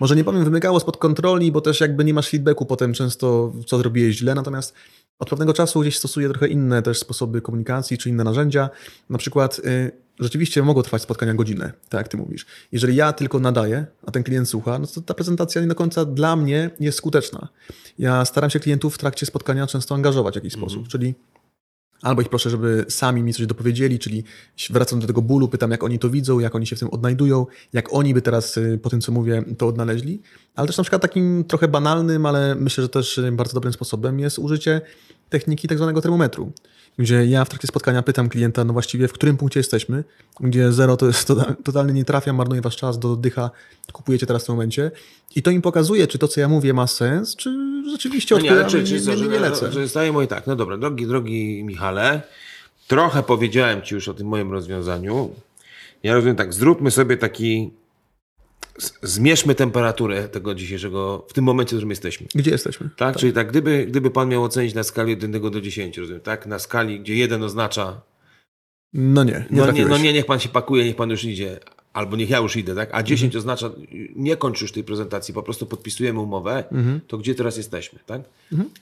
może 0.00 0.16
nie 0.16 0.24
powiem, 0.24 0.44
wymykało 0.44 0.80
spod 0.80 0.96
kontroli, 0.96 1.52
bo 1.52 1.60
też 1.60 1.80
jakby 1.80 2.04
nie 2.04 2.14
masz 2.14 2.30
feedbacku 2.30 2.66
potem 2.66 2.92
często, 2.92 3.52
co 3.66 3.78
zrobiłeś 3.78 4.16
źle, 4.16 4.34
natomiast 4.34 4.74
od 5.18 5.30
pewnego 5.30 5.52
czasu 5.52 5.80
gdzieś 5.80 5.98
stosuję 5.98 6.28
trochę 6.28 6.48
inne 6.48 6.82
też 6.82 6.98
sposoby 6.98 7.40
komunikacji 7.40 7.98
czy 7.98 8.08
inne 8.08 8.24
narzędzia. 8.24 8.70
Na 9.10 9.18
przykład 9.18 9.58
y, 9.58 9.92
rzeczywiście 10.20 10.62
mogą 10.62 10.82
trwać 10.82 11.02
spotkania 11.02 11.34
godzinę, 11.34 11.72
tak 11.88 11.98
jak 11.98 12.08
ty 12.08 12.16
mówisz. 12.16 12.46
Jeżeli 12.72 12.96
ja 12.96 13.12
tylko 13.12 13.40
nadaję, 13.40 13.86
a 14.06 14.10
ten 14.10 14.22
klient 14.22 14.48
słucha, 14.48 14.78
no 14.78 14.86
to 14.86 15.00
ta 15.00 15.14
prezentacja 15.14 15.62
nie 15.62 15.68
do 15.68 15.74
końca 15.74 16.04
dla 16.04 16.36
mnie 16.36 16.70
jest 16.80 16.98
skuteczna. 16.98 17.48
Ja 17.98 18.24
staram 18.24 18.50
się 18.50 18.60
klientów 18.60 18.94
w 18.94 18.98
trakcie 18.98 19.26
spotkania 19.26 19.66
często 19.66 19.94
angażować 19.94 20.34
w 20.34 20.36
jakiś 20.36 20.52
sposób, 20.52 20.88
czyli 20.88 21.14
Albo 22.04 22.22
ich 22.22 22.28
proszę, 22.28 22.50
żeby 22.50 22.84
sami 22.88 23.22
mi 23.22 23.34
coś 23.34 23.46
dopowiedzieli, 23.46 23.98
czyli 23.98 24.24
wracam 24.70 25.00
do 25.00 25.06
tego 25.06 25.22
bólu, 25.22 25.48
pytam, 25.48 25.70
jak 25.70 25.84
oni 25.84 25.98
to 25.98 26.10
widzą, 26.10 26.38
jak 26.38 26.54
oni 26.54 26.66
się 26.66 26.76
w 26.76 26.78
tym 26.78 26.88
odnajdują, 26.90 27.46
jak 27.72 27.92
oni 27.92 28.14
by 28.14 28.22
teraz 28.22 28.56
y, 28.56 28.78
po 28.82 28.90
tym, 28.90 29.00
co 29.00 29.12
mówię, 29.12 29.44
to 29.58 29.68
odnaleźli. 29.68 30.22
Ale 30.54 30.66
też 30.66 30.76
na 30.76 30.84
przykład 30.84 31.02
takim 31.02 31.44
trochę 31.48 31.68
banalnym, 31.68 32.26
ale 32.26 32.54
myślę, 32.54 32.82
że 32.82 32.88
też 32.88 33.18
y, 33.18 33.32
bardzo 33.32 33.54
dobrym 33.54 33.72
sposobem 33.72 34.20
jest 34.20 34.38
użycie 34.38 34.80
techniki 35.28 35.68
tak 35.68 35.78
zwanego 35.78 36.00
termometru. 36.00 36.52
Gdzie 36.98 37.26
ja 37.26 37.44
w 37.44 37.48
trakcie 37.48 37.68
spotkania 37.68 38.02
pytam 38.02 38.28
klienta, 38.28 38.64
no 38.64 38.72
właściwie 38.72 39.08
w 39.08 39.12
którym 39.12 39.36
punkcie 39.36 39.60
jesteśmy, 39.60 40.04
gdzie 40.40 40.72
zero 40.72 40.96
to 40.96 41.06
jest 41.06 41.28
total- 41.28 41.56
totalnie 41.64 41.92
nie 41.92 42.04
trafia, 42.04 42.32
marnuje 42.32 42.60
wasz 42.60 42.76
czas, 42.76 42.98
do 42.98 43.12
oddycha, 43.12 43.50
kupujecie 43.92 44.26
teraz 44.26 44.42
w 44.42 44.46
tym 44.46 44.54
momencie. 44.54 44.90
I 45.36 45.42
to 45.42 45.50
im 45.50 45.62
pokazuje, 45.62 46.06
czy 46.06 46.18
to, 46.18 46.28
co 46.28 46.40
ja 46.40 46.48
mówię, 46.48 46.74
ma 46.74 46.86
sens, 46.86 47.36
czy 47.36 47.56
rzeczywiście 47.90 48.34
No 48.34 48.40
nie, 48.40 48.64
czy, 48.64 48.84
czy, 48.84 48.94
nie, 48.94 49.00
nie, 49.00 49.16
że, 49.16 49.28
nie 49.28 49.40
lecę. 49.40 49.72
że, 49.72 49.88
że 49.88 50.12
moje 50.12 50.26
tak, 50.26 50.46
no 50.46 50.56
dobra, 50.56 50.76
drogi, 50.76 51.06
drogi 51.06 51.64
Michale, 51.64 52.22
trochę 52.88 53.22
powiedziałem 53.22 53.82
Ci 53.82 53.94
już 53.94 54.08
o 54.08 54.14
tym 54.14 54.26
moim 54.26 54.52
rozwiązaniu. 54.52 55.30
Ja 56.02 56.14
rozumiem 56.14 56.36
tak, 56.36 56.54
zróbmy 56.54 56.90
sobie 56.90 57.16
taki, 57.16 57.70
zmierzmy 59.02 59.54
temperaturę 59.54 60.28
tego 60.28 60.54
dzisiejszego, 60.54 61.26
w 61.28 61.32
tym 61.32 61.44
momencie, 61.44 61.70
w 61.76 61.78
którym 61.78 61.90
jesteśmy. 61.90 62.26
Gdzie 62.34 62.50
jesteśmy? 62.50 62.88
Tak? 62.96 63.16
Czyli 63.16 63.32
tak, 63.32 63.48
gdyby, 63.50 63.86
gdyby 63.86 64.10
Pan 64.10 64.28
miał 64.28 64.44
ocenić 64.44 64.74
na 64.74 64.82
skali 64.82 65.12
od 65.12 65.22
1 65.22 65.50
do 65.50 65.60
10, 65.60 65.98
rozumiem, 65.98 66.20
tak? 66.20 66.46
Na 66.46 66.58
skali, 66.58 67.00
gdzie 67.00 67.14
1 67.14 67.42
oznacza, 67.42 68.00
No 68.96 69.24
nie, 69.24 69.32
nie 69.50 69.60
no 69.60 69.72
nie, 69.72 69.84
no 69.86 69.98
nie, 69.98 70.12
niech 70.12 70.26
Pan 70.26 70.40
się 70.40 70.48
pakuje, 70.48 70.84
niech 70.84 70.96
Pan 70.96 71.10
już 71.10 71.24
idzie, 71.24 71.60
albo 71.92 72.16
niech 72.16 72.30
ja 72.30 72.38
już 72.38 72.56
idę, 72.56 72.74
tak? 72.74 72.88
A 72.92 73.02
10 73.02 73.34
Mhm. 73.34 73.40
oznacza, 73.40 73.70
nie 74.16 74.36
kończ 74.36 74.62
już 74.62 74.72
tej 74.72 74.84
prezentacji, 74.84 75.34
po 75.34 75.42
prostu 75.42 75.66
podpisujemy 75.66 76.20
umowę, 76.20 76.64
Mhm. 76.72 77.00
to 77.08 77.18
gdzie 77.18 77.34
teraz 77.34 77.56
jesteśmy, 77.56 77.98
tak? 78.06 78.20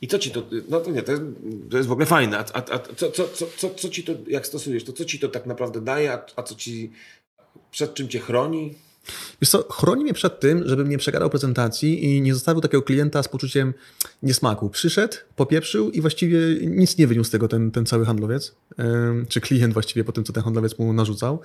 I 0.02 0.08
co 0.08 0.18
Ci 0.18 0.30
to, 0.30 0.42
no 0.68 0.80
to 0.80 0.90
nie, 0.90 1.02
to 1.02 1.12
jest, 1.12 1.22
to 1.70 1.76
jest 1.76 1.88
w 1.88 1.92
ogóle 1.92 2.06
fajne, 2.06 2.38
a, 2.38 2.44
a, 2.52 2.58
a 2.58 2.78
co, 2.96 3.10
co, 3.10 3.28
co, 3.28 3.46
co, 3.56 3.70
co 3.70 3.88
Ci 3.88 4.04
to, 4.04 4.12
jak 4.26 4.46
stosujesz, 4.46 4.84
to 4.84 4.92
co 4.92 5.04
Ci 5.04 5.18
to 5.18 5.28
tak 5.28 5.46
naprawdę 5.46 5.80
daje, 5.80 6.12
a, 6.12 6.24
a 6.36 6.42
co 6.42 6.54
Ci, 6.54 6.90
przed 7.70 7.94
czym 7.94 8.08
Cię 8.08 8.18
chroni? 8.18 8.74
Wiesz 9.40 9.50
co, 9.50 9.64
chroni 9.72 10.04
mnie 10.04 10.14
przed 10.14 10.40
tym, 10.40 10.68
żebym 10.68 10.88
nie 10.88 10.98
przegadał 10.98 11.30
prezentacji 11.30 12.04
i 12.04 12.20
nie 12.20 12.34
zostawił 12.34 12.60
takiego 12.60 12.82
klienta 12.82 13.22
z 13.22 13.28
poczuciem 13.28 13.74
niesmaku. 14.22 14.70
Przyszedł, 14.70 15.14
popieprzył 15.36 15.90
i 15.90 16.00
właściwie 16.00 16.38
nic 16.62 16.98
nie 16.98 17.06
wyniósł 17.06 17.28
z 17.28 17.30
tego 17.30 17.48
ten, 17.48 17.70
ten 17.70 17.86
cały 17.86 18.04
handlowiec, 18.06 18.54
czy 19.28 19.40
klient 19.40 19.72
właściwie 19.72 20.04
po 20.04 20.12
tym, 20.12 20.24
co 20.24 20.32
ten 20.32 20.42
handlowiec 20.42 20.78
mu 20.78 20.92
narzucał. 20.92 21.40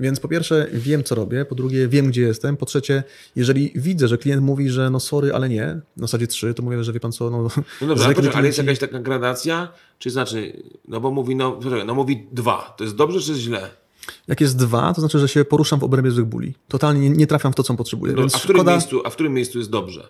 Więc 0.00 0.20
po 0.20 0.28
pierwsze 0.28 0.66
wiem, 0.72 1.04
co 1.04 1.14
robię, 1.14 1.44
po 1.44 1.54
drugie 1.54 1.88
wiem, 1.88 2.06
gdzie 2.06 2.22
jestem, 2.22 2.56
po 2.56 2.66
trzecie, 2.66 3.02
jeżeli 3.36 3.72
widzę, 3.74 4.08
że 4.08 4.18
klient 4.18 4.42
mówi, 4.42 4.70
że 4.70 4.90
no 4.90 5.00
sorry, 5.00 5.34
ale 5.34 5.48
nie, 5.48 5.66
na 5.66 5.82
zasadzie 6.06 6.26
trzy, 6.26 6.54
to 6.54 6.62
mówię, 6.62 6.84
że 6.84 6.92
wie 6.92 7.00
pan 7.00 7.12
co, 7.12 7.30
no... 7.30 7.48
No 7.80 7.86
dobrze, 7.86 8.04
ale, 8.04 8.14
poczekaj, 8.14 8.38
ale 8.38 8.46
jest 8.46 8.58
klienci- 8.58 8.62
jakaś 8.62 8.78
taka 8.78 8.98
gradacja, 8.98 9.72
czy 9.98 10.10
znaczy, 10.10 10.62
no 10.88 11.00
bo 11.00 11.10
mówi, 11.10 11.36
no, 11.36 11.60
no 11.86 11.94
mówi 11.94 12.26
dwa, 12.32 12.74
to 12.78 12.84
jest 12.84 12.96
dobrze 12.96 13.20
czy 13.20 13.34
źle? 13.34 13.81
Jak 14.28 14.40
jest 14.40 14.56
dwa, 14.58 14.94
to 14.94 15.00
znaczy, 15.00 15.18
że 15.18 15.28
się 15.28 15.44
poruszam 15.44 15.80
w 15.80 15.84
obrębie 15.84 16.10
złych 16.10 16.26
bóli. 16.26 16.54
Totalnie 16.68 17.00
nie, 17.00 17.16
nie 17.16 17.26
trafiam 17.26 17.52
w 17.52 17.54
to, 17.54 17.62
co 17.62 17.74
potrzebuję. 17.74 18.12
No, 18.12 18.22
a, 18.22 18.38
w 18.38 18.42
którym 18.42 18.56
szkoda... 18.60 18.72
miejscu, 18.72 19.00
a 19.04 19.10
w 19.10 19.14
którym 19.14 19.34
miejscu 19.34 19.58
jest 19.58 19.70
dobrze? 19.70 20.08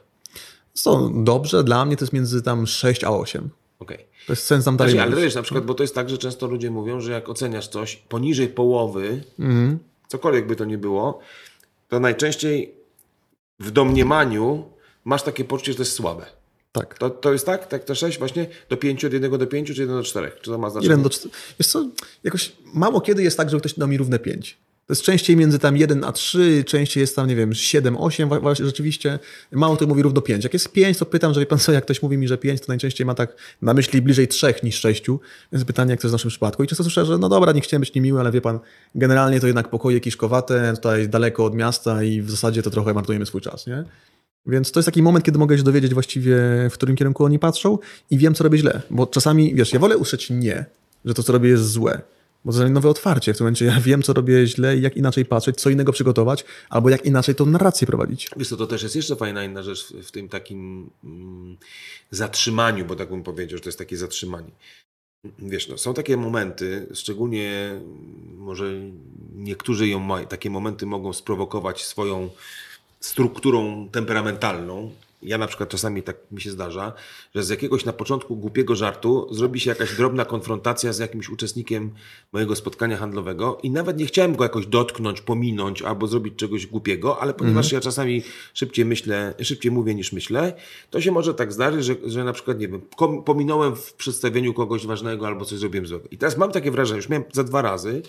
Co, 0.72 1.10
dobrze, 1.14 1.64
dla 1.64 1.84
mnie 1.84 1.96
to 1.96 2.04
jest 2.04 2.12
między 2.12 2.42
tam 2.42 2.66
6 2.66 3.04
a 3.04 3.10
8. 3.10 3.50
Okej. 3.78 3.98
To 4.26 4.32
jest 4.32 4.42
sens 4.46 4.64
tam 4.64 4.76
dalej 4.76 4.94
Znaczy, 4.94 5.12
ale 5.12 5.22
wiesz, 5.22 5.34
na 5.34 5.42
przykład, 5.42 5.64
bo 5.64 5.74
to 5.74 5.82
jest 5.82 5.94
tak, 5.94 6.10
że 6.10 6.18
często 6.18 6.46
ludzie 6.46 6.70
mówią, 6.70 7.00
że 7.00 7.12
jak 7.12 7.28
oceniasz 7.28 7.68
coś 7.68 7.96
poniżej 7.96 8.48
połowy, 8.48 9.24
Mhm. 9.38 9.78
cokolwiek 10.08 10.46
by 10.46 10.56
to 10.56 10.64
nie 10.64 10.78
było, 10.78 11.18
to 11.88 12.00
najczęściej 12.00 12.74
w 13.60 13.70
domniemaniu 13.70 14.64
masz 15.04 15.22
takie 15.22 15.44
poczucie, 15.44 15.72
że 15.72 15.76
to 15.76 15.82
jest 15.82 15.92
słabe. 15.92 16.26
Tak. 16.72 16.98
To, 16.98 17.10
to 17.10 17.32
jest 17.32 17.46
tak? 17.46 17.66
Tak 17.66 17.84
to 17.84 17.94
6 17.94 18.18
właśnie? 18.18 18.46
Do 18.68 18.76
5, 18.76 19.04
od 19.04 19.12
1 19.12 19.38
do 19.38 19.46
5, 19.46 19.66
czy 19.66 19.80
1 19.80 19.96
do 19.96 20.02
4? 20.02 20.32
Czy 20.42 20.50
to 20.50 20.58
ma 20.58 20.70
znaczenie? 20.70 20.90
1 20.90 21.02
do 21.02 21.10
4. 21.10 21.34
Wiesz 21.58 21.66
co, 21.66 21.88
jakoś 22.24 22.52
mało 22.74 23.00
kiedy 23.00 23.22
jest 23.22 23.36
tak, 23.36 23.50
że 23.50 23.58
ktoś 23.58 23.74
da 23.74 23.86
mi 23.86 23.98
równe 23.98 24.18
5. 24.18 24.58
To 24.86 24.92
jest 24.92 25.02
częściej 25.02 25.36
między 25.36 25.58
tam 25.58 25.76
1 25.76 26.04
a 26.04 26.12
3, 26.12 26.64
częściej 26.66 27.00
jest 27.00 27.16
tam, 27.16 27.28
nie 27.28 27.36
wiem, 27.36 27.54
7, 27.54 27.96
8, 27.96 28.28
właśnie 28.28 28.66
rzeczywiście. 28.66 29.18
Mało 29.52 29.76
to 29.76 29.86
mówi 29.86 30.02
równo 30.02 30.20
5. 30.20 30.44
Jak 30.44 30.52
jest 30.52 30.72
5, 30.72 30.98
to 30.98 31.06
pytam, 31.06 31.34
że 31.34 31.40
wie 31.40 31.46
pan 31.46 31.58
co, 31.58 31.72
jak 31.72 31.84
ktoś 31.84 32.02
mówi 32.02 32.18
mi, 32.18 32.28
że 32.28 32.38
5, 32.38 32.60
to 32.60 32.66
najczęściej 32.68 33.06
ma 33.06 33.14
tak 33.14 33.36
na 33.62 33.74
myśli 33.74 34.02
bliżej 34.02 34.28
3 34.28 34.54
niż 34.62 34.80
6. 34.80 35.04
Więc 35.52 35.64
pytanie, 35.64 35.90
jak 35.90 36.00
to 36.00 36.06
jest 36.06 36.12
w 36.12 36.18
naszym 36.18 36.30
przypadku. 36.30 36.64
I 36.64 36.66
często 36.66 36.84
słyszę, 36.84 37.06
że 37.06 37.18
no 37.18 37.28
dobra, 37.28 37.52
nie 37.52 37.60
chciałem 37.60 37.80
być 37.80 37.94
niemiły, 37.94 38.20
ale 38.20 38.32
wie 38.32 38.40
pan, 38.40 38.58
generalnie 38.94 39.40
to 39.40 39.46
jednak 39.46 39.68
pokoje 39.68 40.00
kiszkowate, 40.00 40.72
tutaj 40.74 41.08
daleko 41.08 41.44
od 41.44 41.54
miasta 41.54 42.02
i 42.02 42.22
w 42.22 42.30
zasadzie 42.30 42.62
to 42.62 42.70
trochę 42.70 42.94
marnujemy 42.94 43.26
swój 43.26 43.40
czas, 43.40 43.66
nie? 43.66 43.84
Więc 44.46 44.72
to 44.72 44.80
jest 44.80 44.86
taki 44.86 45.02
moment, 45.02 45.24
kiedy 45.24 45.38
mogę 45.38 45.58
się 45.58 45.64
dowiedzieć 45.64 45.94
właściwie, 45.94 46.36
w 46.70 46.72
którym 46.72 46.96
kierunku 46.96 47.24
oni 47.24 47.38
patrzą 47.38 47.78
i 48.10 48.18
wiem, 48.18 48.34
co 48.34 48.44
robię 48.44 48.58
źle. 48.58 48.82
Bo 48.90 49.06
czasami, 49.06 49.54
wiesz, 49.54 49.72
ja 49.72 49.78
wolę 49.78 49.96
usłyszeć 49.96 50.30
nie, 50.30 50.64
że 51.04 51.14
to, 51.14 51.22
co 51.22 51.32
robię, 51.32 51.48
jest 51.48 51.70
złe. 51.70 52.02
Bo 52.44 52.52
to 52.52 52.62
jest 52.62 52.72
nowe 52.72 52.88
otwarcie. 52.88 53.34
W 53.34 53.36
tym 53.36 53.44
momencie 53.44 53.64
ja 53.64 53.80
wiem, 53.80 54.02
co 54.02 54.12
robię 54.12 54.46
źle 54.46 54.76
i 54.76 54.82
jak 54.82 54.96
inaczej 54.96 55.24
patrzeć, 55.24 55.56
co 55.56 55.70
innego 55.70 55.92
przygotować, 55.92 56.44
albo 56.70 56.90
jak 56.90 57.06
inaczej 57.06 57.34
tą 57.34 57.46
narrację 57.46 57.86
prowadzić. 57.86 58.30
Wiesz 58.36 58.48
co, 58.48 58.56
to 58.56 58.66
też 58.66 58.82
jest 58.82 58.96
jeszcze 58.96 59.16
fajna 59.16 59.44
inna 59.44 59.62
rzecz 59.62 59.92
w, 60.02 60.10
tym 60.10 60.28
takim 60.28 60.90
mm, 61.04 61.56
zatrzymaniu, 62.10 62.84
bo 62.84 62.96
tak 62.96 63.08
bym 63.08 63.22
powiedział, 63.22 63.58
że 63.58 63.62
to 63.62 63.68
jest 63.68 63.78
takie 63.78 63.96
zatrzymanie. 63.96 64.50
Wiesz, 65.38 65.68
no, 65.68 65.78
są 65.78 65.94
takie 65.94 66.16
momenty, 66.16 66.86
szczególnie 66.94 67.80
może 68.36 68.72
niektórzy 69.34 69.88
ją 69.88 69.98
mają, 69.98 70.26
takie 70.26 70.50
momenty 70.50 70.86
mogą 70.86 71.12
sprowokować 71.12 71.84
swoją 71.84 72.30
strukturą 73.02 73.88
temperamentalną. 73.92 74.90
Ja 75.22 75.38
na 75.38 75.46
przykład 75.46 75.68
czasami 75.68 76.02
tak 76.02 76.16
mi 76.32 76.40
się 76.40 76.50
zdarza, 76.50 76.92
że 77.34 77.42
z 77.42 77.48
jakiegoś 77.48 77.84
na 77.84 77.92
początku 77.92 78.36
głupiego 78.36 78.76
żartu 78.76 79.34
zrobi 79.34 79.60
się 79.60 79.70
jakaś 79.70 79.96
drobna 79.96 80.24
konfrontacja 80.24 80.92
z 80.92 80.98
jakimś 80.98 81.28
uczestnikiem 81.28 81.90
mojego 82.32 82.56
spotkania 82.56 82.96
handlowego 82.96 83.58
i 83.62 83.70
nawet 83.70 83.98
nie 83.98 84.06
chciałem 84.06 84.36
go 84.36 84.44
jakoś 84.44 84.66
dotknąć, 84.66 85.20
pominąć 85.20 85.82
albo 85.82 86.06
zrobić 86.06 86.34
czegoś 86.36 86.66
głupiego, 86.66 87.20
ale 87.20 87.34
ponieważ 87.34 87.66
mhm. 87.66 87.76
ja 87.76 87.80
czasami 87.80 88.22
szybciej 88.54 88.84
myślę, 88.84 89.34
szybciej 89.42 89.72
mówię 89.72 89.94
niż 89.94 90.12
myślę, 90.12 90.52
to 90.90 91.00
się 91.00 91.12
może 91.12 91.34
tak 91.34 91.52
zdarzyć, 91.52 91.84
że, 91.84 91.94
że 92.04 92.24
na 92.24 92.32
przykład, 92.32 92.58
nie 92.58 92.68
wiem, 92.68 92.80
pominąłem 93.24 93.76
w 93.76 93.92
przedstawieniu 93.92 94.54
kogoś 94.54 94.86
ważnego 94.86 95.26
albo 95.26 95.44
coś 95.44 95.58
zrobiłem 95.58 95.86
złego. 95.86 96.08
I 96.10 96.18
teraz 96.18 96.36
mam 96.36 96.52
takie 96.52 96.70
wrażenie, 96.70 96.96
już 96.96 97.08
miałem 97.08 97.24
za 97.32 97.44
dwa 97.44 97.62
razy, 97.62 98.02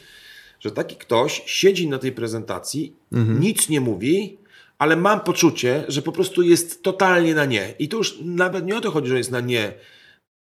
że 0.59 0.71
taki 0.71 0.95
ktoś 0.95 1.43
siedzi 1.45 1.87
na 1.87 1.99
tej 1.99 2.11
prezentacji, 2.11 2.93
mhm. 3.11 3.39
nic 3.39 3.69
nie 3.69 3.81
mówi, 3.81 4.42
ale 4.83 4.95
mam 4.95 5.19
poczucie, 5.19 5.83
że 5.87 6.01
po 6.01 6.11
prostu 6.11 6.41
jest 6.41 6.83
totalnie 6.83 7.35
na 7.35 7.45
nie. 7.45 7.73
I 7.79 7.89
to 7.89 7.97
już 7.97 8.19
nawet 8.21 8.65
nie 8.65 8.77
o 8.77 8.81
to 8.81 8.91
chodzi, 8.91 9.09
że 9.09 9.17
jest 9.17 9.31
na 9.31 9.39
nie, 9.39 9.73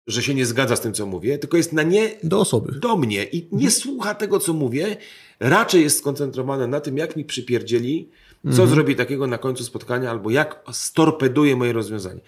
że 0.08 0.24
się 0.24 0.34
nie 0.34 0.46
zgadza 0.46 0.76
z 0.76 0.82
tym, 0.82 0.94
co 0.94 1.06
mówię, 1.06 1.38
tylko 1.38 1.58
jest 1.58 1.74
na 1.74 1.84
nie 1.84 2.12
do 2.24 2.40
osoby. 2.40 2.80
Do 2.80 2.96
mnie 2.96 3.24
i 3.24 3.38
nie 3.38 3.52
mhm. 3.52 3.72
słucha 3.72 4.16
tego, 4.16 4.40
co 4.40 4.54
mówię. 4.54 4.98
Raczej 5.40 5.84
jest 5.84 5.98
skoncentrowane 5.98 6.68
na 6.68 6.82
tym, 6.82 6.98
jak 6.98 7.16
mi 7.16 7.26
przypierdzieli, 7.26 8.10
co 8.44 8.50
mhm. 8.50 8.70
zrobi 8.70 8.96
takiego 8.96 9.28
na 9.28 9.38
końcu 9.38 9.64
spotkania, 9.64 10.12
albo 10.12 10.30
jak 10.30 10.64
storpeduje 10.72 11.56
moje 11.56 11.74
rozwiązanie. 11.74 12.22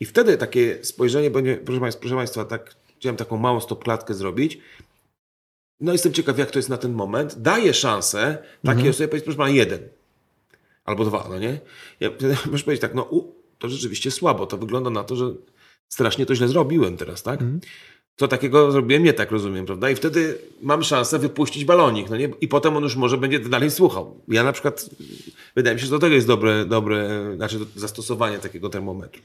I 0.00 0.04
wtedy 0.04 0.36
takie 0.36 0.78
spojrzenie 0.82 1.30
będzie, 1.30 1.56
proszę 1.56 1.80
Państwa, 1.80 2.00
proszę 2.00 2.16
Państwa 2.16 2.44
tak, 2.44 2.76
chciałem 2.98 3.16
taką 3.16 3.36
małą 3.36 3.60
stopklatkę 3.60 4.14
zrobić. 4.14 4.58
No 5.80 5.92
jestem 5.92 6.12
ciekaw, 6.12 6.38
jak 6.38 6.50
to 6.50 6.58
jest 6.58 6.68
na 6.68 6.76
ten 6.76 6.92
moment. 6.92 7.34
Daję 7.38 7.74
szansę 7.74 8.38
takiej 8.62 8.72
mhm. 8.72 8.90
osobie 8.90 9.08
powiedzieć, 9.08 9.24
proszę 9.24 9.38
Pana, 9.38 9.50
jeden 9.50 9.99
albo 10.84 11.04
dwa, 11.04 11.26
no 11.30 11.38
nie? 11.38 11.60
Ja, 12.00 12.10
możesz 12.46 12.62
powiedzieć 12.62 12.80
tak, 12.80 12.94
no 12.94 13.02
u, 13.02 13.34
to 13.58 13.68
rzeczywiście 13.68 14.10
słabo, 14.10 14.46
to 14.46 14.58
wygląda 14.58 14.90
na 14.90 15.04
to, 15.04 15.16
że 15.16 15.34
strasznie 15.88 16.26
to 16.26 16.34
źle 16.34 16.48
zrobiłem 16.48 16.96
teraz, 16.96 17.22
tak? 17.22 17.40
Mm. 17.40 17.60
To 18.16 18.28
takiego 18.28 18.72
zrobiłem 18.72 19.02
nie 19.04 19.12
tak, 19.12 19.30
rozumiem, 19.30 19.66
prawda? 19.66 19.90
I 19.90 19.94
wtedy 19.94 20.38
mam 20.62 20.82
szansę 20.82 21.18
wypuścić 21.18 21.64
balonik, 21.64 22.10
no 22.10 22.16
nie? 22.16 22.30
I 22.40 22.48
potem 22.48 22.76
on 22.76 22.82
już 22.82 22.96
może 22.96 23.18
będzie 23.18 23.38
dalej 23.38 23.70
słuchał. 23.70 24.20
Ja 24.28 24.44
na 24.44 24.52
przykład, 24.52 24.90
wydaje 25.56 25.74
mi 25.74 25.80
się, 25.80 25.86
że 25.86 25.90
do 25.90 25.98
tego 25.98 26.14
jest 26.14 26.26
dobre, 26.26 26.64
dobre 26.64 27.08
znaczy 27.36 27.58
zastosowanie 27.76 28.38
takiego 28.38 28.68
termometru. 28.68 29.22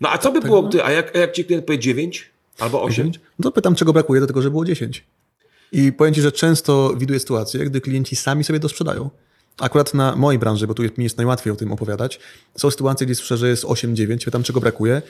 No 0.00 0.10
a 0.10 0.18
co 0.18 0.32
by 0.32 0.40
tak, 0.40 0.48
było, 0.50 0.62
no. 0.62 0.68
ty, 0.68 0.84
a 0.84 0.90
jak, 0.90 1.16
a 1.16 1.18
jak 1.18 1.32
ci 1.32 1.44
klient 1.44 1.64
powie 1.64 1.78
9 1.78 2.30
albo 2.58 2.82
8? 2.82 2.94
9? 2.96 3.20
No 3.38 3.42
to 3.42 3.52
pytam, 3.52 3.74
czego 3.74 3.92
brakuje 3.92 4.20
do 4.20 4.26
tego, 4.26 4.42
żeby 4.42 4.50
było 4.50 4.64
10. 4.64 5.04
I 5.72 5.92
powiem 5.92 6.14
Ci, 6.14 6.20
że 6.20 6.32
często 6.32 6.94
widuję 6.96 7.20
sytuację, 7.20 7.64
gdy 7.64 7.80
klienci 7.80 8.16
sami 8.16 8.44
sobie 8.44 8.58
dosprzedają 8.58 9.10
akurat 9.60 9.94
na 9.94 10.16
mojej 10.16 10.38
branży, 10.38 10.66
bo 10.66 10.74
tu 10.74 10.82
mi 10.82 11.04
jest 11.04 11.16
najłatwiej 11.16 11.52
o 11.52 11.56
tym 11.56 11.72
opowiadać, 11.72 12.20
są 12.56 12.70
sytuacje, 12.70 13.06
gdzie 13.06 13.14
słyszę, 13.14 13.36
że 13.36 13.48
jest 13.48 13.64
8-9, 13.64 14.24
pytam 14.24 14.42
czego 14.42 14.60
brakuje. 14.60 15.02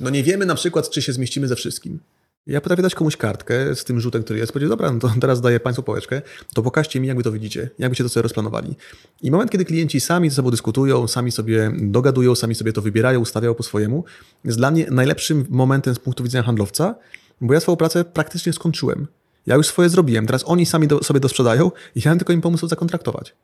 No 0.00 0.10
nie 0.10 0.22
wiemy 0.22 0.46
na 0.46 0.54
przykład, 0.54 0.90
czy 0.90 1.02
się 1.02 1.12
zmieścimy 1.12 1.48
ze 1.48 1.56
wszystkim. 1.56 1.98
Ja 2.46 2.60
potrafię 2.60 2.82
dać 2.82 2.94
komuś 2.94 3.16
kartkę 3.16 3.74
z 3.74 3.84
tym 3.84 4.00
rzutem, 4.00 4.22
który 4.22 4.38
jest, 4.38 4.52
powiedzieć, 4.52 4.70
dobra, 4.70 4.92
no 4.92 4.98
to 4.98 5.10
teraz 5.20 5.40
daję 5.40 5.60
Państwu 5.60 5.82
pałeczkę, 5.82 6.22
to 6.54 6.62
pokażcie 6.62 7.00
mi, 7.00 7.08
jak 7.08 7.16
Wy 7.16 7.22
to 7.22 7.32
widzicie, 7.32 7.70
jak 7.78 7.90
byście 7.90 8.04
to 8.04 8.10
sobie 8.10 8.22
rozplanowali. 8.22 8.76
I 9.22 9.30
moment, 9.30 9.50
kiedy 9.50 9.64
klienci 9.64 10.00
sami 10.00 10.30
ze 10.30 10.36
sobą 10.36 10.50
dyskutują, 10.50 11.08
sami 11.08 11.32
sobie 11.32 11.72
dogadują, 11.78 12.34
sami 12.34 12.54
sobie 12.54 12.72
to 12.72 12.82
wybierają, 12.82 13.20
ustawiają 13.20 13.54
po 13.54 13.62
swojemu, 13.62 14.04
jest 14.44 14.58
dla 14.58 14.70
mnie 14.70 14.86
najlepszym 14.90 15.46
momentem 15.50 15.94
z 15.94 15.98
punktu 15.98 16.24
widzenia 16.24 16.42
handlowca, 16.42 16.94
bo 17.40 17.54
ja 17.54 17.60
swoją 17.60 17.76
pracę 17.76 18.04
praktycznie 18.04 18.52
skończyłem. 18.52 19.06
Ja 19.46 19.54
już 19.54 19.66
swoje 19.66 19.88
zrobiłem, 19.88 20.26
teraz 20.26 20.42
oni 20.46 20.66
sami 20.66 20.88
do, 20.88 21.02
sobie 21.02 21.20
dosprzedają 21.20 21.70
i 21.94 22.00
ja 22.04 22.16
tylko 22.16 22.32
im 22.32 22.40
pomóc 22.40 22.60
zakontraktować. 22.60 23.34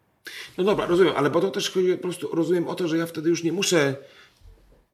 No 0.59 0.65
dobra, 0.65 0.87
rozumiem, 0.87 1.13
ale 1.17 1.31
bo 1.31 1.41
to 1.41 1.51
też 1.51 1.71
chodzi 1.71 1.93
po 1.93 2.03
prostu, 2.03 2.29
rozumiem 2.33 2.69
o 2.69 2.75
to, 2.75 2.89
że 2.89 2.99
ja 2.99 3.07
wtedy 3.07 3.31
już 3.31 3.45
nie 3.45 3.53
muszę 3.53 3.97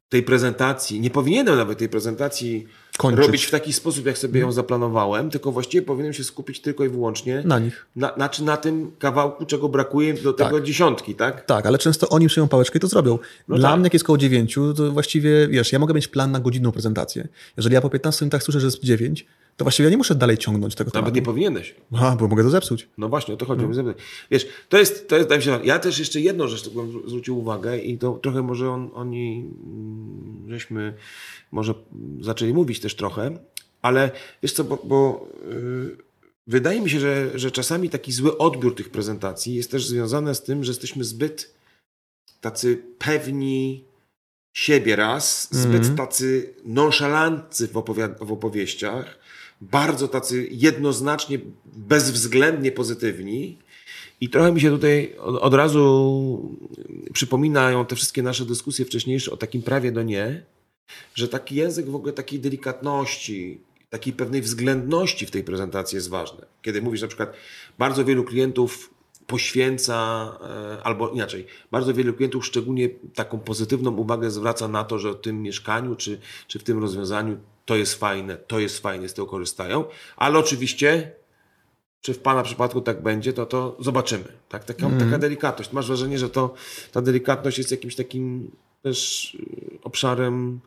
tej 0.09 0.23
prezentacji, 0.23 1.01
nie 1.01 1.11
powinienem 1.11 1.57
nawet 1.57 1.79
tej 1.79 1.89
prezentacji 1.89 2.67
Kończyć. 2.99 3.27
robić 3.27 3.45
w 3.45 3.51
taki 3.51 3.73
sposób, 3.73 4.07
jak 4.07 4.19
sobie 4.19 4.41
ją 4.41 4.53
zaplanowałem, 4.53 5.31
tylko 5.31 5.53
właściwie 5.53 5.83
powinienem 5.83 6.13
się 6.13 6.25
skupić 6.25 6.61
tylko 6.61 6.85
i 6.85 6.89
wyłącznie 6.89 7.43
na 7.45 7.59
nich. 7.59 7.87
Na, 7.97 8.15
znaczy 8.15 8.45
na 8.45 8.57
tym 8.57 8.93
kawałku, 8.99 9.47
czego 9.47 9.69
brakuje 9.69 10.15
do 10.15 10.33
tak. 10.33 10.47
tego 10.47 10.61
dziesiątki, 10.61 11.15
tak? 11.15 11.45
Tak, 11.45 11.67
ale 11.67 11.79
często 11.79 12.09
oni 12.09 12.29
przyjmą 12.29 12.49
pałeczkę 12.49 12.79
i 12.79 12.81
to 12.81 12.89
zrobią. 12.89 13.19
No 13.49 13.57
Dla 13.57 13.69
tak. 13.69 13.79
mnie, 13.79 13.87
jak 13.87 13.93
jest 13.93 14.05
koło 14.05 14.19
dziewięciu, 14.19 14.75
to 14.75 14.93
właściwie, 14.93 15.49
wiesz, 15.49 15.73
ja 15.73 15.79
mogę 15.79 15.95
mieć 15.95 16.09
plan 16.09 16.31
na 16.31 16.41
godzinną 16.41 16.73
prezentację. 16.73 17.29
Jeżeli 17.57 17.75
ja 17.75 17.81
po 17.81 17.91
15 17.91 18.25
minutach 18.25 18.43
słyszę, 18.43 18.61
że 18.61 18.67
jest 18.67 18.85
dziewięć, 18.85 19.27
to 19.57 19.65
właściwie 19.65 19.85
ja 19.85 19.91
nie 19.91 19.97
muszę 19.97 20.15
dalej 20.15 20.39
ciągnąć 20.39 20.75
tego 20.75 20.89
Nawet 20.89 20.95
tematu. 20.95 21.15
nie 21.15 21.23
powinieneś. 21.23 21.75
A, 22.01 22.17
bo 22.17 22.29
mogę 22.29 22.43
to 22.43 22.51
zepsuć. 22.51 22.89
No 22.99 23.09
właśnie, 23.09 23.35
o 23.35 23.37
to 23.37 23.47
chodzi. 23.47 23.65
No. 23.67 23.95
Wiesz, 24.31 24.47
to 24.69 24.79
jest, 24.79 25.09
to 25.09 25.17
jest, 25.17 25.31
mi 25.31 25.43
się, 25.43 25.59
ja 25.65 25.79
też 25.79 25.99
jeszcze 25.99 26.21
jedną 26.21 26.49
rzecz 26.49 26.69
bym 26.69 27.03
zwrócił 27.07 27.39
uwagę 27.39 27.79
i 27.79 27.99
to 27.99 28.13
trochę 28.23 28.43
może 28.43 28.71
on, 28.71 28.91
oni, 28.95 29.51
mm, 29.65 30.47
żeśmy 30.51 30.95
może 31.51 31.75
zaczęli 32.21 32.53
mówić 32.53 32.81
też 32.81 32.97
trochę, 32.97 33.39
ale 33.83 34.11
wiesz 34.43 34.53
co, 34.53 34.65
bo, 34.65 34.79
bo 34.85 35.29
yy, 35.51 35.97
wydaje 36.47 36.81
mi 36.81 36.91
się, 36.91 37.01
że, 37.01 37.39
że 37.39 37.51
czasami 37.51 37.91
taki 37.91 38.13
zły 38.13 38.39
odbiór 38.39 38.75
tych 38.75 38.91
prezentacji 38.91 39.55
jest 39.55 39.71
też 39.71 39.87
związany 39.87 40.35
z 40.35 40.43
tym, 40.43 40.65
że 40.65 40.71
jesteśmy 40.71 41.05
zbyt 41.05 41.55
tacy 42.41 42.83
pewni 42.99 43.85
siebie 44.57 44.97
raz, 44.97 45.49
zbyt 45.51 45.85
mm. 45.85 45.97
tacy 45.97 46.55
nonszalantcy 46.65 47.69
w, 47.69 47.73
w 48.21 48.33
opowieściach, 48.33 49.19
bardzo 49.61 50.09
tacy 50.09 50.49
jednoznacznie, 50.51 51.39
bezwzględnie 51.65 52.73
pozytywni. 52.73 53.59
I 54.21 54.31
trochę 54.31 54.53
mi 54.53 54.61
się 54.61 54.71
tutaj 54.71 55.17
od, 55.19 55.37
od, 55.37 55.55
razu 55.55 56.57
przypominają 57.13 57.87
te 57.87 57.97
wszystkie 57.97 58.23
nasze 58.23 58.45
dyskusje 58.45 58.85
wcześniejsze 58.85 59.33
o 59.33 59.37
takim 59.37 59.63
prawie 59.63 59.93
do 59.93 60.03
nie, 60.03 60.47
że 61.15 61.29
taki 61.29 61.55
język 61.55 61.91
w 61.91 61.95
ogóle 61.95 62.13
takiej 62.13 62.41
delikatności, 62.41 63.61
takiej 63.91 64.13
pewnej 64.13 64.43
względności 64.43 65.27
w 65.27 65.31
tej 65.31 65.45
prezentacji 65.45 65.97
jest 65.97 66.09
ważny. 66.09 66.47
Kiedy 66.63 66.83
mówisz 66.83 67.03
na 67.03 67.09
przykład, 67.09 67.33
bardzo 67.79 68.05
wielu 68.05 68.25
klientów 68.25 68.91
poświęca, 69.27 70.29
e, 70.79 70.83
albo 70.83 71.09
inaczej, 71.09 71.47
bardzo 71.71 71.95
wielu 71.95 72.15
klientów 72.15 72.47
szczególnie 72.47 72.89
taką 73.15 73.39
pozytywną 73.39 73.97
uwagę 73.97 74.31
zwraca 74.31 74.69
na 74.69 74.85
to, 74.85 74.99
że 74.99 75.13
w 75.13 75.21
tym 75.21 75.43
mieszkaniu 75.43 75.97
czy, 75.97 76.21
czy 76.49 76.59
w 76.59 76.65
tym 76.65 76.79
rozwiązaniu 76.79 77.39
to 77.67 77.77
jest 77.77 77.95
fajne, 77.95 78.37
to 78.37 78.59
jest 78.59 78.79
fajne, 78.79 79.09
z 79.09 79.15
tego 79.15 79.27
korzystają, 79.27 79.85
ale 80.17 80.39
oczywiście 80.39 81.13
czy 82.01 82.15
w 82.15 82.19
Pana 82.19 82.43
przypadku 82.43 82.81
tak 82.81 83.03
będzie, 83.03 83.33
to 83.33 83.47
to 83.47 83.77
zobaczymy. 83.81 84.25
Tak? 84.49 84.65
Taka, 84.65 84.87
mm. 84.87 84.99
taka 84.99 85.19
delikatność. 85.19 85.73
Masz 85.73 85.87
wrażenie, 85.87 86.19
że 86.19 86.31
to, 86.31 86.55
ta 86.93 87.03
delikatność 87.03 87.59
jest 87.59 87.71
jakimś 87.71 87.97
takim 87.97 88.51
też 88.83 89.35
y, 89.35 89.79
obszarem 89.83 90.61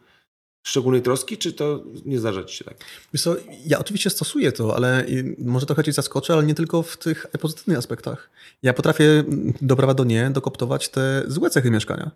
szczególnej 0.63 1.01
troski, 1.01 1.37
czy 1.37 1.53
to 1.53 1.83
nie 2.05 2.19
zdarza 2.19 2.43
Ci 2.43 2.57
się 2.57 2.65
tak? 2.65 2.77
Wiesz 3.13 3.21
co, 3.21 3.35
ja 3.65 3.79
oczywiście 3.79 4.09
stosuję 4.09 4.51
to, 4.51 4.75
ale 4.75 5.05
może 5.37 5.65
trochę 5.65 5.83
Cię 5.83 5.93
zaskoczę, 5.93 6.33
ale 6.33 6.43
nie 6.43 6.55
tylko 6.55 6.83
w 6.83 6.97
tych 6.97 7.27
pozytywnych 7.41 7.77
aspektach. 7.77 8.29
Ja 8.63 8.73
potrafię 8.73 9.23
do 9.61 9.75
prawa 9.75 9.93
do 9.93 10.03
nie 10.03 10.29
dokoptować 10.29 10.89
te 10.89 11.23
złe 11.27 11.49
cechy 11.49 11.71
mieszkania. 11.71 12.11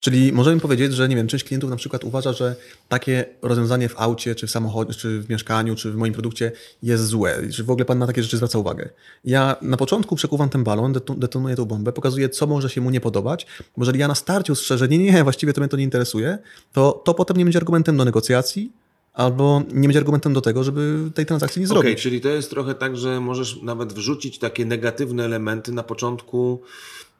Czyli 0.00 0.32
możemy 0.32 0.60
powiedzieć, 0.60 0.92
że 0.92 1.08
nie 1.08 1.16
wiem, 1.16 1.26
część 1.26 1.44
klientów 1.44 1.70
na 1.70 1.76
przykład 1.76 2.04
uważa, 2.04 2.32
że 2.32 2.56
takie 2.88 3.24
rozwiązanie 3.42 3.88
w 3.88 4.00
aucie, 4.00 4.34
czy 4.34 4.46
w 4.46 4.50
samochodzie, 4.50 4.94
czy 4.94 5.20
w 5.20 5.28
mieszkaniu, 5.28 5.74
czy 5.74 5.92
w 5.92 5.96
moim 5.96 6.12
produkcie 6.12 6.52
jest 6.82 7.06
złe, 7.06 7.38
że 7.48 7.64
w 7.64 7.70
ogóle 7.70 7.84
pan 7.84 7.98
na 7.98 8.06
takie 8.06 8.22
rzeczy 8.22 8.36
zwraca 8.36 8.58
uwagę. 8.58 8.88
Ja 9.24 9.56
na 9.62 9.76
początku 9.76 10.16
przekuwam 10.16 10.48
ten 10.48 10.64
balon, 10.64 10.94
detonuję 11.16 11.56
tą 11.56 11.64
bombę, 11.64 11.92
pokazuję, 11.92 12.28
co 12.28 12.46
może 12.46 12.70
się 12.70 12.80
mu 12.80 12.90
nie 12.90 13.00
podobać, 13.00 13.46
bo 13.76 13.82
jeżeli 13.82 13.98
ja 13.98 14.08
na 14.08 14.14
starcie 14.14 14.54
strzeżę, 14.54 14.88
nie, 14.88 14.98
nie, 14.98 15.22
właściwie 15.22 15.52
to 15.52 15.60
mnie 15.60 15.68
to 15.68 15.76
nie 15.76 15.84
interesuje, 15.84 16.38
to 16.72 17.02
to 17.04 17.14
potem 17.14 17.36
nie 17.36 17.44
będzie 17.44 17.58
argumentem 17.58 17.96
do 17.96 18.04
negocjacji, 18.04 18.72
albo 19.14 19.62
nie 19.72 19.88
będzie 19.88 19.98
argumentem 19.98 20.32
do 20.32 20.40
tego, 20.40 20.64
żeby 20.64 21.10
tej 21.14 21.26
transakcji 21.26 21.60
nie 21.60 21.66
zrobić. 21.66 21.92
Okay, 21.92 22.02
czyli 22.02 22.20
to 22.20 22.28
jest 22.28 22.50
trochę 22.50 22.74
tak, 22.74 22.96
że 22.96 23.20
możesz 23.20 23.62
nawet 23.62 23.92
wrzucić 23.92 24.38
takie 24.38 24.66
negatywne 24.66 25.24
elementy 25.24 25.72
na 25.72 25.82
początku 25.82 26.62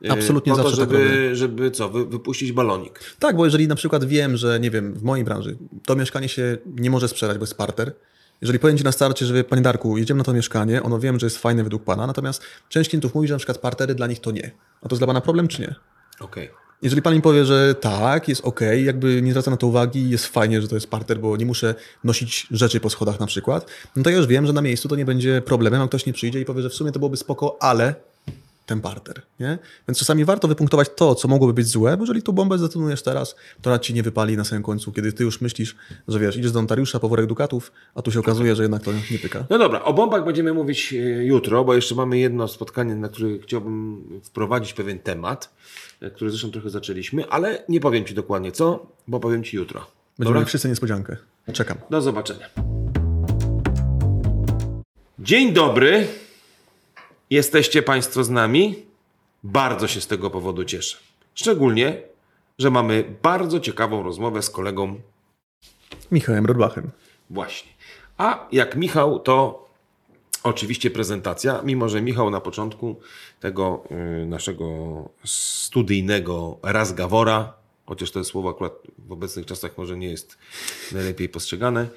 Absolutnie 0.09 0.53
po 0.53 0.57
to, 0.57 0.63
zawsze 0.63 0.77
żeby, 0.77 1.27
tak 1.29 1.37
żeby 1.37 1.71
co, 1.71 1.89
wy, 1.89 2.07
wypuścić 2.07 2.53
balonik. 2.53 3.01
Tak, 3.19 3.37
bo 3.37 3.45
jeżeli 3.45 3.69
na 3.69 3.75
przykład 3.75 4.05
wiem, 4.05 4.37
że 4.37 4.61
nie 4.61 4.71
wiem, 4.71 4.95
w 4.95 5.03
mojej 5.03 5.25
branży 5.25 5.57
to 5.87 5.97
mieszkanie 5.97 6.29
się 6.29 6.59
nie 6.67 6.91
może 6.91 7.09
sprzedać, 7.09 7.39
bo 7.39 7.43
jest 7.43 7.57
parter, 7.57 7.93
jeżeli 8.41 8.59
powiem 8.59 8.79
Ci 8.79 8.85
na 8.85 8.93
starcie, 8.93 9.27
że 9.27 9.45
Panie 9.45 9.63
Darku, 9.63 9.99
jedziemy 9.99 10.19
na 10.19 10.25
to 10.25 10.33
mieszkanie, 10.33 10.83
ono 10.83 10.99
wiem, 10.99 11.21
że 11.21 11.27
jest 11.27 11.39
fajne 11.39 11.65
według 11.65 11.85
Pana, 11.85 12.07
natomiast 12.07 12.43
część 12.69 12.91
klientów 12.91 13.15
mówi, 13.15 13.29
że 13.29 13.35
na 13.35 13.39
przykład 13.39 13.59
partery 13.59 13.95
dla 13.95 14.07
nich 14.07 14.21
to 14.21 14.31
nie. 14.31 14.51
A 14.83 14.89
to 14.89 14.95
jest 14.95 15.01
dla 15.01 15.07
Pana 15.07 15.21
problem, 15.21 15.49
czy 15.49 15.63
nie? 15.63 15.75
Okej. 16.21 16.49
Okay. 16.51 16.65
Jeżeli 16.83 17.03
Pan 17.03 17.15
mi 17.15 17.23
powie, 17.23 17.45
że 17.45 17.75
tak, 17.75 18.29
jest 18.29 18.45
ok, 18.45 18.61
jakby 18.85 19.23
nie 19.23 19.31
zwraca 19.31 19.51
na 19.51 19.57
to 19.57 19.67
uwagi, 19.67 20.11
jest 20.11 20.27
fajnie, 20.27 20.63
że 20.63 20.69
to 20.69 20.75
jest 20.75 20.91
parter, 20.91 21.19
bo 21.19 21.37
nie 21.37 21.47
muszę 21.47 21.75
nosić 22.05 22.47
rzeczy 22.51 22.81
po 22.81 22.91
schodach 22.91 23.21
na 23.21 23.27
przykład, 23.27 23.71
no 23.97 24.03
to 24.03 24.11
ja 24.11 24.17
już 24.17 24.27
wiem, 24.27 24.47
że 24.47 24.53
na 24.53 24.63
miejscu 24.63 24.89
to 24.89 24.97
nie 24.97 25.05
będzie 25.05 25.43
problemem, 25.43 25.83
a 25.83 25.89
ktoś 25.89 26.07
nie 26.07 26.13
przyjdzie 26.13 26.41
i 26.41 26.45
powie, 26.45 26.63
że 26.63 26.71
w 26.71 26.75
sumie 26.75 26.93
to 26.93 26.99
byłoby 26.99 27.17
spoko, 27.17 27.57
ale 27.61 27.95
ten 28.67 28.81
parter. 28.81 29.23
Nie? 29.41 29.59
Więc 29.89 29.99
czasami 29.99 30.25
warto 30.25 30.49
wypunktować 30.49 30.89
to, 30.97 31.15
co 31.15 31.29
mogłoby 31.29 31.55
być 31.55 31.67
złe, 31.67 31.97
bo 31.97 32.03
jeżeli 32.03 32.23
tu 32.23 32.33
bombę 32.33 32.59
zdetonujesz 32.59 33.03
teraz, 33.03 33.37
to 33.63 33.71
rad 33.71 33.83
ci 33.83 33.95
nie 33.95 34.03
wypali 34.03 34.37
na 34.37 34.45
samym 34.45 34.63
końcu, 34.63 34.93
kiedy 34.93 35.13
ty 35.13 35.25
już 35.25 35.41
myślisz, 35.41 35.77
że 36.09 36.19
wiesz, 36.19 36.37
idziesz 36.37 36.53
do 36.53 36.63
notariusza 36.63 37.01
po 37.01 37.09
worek 37.09 37.27
dukatów, 37.27 37.73
a 37.95 38.03
tu 38.03 38.11
się 38.11 38.21
okazuje, 38.21 38.57
że 38.57 38.63
jednak 38.63 38.83
to 38.83 38.93
nie 39.11 39.19
pyka. 39.19 39.47
No 39.51 39.59
dobra, 39.59 39.83
o 39.83 39.93
bombach 39.93 40.25
będziemy 40.25 40.55
mówić 40.55 40.93
e, 40.93 40.97
jutro, 41.25 41.65
bo 41.65 41.75
jeszcze 41.75 41.95
mamy 41.95 42.19
jedno 42.19 42.49
spotkanie, 42.49 42.95
na 42.95 43.09
które 43.09 43.39
chciałbym 43.39 44.05
wprowadzić 44.23 44.73
pewien 44.73 44.99
temat, 44.99 45.55
e, 46.01 46.11
który 46.11 46.31
zresztą 46.31 46.51
trochę 46.51 46.71
zaczęliśmy, 46.71 47.29
ale 47.29 47.65
nie 47.69 47.81
powiem 47.81 48.05
ci 48.05 48.15
dokładnie 48.15 48.53
co, 48.53 48.87
bo 49.09 49.21
powiem 49.21 49.45
ci 49.45 49.57
jutro. 49.57 49.87
Będziemy 50.19 50.39
mieli 50.39 50.49
wszyscy 50.49 50.69
niespodziankę. 50.69 51.17
Czekam. 51.53 51.79
Do 51.91 52.03
zobaczenia. 52.03 52.47
Dzień 55.19 55.53
dobry. 55.53 56.07
Jesteście 57.35 57.83
Państwo 57.83 58.25
z 58.25 58.31
nami? 58.31 58.87
Bardzo 59.45 59.89
się 59.89 60.01
z 60.01 60.07
tego 60.07 60.31
powodu 60.31 60.65
cieszę. 60.65 60.97
Szczególnie, 61.35 62.03
że 62.59 62.71
mamy 62.71 63.05
bardzo 63.23 63.61
ciekawą 63.61 64.03
rozmowę 64.03 64.43
z 64.43 64.51
kolegą 64.51 65.01
Michałem 66.13 66.47
Rodbachem. 66.47 66.91
Właśnie. 67.31 67.71
A 68.19 68.49
jak 68.53 68.77
Michał, 68.77 69.19
to 69.19 69.69
oczywiście 70.43 70.91
prezentacja, 70.91 71.61
mimo 71.65 71.89
że 71.89 72.03
Michał 72.03 72.31
na 72.31 72.41
początku 72.41 73.01
tego 73.41 73.85
y, 74.23 74.27
naszego 74.27 74.69
studyjnego 75.25 76.59
razgawora, 76.63 77.53
chociaż 77.87 78.11
to 78.11 78.25
słowo 78.25 78.51
akurat 78.51 78.73
w 78.99 79.13
obecnych 79.13 79.47
czasach 79.47 79.79
może 79.79 79.97
nie 79.97 80.11
jest 80.11 80.39
najlepiej 80.93 81.29
postrzegane, 81.29 81.89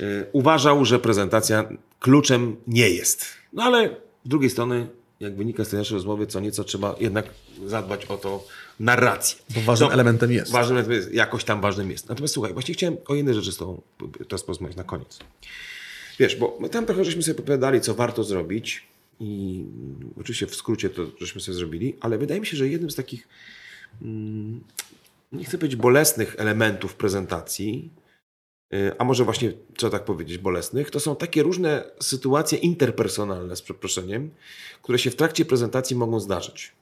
y, 0.00 0.26
uważał, 0.32 0.84
że 0.84 0.98
prezentacja 0.98 1.68
kluczem 2.00 2.56
nie 2.66 2.90
jest. 2.90 3.26
No 3.52 3.62
ale 3.62 4.05
z 4.26 4.28
drugiej 4.28 4.50
strony, 4.50 4.86
jak 5.20 5.36
wynika 5.36 5.64
z 5.64 5.68
tej 5.68 5.78
naszej 5.78 5.94
rozmowy, 5.94 6.26
co 6.26 6.40
nieco 6.40 6.64
trzeba 6.64 6.96
jednak 7.00 7.26
zadbać 7.66 8.04
o 8.04 8.16
to 8.16 8.46
narrację. 8.80 9.38
Bo 9.54 9.60
ważnym 9.60 9.90
elementem 9.90 10.32
jest. 10.32 10.52
Ważnym 10.52 10.78
elementem 10.78 11.02
jest, 11.02 11.14
jakoś 11.14 11.44
tam 11.44 11.60
ważnym 11.60 11.90
jest. 11.90 12.08
Natomiast 12.08 12.34
słuchaj, 12.34 12.52
właśnie 12.52 12.74
chciałem 12.74 12.96
o 13.06 13.14
jednej 13.14 13.34
rzeczy 13.34 13.52
z 13.52 13.56
tobą 13.56 13.82
teraz 14.28 14.42
porozmawiać 14.42 14.76
na 14.76 14.84
koniec. 14.84 15.18
Wiesz, 16.18 16.36
bo 16.36 16.58
my 16.60 16.68
tam 16.68 16.86
trochę 16.86 17.04
żeśmy 17.04 17.22
sobie 17.22 17.38
opowiadali, 17.38 17.80
co 17.80 17.94
warto 17.94 18.24
zrobić 18.24 18.86
i 19.20 19.64
oczywiście 20.20 20.46
w 20.46 20.54
skrócie 20.54 20.90
to 20.90 21.06
żeśmy 21.20 21.40
sobie 21.40 21.54
zrobili, 21.54 21.96
ale 22.00 22.18
wydaje 22.18 22.40
mi 22.40 22.46
się, 22.46 22.56
że 22.56 22.68
jednym 22.68 22.90
z 22.90 22.94
takich, 22.94 23.28
mm, 24.02 24.60
nie 25.32 25.44
chcę 25.44 25.58
powiedzieć 25.58 25.80
bolesnych 25.80 26.34
elementów 26.38 26.94
prezentacji, 26.94 27.90
a 28.98 29.04
może 29.04 29.24
właśnie, 29.24 29.52
trzeba 29.76 29.90
tak 29.90 30.04
powiedzieć, 30.04 30.38
bolesnych, 30.38 30.90
to 30.90 31.00
są 31.00 31.16
takie 31.16 31.42
różne 31.42 31.84
sytuacje 32.00 32.58
interpersonalne, 32.58 33.56
z 33.56 33.62
przeproszeniem, 33.62 34.30
które 34.82 34.98
się 34.98 35.10
w 35.10 35.16
trakcie 35.16 35.44
prezentacji 35.44 35.96
mogą 35.96 36.20
zdarzyć. 36.20 36.72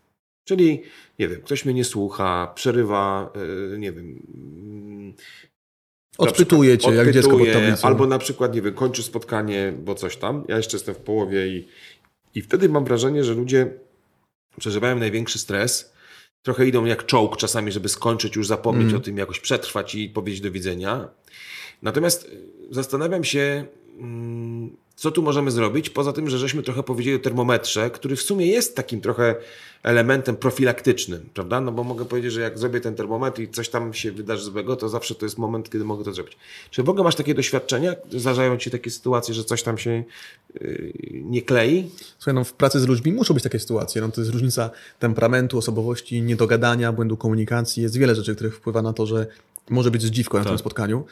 Czyli, 0.45 0.83
nie 1.19 1.29
wiem, 1.29 1.43
ktoś 1.43 1.65
mnie 1.65 1.75
nie 1.75 1.85
słucha, 1.85 2.53
przerywa, 2.55 3.33
y, 3.75 3.79
nie 3.79 3.93
wiem. 3.93 4.23
Mm, 4.35 5.15
odpytuje 6.19 6.79
cię, 6.79 6.91
jak 6.91 7.13
dziecko 7.13 7.39
pod 7.39 7.53
tablicą. 7.53 7.89
Albo 7.89 8.07
na 8.07 8.19
przykład, 8.19 8.55
nie 8.55 8.63
wiem, 8.63 8.75
kończy 8.75 9.03
spotkanie, 9.03 9.73
bo 9.79 9.95
coś 9.95 10.17
tam. 10.17 10.45
Ja 10.49 10.57
jeszcze 10.57 10.77
jestem 10.77 10.95
w 10.95 10.99
połowie 10.99 11.49
i, 11.49 11.69
i 12.35 12.43
wtedy 12.43 12.69
mam 12.69 12.85
wrażenie, 12.85 13.25
że 13.25 13.35
ludzie 13.35 13.71
przeżywają 14.59 14.99
największy 14.99 15.39
stres. 15.39 15.94
Trochę 16.45 16.67
idą 16.67 16.85
jak 16.85 17.07
czołg 17.07 17.37
czasami, 17.37 17.73
żeby 17.73 17.89
skończyć, 17.89 18.37
już 18.37 18.47
zapomnieć 18.47 18.89
mm. 18.89 18.97
o 18.97 19.01
tym, 19.01 19.19
jakoś 19.19 19.41
przetrwać 19.41 19.95
i 19.95 20.09
powiedzieć 20.09 20.41
do 20.41 20.51
widzenia. 20.51 21.09
Natomiast 21.83 22.31
zastanawiam 22.71 23.25
się, 23.25 23.67
mm, 23.99 24.77
co 24.97 25.11
tu 25.11 25.23
możemy 25.23 25.51
zrobić, 25.51 25.91
poza 25.91 26.13
tym, 26.13 26.31
że 26.31 26.39
żeśmy 26.39 26.63
trochę 26.63 26.83
powiedzieli 26.83 27.17
o 27.17 27.21
termometrze, 27.21 27.91
który 27.91 28.17
w 28.17 28.23
sumie 28.23 28.47
jest 28.47 28.77
takim 28.77 29.01
trochę 29.01 29.35
elementem 29.83 30.37
profilaktycznym, 30.37 31.29
prawda? 31.35 31.61
No 31.61 31.73
bo 31.73 31.85
mogę 31.85 32.05
powiedzieć, 32.05 32.33
że 32.33 32.41
jak 32.41 32.59
zrobię 32.59 32.81
ten 32.81 32.95
termometr 32.95 33.41
i 33.41 33.49
coś 33.49 33.69
tam 33.69 33.95
się 33.95 34.13
wydarzy 34.13 34.45
złego, 34.45 34.77
to 34.77 34.89
zawsze 34.89 35.15
to 35.15 35.27
jest 35.27 35.39
moment, 35.39 35.71
kiedy 35.71 35.85
mogę 35.85 36.05
to 36.05 36.13
zrobić. 36.13 36.37
Czy 36.71 36.83
w 36.83 36.89
ogóle 36.89 37.05
masz 37.05 37.15
takie 37.15 37.35
doświadczenia? 37.35 37.95
Zdarzają 38.11 38.57
ci 38.57 38.71
takie 38.71 38.91
sytuacje, 38.91 39.35
że 39.35 39.45
coś 39.45 39.63
tam 39.63 39.79
się 39.79 40.05
yy, 40.61 40.93
nie 41.13 41.43
klei? 41.43 41.91
Słuchaj, 42.19 42.35
no 42.35 42.45
w 42.45 42.53
pracy 42.53 42.81
z 42.81 42.87
ludźmi 42.87 43.13
muszą 43.13 43.35
być 43.35 43.43
takie 43.43 43.61
sytuacje. 43.61 44.01
No 44.01 44.09
to 44.09 44.21
jest 44.21 44.33
różnica 44.33 44.71
temperamentu, 44.99 45.59
osobowości, 45.59 46.23
niedogadania, 46.23 46.93
błędu 46.93 47.17
komunikacji. 47.17 47.83
Jest 47.83 47.97
wiele 47.97 48.15
rzeczy, 48.15 48.35
których 48.35 48.57
wpływa 48.57 48.83
na 48.83 48.93
to, 48.93 49.07
że 49.07 49.27
może 49.71 49.91
być 49.91 50.03
zdziwko 50.03 50.39
na 50.39 50.45
tak. 50.45 50.51
tym 50.51 50.59
spotkaniu 50.59 51.05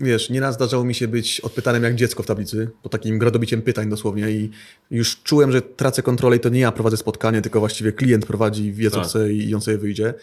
wiesz, 0.00 0.30
nieraz 0.30 0.54
zdarzało 0.54 0.84
mi 0.84 0.94
się 0.94 1.08
być 1.08 1.40
odpytanym 1.40 1.82
jak 1.82 1.94
dziecko 1.94 2.22
w 2.22 2.26
tablicy, 2.26 2.70
po 2.82 2.88
takim 2.88 3.18
gradobiciem 3.18 3.62
pytań 3.62 3.90
dosłownie 3.90 4.30
i 4.30 4.50
już 4.90 5.22
czułem, 5.22 5.52
że 5.52 5.62
tracę 5.62 6.02
kontrolę 6.02 6.36
i 6.36 6.40
to 6.40 6.48
nie 6.48 6.60
ja 6.60 6.72
prowadzę 6.72 6.96
spotkanie, 6.96 7.42
tylko 7.42 7.60
właściwie 7.60 7.92
klient 7.92 8.26
prowadzi, 8.26 8.72
wie 8.72 8.90
co 8.90 8.96
tak. 8.96 9.06
chce 9.08 9.32
i 9.32 9.54
on 9.54 9.60
sobie 9.60 9.78
wyjdzie. 9.78 10.14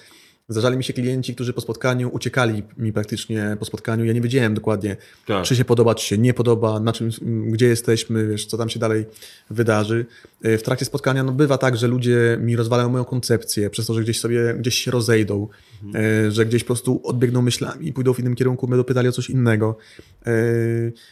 Zdarzali 0.50 0.78
mi 0.78 0.84
się 0.84 0.94
klienci, 0.94 1.36
którzy 1.36 1.54
po 1.54 1.62
spotkaniu 1.62 2.10
uciekali 2.10 2.64
mi 2.78 2.94
praktycznie 2.94 3.58
po 3.60 3.66
spotkaniu. 3.66 4.06
Ja 4.06 4.14
nie 4.14 4.22
wiedziałem 4.22 4.54
dokładnie, 4.54 4.98
tak. 5.26 5.46
czy 5.46 5.56
się 5.56 5.66
podoba, 5.66 5.96
czy 5.96 6.08
się 6.08 6.18
nie 6.18 6.34
podoba, 6.34 6.80
na 6.80 6.94
czym, 6.94 7.10
gdzie 7.48 7.68
jesteśmy, 7.68 8.28
wiesz, 8.28 8.46
co 8.46 8.58
tam 8.58 8.70
się 8.70 8.80
dalej 8.80 9.06
wydarzy. 9.50 10.06
E, 10.44 10.58
w 10.58 10.64
trakcie 10.64 10.86
spotkania 10.86 11.24
no, 11.24 11.32
bywa 11.32 11.58
tak, 11.58 11.78
że 11.78 11.88
ludzie 11.88 12.38
mi 12.42 12.56
rozwalają 12.56 12.90
moją 12.90 13.06
koncepcję 13.06 13.70
przez 13.70 13.86
to, 13.86 13.94
że 13.94 14.02
gdzieś 14.02 14.20
sobie 14.20 14.54
gdzieś 14.60 14.76
się 14.76 14.92
rozejdą, 14.92 15.48
mhm. 15.84 16.32
że 16.32 16.46
gdzieś 16.46 16.64
po 16.64 16.68
prostu 16.68 17.02
odbiegną 17.04 17.42
myślami 17.42 17.88
i 17.88 17.94
pójdą 17.94 18.14
w 18.14 18.20
innym 18.20 18.36
kierunku, 18.36 18.68
będą 18.68 18.84
pytali 18.84 19.08
o 19.08 19.12
coś 19.12 19.30
innego. 19.30 19.78
E, 20.26 20.32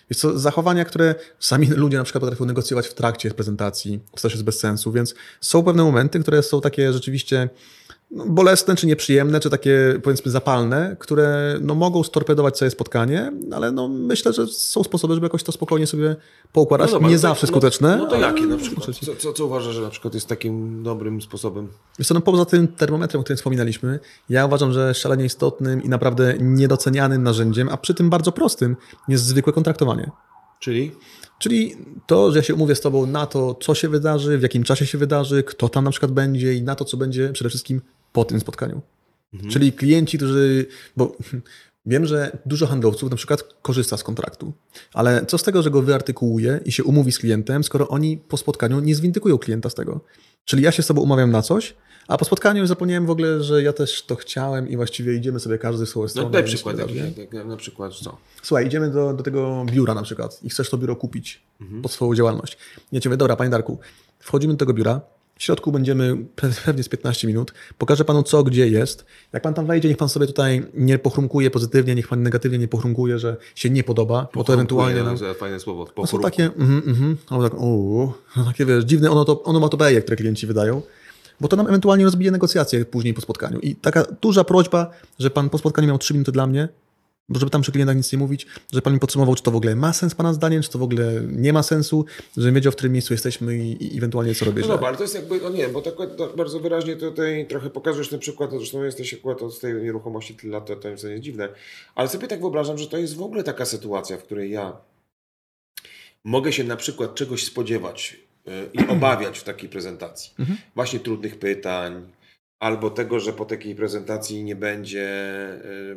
jest 0.09 0.21
to 0.21 0.39
zachowania, 0.39 0.85
które 0.85 1.15
sami 1.39 1.67
ludzie 1.67 1.97
na 1.97 2.03
przykład 2.03 2.21
potrafią 2.21 2.45
negocjować 2.45 2.87
w 2.87 2.93
trakcie 2.93 3.31
prezentacji, 3.31 3.99
to 4.11 4.21
też 4.21 4.31
jest 4.31 4.43
bez 4.43 4.59
sensu, 4.59 4.91
więc 4.91 5.15
są 5.41 5.63
pewne 5.63 5.83
momenty, 5.83 6.19
które 6.19 6.43
są 6.43 6.61
takie 6.61 6.93
rzeczywiście 6.93 7.49
bolesne, 8.11 8.75
czy 8.75 8.87
nieprzyjemne, 8.87 9.39
czy 9.39 9.49
takie 9.49 9.99
powiedzmy 10.03 10.31
zapalne, 10.31 10.95
które 10.99 11.57
no, 11.61 11.75
mogą 11.75 12.03
storpedować 12.03 12.57
całe 12.57 12.71
spotkanie, 12.71 13.31
ale 13.51 13.71
no, 13.71 13.87
myślę, 13.87 14.33
że 14.33 14.47
są 14.47 14.83
sposoby, 14.83 15.13
żeby 15.13 15.25
jakoś 15.25 15.43
to 15.43 15.51
spokojnie 15.51 15.87
sobie 15.87 16.15
poukładać. 16.53 16.87
No 16.87 16.93
dobra, 16.93 17.09
nie 17.09 17.15
to, 17.15 17.21
zawsze 17.21 17.47
no, 17.47 17.51
skuteczne. 17.51 17.97
No 17.97 18.07
to 18.07 18.15
jakie 18.15 18.45
na 18.45 18.57
przykład? 18.57 18.95
Co, 18.95 19.15
co, 19.15 19.33
co, 19.33 19.45
uważasz, 19.45 19.75
że 19.75 19.81
na 19.81 19.89
przykład 19.89 20.13
jest 20.13 20.27
takim 20.27 20.83
dobrym 20.83 21.21
sposobem? 21.21 21.67
Wiesz 21.99 22.07
co, 22.07 22.13
no, 22.13 22.21
poza 22.21 22.45
tym 22.45 22.67
termometrem, 22.67 23.21
o 23.21 23.23
którym 23.23 23.37
wspominaliśmy, 23.37 23.99
ja 24.29 24.45
uważam, 24.45 24.73
że 24.73 24.93
szalenie 24.93 25.25
istotnym 25.25 25.83
i 25.83 25.89
naprawdę 25.89 26.33
niedocenianym 26.39 27.23
narzędziem, 27.23 27.69
a 27.69 27.77
przy 27.77 27.93
tym 27.93 28.09
bardzo 28.09 28.31
prostym, 28.31 28.75
jest 29.07 29.25
zwykłe 29.25 29.53
kontraktowanie. 29.53 30.11
Czyli? 30.59 30.91
Czyli 31.39 31.75
to, 32.07 32.31
że 32.31 32.39
ja 32.39 32.43
się 32.43 32.55
umówię 32.55 32.75
z 32.75 32.81
Tobą 32.81 33.05
na 33.05 33.25
to, 33.25 33.55
co 33.55 33.75
się 33.75 33.89
wydarzy, 33.89 34.37
w 34.37 34.41
jakim 34.41 34.63
czasie 34.63 34.85
się 34.85 34.97
wydarzy, 34.97 35.43
kto 35.43 35.69
tam 35.69 35.83
na 35.83 35.91
przykład 35.91 36.11
będzie 36.11 36.53
i 36.53 36.63
na 36.63 36.75
to, 36.75 36.85
co 36.85 36.97
będzie 36.97 37.29
przede 37.33 37.49
wszystkim 37.49 37.81
po 38.13 38.25
tym 38.25 38.39
spotkaniu. 38.39 38.81
Mhm. 39.33 39.51
Czyli 39.51 39.73
klienci, 39.73 40.17
którzy. 40.17 40.65
Bo 40.97 41.15
wiem, 41.85 42.05
że 42.05 42.37
dużo 42.45 42.67
handlowców 42.67 43.09
na 43.09 43.17
przykład 43.17 43.43
korzysta 43.61 43.97
z 43.97 44.03
kontraktu, 44.03 44.53
ale 44.93 45.25
co 45.25 45.37
z 45.37 45.43
tego, 45.43 45.61
że 45.61 45.71
go 45.71 45.81
wyartykułuje 45.81 46.59
i 46.65 46.71
się 46.71 46.83
umówi 46.83 47.11
z 47.11 47.19
klientem, 47.19 47.63
skoro 47.63 47.87
oni 47.87 48.17
po 48.17 48.37
spotkaniu 48.37 48.79
nie 48.79 48.95
zwindykują 48.95 49.37
klienta 49.37 49.69
z 49.69 49.75
tego. 49.75 50.01
Czyli 50.45 50.63
ja 50.63 50.71
się 50.71 50.83
z 50.83 50.87
Tobą 50.87 51.01
umawiam 51.01 51.31
na 51.31 51.41
coś, 51.41 51.75
a 52.07 52.17
po 52.17 52.25
spotkaniu 52.25 52.67
zapomniałem 52.67 53.05
w 53.05 53.09
ogóle, 53.09 53.43
że 53.43 53.63
ja 53.63 53.73
też 53.73 54.03
to 54.03 54.15
chciałem 54.15 54.69
i 54.69 54.75
właściwie 54.75 55.15
idziemy 55.15 55.39
sobie 55.39 55.57
każdy 55.57 55.85
w 55.85 55.89
swoją 55.89 56.07
stronę. 56.07 56.25
No 56.25 56.31
daj 56.31 56.43
przykład, 56.43 56.77
jak, 56.77 57.45
na 57.45 57.57
przykład 57.57 57.93
co? 57.93 58.17
Słuchaj, 58.41 58.67
idziemy 58.67 58.89
do, 58.89 59.13
do 59.13 59.23
tego 59.23 59.65
biura 59.71 59.93
na 59.93 60.01
przykład 60.01 60.39
i 60.43 60.49
chcesz 60.49 60.69
to 60.69 60.77
biuro 60.77 60.95
kupić 60.95 61.41
mhm. 61.61 61.81
pod 61.81 61.91
swoją 61.91 62.15
działalność. 62.15 62.57
Ja 62.91 62.99
Ci 62.99 63.09
mówię, 63.09 63.17
dobra, 63.17 63.35
Panie 63.35 63.49
Darku, 63.49 63.79
wchodzimy 64.19 64.53
do 64.53 64.57
tego 64.57 64.73
biura, 64.73 65.01
W 65.41 65.43
środku 65.43 65.71
będziemy 65.71 66.17
pewnie 66.65 66.83
z 66.83 66.89
15 66.89 67.27
minut. 67.27 67.53
Pokażę 67.77 68.05
panu 68.05 68.23
co, 68.23 68.43
gdzie 68.43 68.67
jest. 68.67 69.05
Jak 69.33 69.43
pan 69.43 69.53
tam 69.53 69.65
wejdzie, 69.65 69.89
niech 69.89 69.97
pan 69.97 70.09
sobie 70.09 70.27
tutaj 70.27 70.65
nie 70.73 70.99
pochrumkuje 70.99 71.51
pozytywnie, 71.51 71.95
niech 71.95 72.07
pan 72.07 72.23
negatywnie 72.23 72.57
nie 72.57 72.67
pochrumkuje, 72.67 73.19
że 73.19 73.37
się 73.55 73.69
nie 73.69 73.83
podoba, 73.83 74.27
bo 74.33 74.43
to 74.43 74.53
ewentualnie... 74.53 75.03
Nam... 75.03 75.17
No, 75.21 75.33
fajne 75.33 75.59
słowo. 75.59 75.85
To 75.85 76.07
są 76.07 76.19
takie, 76.19 76.45
mhm, 76.45 77.17
albo 77.29 77.49
tak, 77.49 77.61
uu, 77.61 78.13
no 78.37 78.45
takie 78.45 78.65
wiesz, 78.65 78.83
dziwne 78.83 79.11
ono 79.11 79.43
onomatopeje, 79.43 80.01
które 80.01 80.17
klienci 80.17 80.47
wydają 80.47 80.81
bo 81.39 81.47
to 81.47 81.55
nam 81.55 81.67
ewentualnie 81.67 82.05
rozbije 82.05 82.31
negocjacje 82.31 82.85
później 82.85 83.13
po 83.13 83.21
spotkaniu. 83.21 83.59
I 83.59 83.75
taka 83.75 84.05
duża 84.21 84.43
prośba, 84.43 84.89
że 85.19 85.29
pan 85.29 85.49
po 85.49 85.57
spotkaniu 85.57 85.87
miał 85.87 85.97
3 85.97 86.13
minuty 86.13 86.31
dla 86.31 86.47
mnie, 86.47 86.69
żeby 87.39 87.51
tam 87.51 87.61
przy 87.61 87.71
klientach 87.71 87.95
nic 87.95 88.11
nie 88.11 88.17
mówić, 88.17 88.47
że 88.73 88.81
pan 88.81 88.93
mi 88.93 88.99
podsumował, 88.99 89.35
czy 89.35 89.43
to 89.43 89.51
w 89.51 89.55
ogóle 89.55 89.75
ma 89.75 89.93
sens 89.93 90.15
pana 90.15 90.33
zdaniem, 90.33 90.61
czy 90.61 90.69
to 90.69 90.79
w 90.79 90.83
ogóle 90.83 91.21
nie 91.27 91.53
ma 91.53 91.63
sensu, 91.63 92.05
żebym 92.37 92.55
wiedział, 92.55 92.71
w 92.71 92.75
którym 92.75 92.93
miejscu 92.93 93.13
jesteśmy 93.13 93.57
i, 93.57 93.95
i 93.95 93.97
ewentualnie 93.97 94.35
co 94.35 94.45
robię 94.45 94.61
No 94.61 94.67
dobra, 94.67 94.87
ale 94.87 94.97
to 94.97 95.03
jest 95.03 95.15
jakby, 95.15 95.39
no 95.41 95.49
nie, 95.49 95.67
bo 95.69 95.81
tak, 95.81 95.93
tak 95.97 96.35
bardzo 96.37 96.59
wyraźnie 96.59 96.95
tutaj 96.95 97.45
trochę 97.49 97.69
pokazujesz 97.69 98.09
ten 98.09 98.19
przykład, 98.19 98.51
no 98.51 98.57
zresztą 98.57 98.83
jesteś 98.83 99.13
akurat 99.13 99.41
od 99.41 99.59
tej 99.59 99.73
nieruchomości 99.73 100.35
tyle 100.35 100.53
lat, 100.53 100.65
to, 100.65 100.75
to 100.75 100.89
jest 100.89 101.05
dziwne, 101.19 101.49
ale 101.95 102.09
sobie 102.09 102.27
tak 102.27 102.39
wyobrażam, 102.39 102.77
że 102.77 102.87
to 102.87 102.97
jest 102.97 103.15
w 103.15 103.21
ogóle 103.21 103.43
taka 103.43 103.65
sytuacja, 103.65 104.17
w 104.17 104.23
której 104.23 104.51
ja 104.51 104.77
mogę 106.23 106.53
się 106.53 106.63
na 106.63 106.75
przykład 106.75 107.15
czegoś 107.15 107.45
spodziewać 107.45 108.17
y, 108.47 108.51
i 108.73 108.87
obawiać 108.95 109.39
w 109.39 109.43
takiej 109.43 109.69
prezentacji. 109.69 110.31
Mhm. 110.39 110.57
Właśnie 110.75 110.99
trudnych 110.99 111.39
pytań, 111.39 112.07
albo 112.61 112.89
tego, 112.89 113.19
że 113.19 113.33
po 113.33 113.45
takiej 113.45 113.75
prezentacji 113.75 114.43
nie 114.43 114.55
będzie 114.55 115.09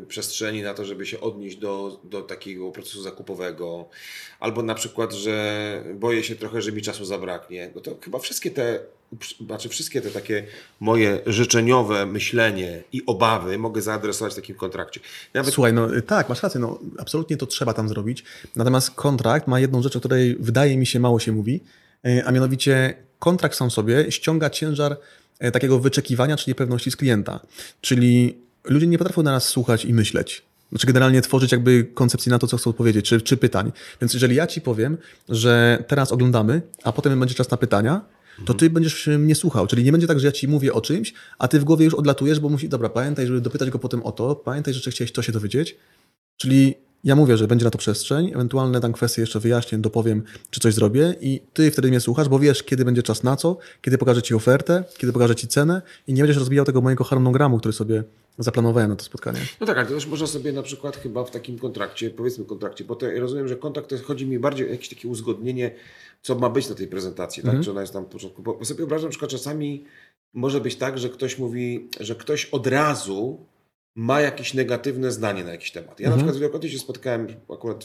y, 0.02 0.06
przestrzeni 0.06 0.62
na 0.62 0.74
to, 0.74 0.84
żeby 0.84 1.06
się 1.06 1.20
odnieść 1.20 1.56
do, 1.56 2.00
do 2.04 2.22
takiego 2.22 2.70
procesu 2.70 3.02
zakupowego, 3.02 3.88
albo 4.40 4.62
na 4.62 4.74
przykład, 4.74 5.12
że 5.12 5.84
boję 5.94 6.24
się 6.24 6.36
trochę, 6.36 6.62
że 6.62 6.72
mi 6.72 6.82
czasu 6.82 7.04
zabraknie. 7.04 7.70
No 7.74 7.80
to 7.80 7.96
chyba 8.04 8.18
wszystkie 8.18 8.50
te, 8.50 8.80
znaczy 9.46 9.68
wszystkie 9.68 10.00
te 10.00 10.10
takie 10.10 10.46
moje 10.80 11.20
życzeniowe 11.26 12.06
myślenie 12.06 12.82
i 12.92 13.06
obawy 13.06 13.58
mogę 13.58 13.82
zaadresować 13.82 14.32
w 14.32 14.36
takim 14.36 14.56
kontrakcie. 14.56 15.00
Nawet... 15.34 15.54
Słuchaj, 15.54 15.72
no 15.72 15.88
tak, 16.06 16.28
masz 16.28 16.42
rację, 16.42 16.60
no 16.60 16.78
absolutnie 16.98 17.36
to 17.36 17.46
trzeba 17.46 17.74
tam 17.74 17.88
zrobić. 17.88 18.24
Natomiast 18.56 18.90
kontrakt 18.90 19.46
ma 19.46 19.60
jedną 19.60 19.82
rzecz, 19.82 19.96
o 19.96 20.00
której 20.00 20.36
wydaje 20.40 20.76
mi 20.76 20.86
się 20.86 21.00
mało 21.00 21.20
się 21.20 21.32
mówi, 21.32 21.60
y, 22.06 22.22
a 22.26 22.32
mianowicie 22.32 22.94
kontrakt 23.18 23.56
sam 23.56 23.70
sobie 23.70 24.12
ściąga 24.12 24.50
ciężar 24.50 24.96
takiego 25.52 25.78
wyczekiwania 25.78 26.36
czy 26.36 26.50
niepewności 26.50 26.90
z 26.90 26.96
klienta. 26.96 27.40
Czyli 27.80 28.36
ludzie 28.64 28.86
nie 28.86 28.98
potrafią 28.98 29.22
na 29.22 29.32
nas 29.32 29.48
słuchać 29.48 29.84
i 29.84 29.94
myśleć. 29.94 30.42
Znaczy 30.68 30.86
generalnie 30.86 31.22
tworzyć 31.22 31.52
jakby 31.52 31.84
koncepcję 31.94 32.30
na 32.30 32.38
to, 32.38 32.46
co 32.46 32.56
chcą 32.56 32.70
odpowiedzieć, 32.70 33.08
czy, 33.08 33.20
czy 33.20 33.36
pytań. 33.36 33.72
Więc 34.00 34.14
jeżeli 34.14 34.36
ja 34.36 34.46
ci 34.46 34.60
powiem, 34.60 34.96
że 35.28 35.84
teraz 35.88 36.12
oglądamy, 36.12 36.62
a 36.84 36.92
potem 36.92 37.20
będzie 37.20 37.34
czas 37.34 37.50
na 37.50 37.56
pytania, 37.56 38.00
to 38.44 38.54
ty 38.54 38.70
będziesz 38.70 39.06
mnie 39.06 39.34
słuchał. 39.34 39.66
Czyli 39.66 39.84
nie 39.84 39.92
będzie 39.92 40.06
tak, 40.06 40.20
że 40.20 40.26
ja 40.26 40.32
ci 40.32 40.48
mówię 40.48 40.72
o 40.72 40.80
czymś, 40.80 41.14
a 41.38 41.48
ty 41.48 41.60
w 41.60 41.64
głowie 41.64 41.84
już 41.84 41.94
odlatujesz, 41.94 42.40
bo 42.40 42.48
musi, 42.48 42.68
dobra, 42.68 42.88
pamiętaj, 42.88 43.26
żeby 43.26 43.40
dopytać 43.40 43.70
go 43.70 43.78
potem 43.78 44.02
o 44.02 44.12
to, 44.12 44.36
pamiętaj, 44.36 44.74
że 44.74 44.90
chciałeś 44.90 45.12
to 45.12 45.22
się 45.22 45.32
dowiedzieć. 45.32 45.76
Czyli 46.36 46.74
ja 47.04 47.16
mówię, 47.16 47.36
że 47.36 47.48
będzie 47.48 47.64
na 47.64 47.70
to 47.70 47.78
przestrzeń, 47.78 48.30
ewentualne 48.34 48.80
tam 48.80 48.92
kwestie 48.92 49.22
jeszcze 49.22 49.40
wyjaśnię, 49.40 49.78
dopowiem, 49.78 50.22
czy 50.50 50.60
coś 50.60 50.74
zrobię 50.74 51.14
i 51.20 51.40
ty 51.52 51.70
wtedy 51.70 51.88
mnie 51.88 52.00
słuchasz, 52.00 52.28
bo 52.28 52.38
wiesz, 52.38 52.62
kiedy 52.62 52.84
będzie 52.84 53.02
czas 53.02 53.22
na 53.22 53.36
co, 53.36 53.56
kiedy 53.82 53.98
pokażę 53.98 54.22
ci 54.22 54.34
ofertę, 54.34 54.84
kiedy 54.98 55.12
pokażę 55.12 55.34
ci 55.34 55.48
cenę 55.48 55.82
i 56.06 56.14
nie 56.14 56.22
będziesz 56.22 56.36
rozbijał 56.38 56.64
tego 56.64 56.80
mojego 56.80 57.04
harmonogramu, 57.04 57.58
który 57.58 57.72
sobie 57.72 58.04
zaplanowałem 58.38 58.90
na 58.90 58.96
to 58.96 59.04
spotkanie. 59.04 59.38
No 59.60 59.66
tak, 59.66 59.78
ale 59.78 59.86
to 59.86 59.94
też 59.94 60.06
można 60.06 60.26
sobie 60.26 60.52
na 60.52 60.62
przykład 60.62 60.96
chyba 60.96 61.24
w 61.24 61.30
takim 61.30 61.58
kontrakcie, 61.58 62.10
powiedzmy 62.10 62.44
kontrakcie, 62.44 62.84
bo 62.84 62.96
to, 62.96 63.06
ja 63.06 63.20
rozumiem, 63.20 63.48
że 63.48 63.56
kontrakt 63.56 63.90
to 63.90 63.96
chodzi 63.98 64.26
mi 64.26 64.38
bardziej 64.38 64.68
o 64.68 64.70
jakieś 64.70 64.88
takie 64.88 65.08
uzgodnienie, 65.08 65.70
co 66.22 66.34
ma 66.34 66.50
być 66.50 66.68
na 66.68 66.74
tej 66.74 66.86
prezentacji, 66.88 67.42
tak? 67.42 67.48
Mhm. 67.48 67.64
Czy 67.64 67.70
ona 67.70 67.80
jest 67.80 67.92
tam 67.92 68.04
w 68.04 68.08
początku. 68.08 68.42
Bo 68.42 68.64
sobie 68.64 68.78
wyobrażam, 68.78 69.12
że 69.12 69.26
czasami 69.28 69.84
może 70.34 70.60
być 70.60 70.76
tak, 70.76 70.98
że 70.98 71.08
ktoś 71.08 71.38
mówi, 71.38 71.88
że 72.00 72.14
ktoś 72.14 72.46
od 72.46 72.66
razu 72.66 73.38
ma 73.94 74.20
jakieś 74.20 74.54
negatywne 74.54 75.12
zdanie 75.12 75.44
na 75.44 75.50
jakiś 75.50 75.72
temat. 75.72 76.00
Ja 76.00 76.06
mhm. 76.06 76.10
na 76.10 76.16
przykład 76.16 76.36
wielokrotnie 76.36 76.70
się 76.70 76.78
spotkałem 76.78 77.26
akurat 77.54 77.84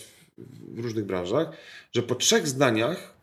w 0.73 0.79
różnych 0.79 1.05
branżach, 1.05 1.51
że 1.93 2.03
po 2.03 2.15
trzech 2.15 2.47
zdaniach 2.47 3.13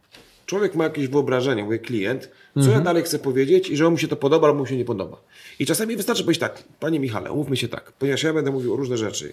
człowiek 0.47 0.74
ma 0.74 0.84
jakieś 0.84 1.09
wyobrażenie, 1.09 1.64
mój 1.64 1.80
klient, 1.80 2.30
co 2.55 2.61
mhm. 2.61 2.78
ja 2.78 2.84
dalej 2.84 3.03
chcę 3.03 3.18
powiedzieć 3.18 3.70
i 3.70 3.76
że 3.76 3.91
mu 3.91 3.99
się 3.99 4.09
to 4.09 4.16
podoba 4.16 4.49
albo 4.49 4.59
mu 4.59 4.66
się 4.66 4.76
nie 4.76 4.84
podoba. 4.84 5.22
I 5.59 5.66
czasami 5.66 5.97
wystarczy 5.97 6.22
powiedzieć 6.22 6.41
tak, 6.41 6.62
panie 6.80 7.01
Michale, 7.01 7.32
umówmy 7.32 7.57
się 7.57 7.68
tak, 7.68 7.93
ponieważ 7.93 8.22
ja 8.22 8.32
będę 8.32 8.51
mówił 8.51 8.74
o 8.74 8.76
różne 8.76 8.97
rzeczy, 8.97 9.32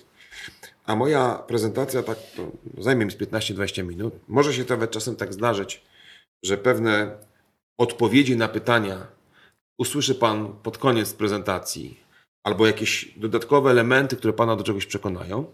a 0.85 0.95
moja 0.95 1.43
prezentacja 1.47 2.03
tak 2.03 2.17
zajmie 2.77 3.05
mi 3.05 3.11
z 3.11 3.15
15-20 3.15 3.83
minut. 3.83 4.13
Może 4.27 4.53
się 4.53 4.65
nawet 4.69 4.91
czasem 4.91 5.15
tak 5.15 5.33
zdarzyć, 5.33 5.81
że 6.43 6.57
pewne 6.57 7.17
odpowiedzi 7.77 8.37
na 8.37 8.47
pytania 8.47 9.07
usłyszy 9.77 10.15
pan 10.15 10.53
pod 10.63 10.77
koniec 10.77 11.13
prezentacji, 11.13 12.02
albo 12.43 12.67
jakieś 12.67 13.13
dodatkowe 13.17 13.71
elementy, 13.71 14.15
które 14.15 14.33
Pana 14.33 14.55
do 14.55 14.63
czegoś 14.63 14.85
przekonają, 14.85 15.45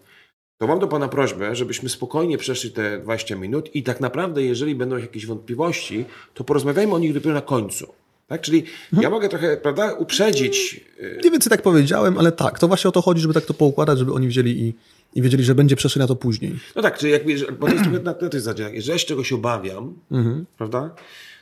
to 0.57 0.67
mam 0.67 0.79
do 0.79 0.87
Pana 0.87 1.07
prośbę, 1.07 1.55
żebyśmy 1.55 1.89
spokojnie 1.89 2.37
przeszli 2.37 2.71
te 2.71 2.99
20 2.99 3.35
minut 3.35 3.75
i 3.75 3.83
tak 3.83 3.99
naprawdę, 3.99 4.43
jeżeli 4.43 4.75
będą 4.75 4.97
jakieś 4.97 5.25
wątpliwości, 5.25 6.05
to 6.33 6.43
porozmawiajmy 6.43 6.93
o 6.93 6.99
nich 6.99 7.13
dopiero 7.13 7.33
na 7.33 7.41
końcu. 7.41 7.93
Tak? 8.27 8.41
Czyli 8.41 8.59
mhm. 8.59 9.03
ja 9.03 9.09
mogę 9.09 9.29
trochę, 9.29 9.57
prawda, 9.57 9.93
uprzedzić. 9.93 10.81
Y, 10.99 11.21
nie 11.23 11.31
wiem, 11.31 11.41
co 11.41 11.49
tak 11.49 11.61
powiedziałem, 11.61 12.17
ale 12.17 12.31
tak, 12.31 12.59
to 12.59 12.67
właśnie 12.67 12.87
o 12.87 12.91
to 12.91 13.01
chodzi, 13.01 13.21
żeby 13.21 13.33
tak 13.33 13.45
to 13.45 13.53
poukładać, 13.53 13.99
żeby 13.99 14.13
oni 14.13 14.27
wzięli 14.27 14.51
i, 14.51 14.73
i 15.15 15.21
wiedzieli, 15.21 15.43
że 15.43 15.55
będzie 15.55 15.75
przeszli 15.75 15.99
na 15.99 16.07
to 16.07 16.15
później. 16.15 16.59
No 16.75 16.81
tak, 16.81 16.97
czyli 16.97 17.11
jakby, 17.11 17.35
bo 17.59 17.67
to 17.67 17.73
jest 17.73 17.85
na, 17.85 17.99
na 17.99 18.13
tej 18.13 18.39
zasadzie, 18.41 18.69
jeżeli 18.73 18.91
ja 18.91 18.99
się 18.99 19.07
czegoś 19.07 19.33
obawiam, 19.33 19.93
mhm. 20.11 20.45
prawda, 20.57 20.95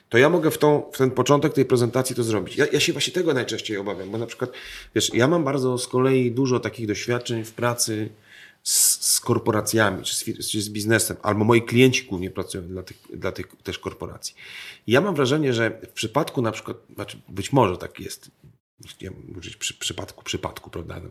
to 0.09 0.17
ja 0.17 0.29
mogę 0.29 0.51
w, 0.51 0.57
tą, 0.57 0.89
w 0.93 0.97
ten 0.97 1.11
początek 1.11 1.53
tej 1.53 1.65
prezentacji 1.65 2.15
to 2.15 2.23
zrobić. 2.23 2.57
Ja, 2.57 2.65
ja, 2.71 2.79
się 2.79 2.91
właśnie 2.91 3.13
tego 3.13 3.33
najczęściej 3.33 3.77
obawiam, 3.77 4.11
bo 4.11 4.17
na 4.17 4.25
przykład, 4.25 4.51
wiesz, 4.95 5.13
ja 5.13 5.27
mam 5.27 5.43
bardzo 5.43 5.77
z 5.77 5.87
kolei 5.87 6.31
dużo 6.31 6.59
takich 6.59 6.87
doświadczeń 6.87 7.43
w 7.43 7.53
pracy 7.53 8.09
z, 8.63 9.05
z 9.05 9.19
korporacjami, 9.19 10.03
czy 10.03 10.15
z, 10.15 10.49
czy 10.51 10.61
z, 10.61 10.69
biznesem, 10.69 11.17
albo 11.21 11.45
moi 11.45 11.61
klienci 11.61 12.03
głównie 12.03 12.31
pracują 12.31 12.63
dla 12.63 12.83
tych, 12.83 12.97
dla 13.13 13.31
tych 13.31 13.47
też 13.63 13.79
korporacji. 13.79 14.35
I 14.87 14.91
ja 14.91 15.01
mam 15.01 15.15
wrażenie, 15.15 15.53
że 15.53 15.81
w 15.89 15.91
przypadku 15.93 16.41
na 16.41 16.51
przykład, 16.51 16.77
znaczy 16.95 17.21
być 17.29 17.53
może 17.53 17.77
tak 17.77 17.99
jest, 17.99 18.31
chciałem 18.87 19.37
użyć 19.37 19.55
przy, 19.55 19.73
przypadku, 19.73 20.23
przypadku, 20.23 20.69
prawda, 20.69 21.01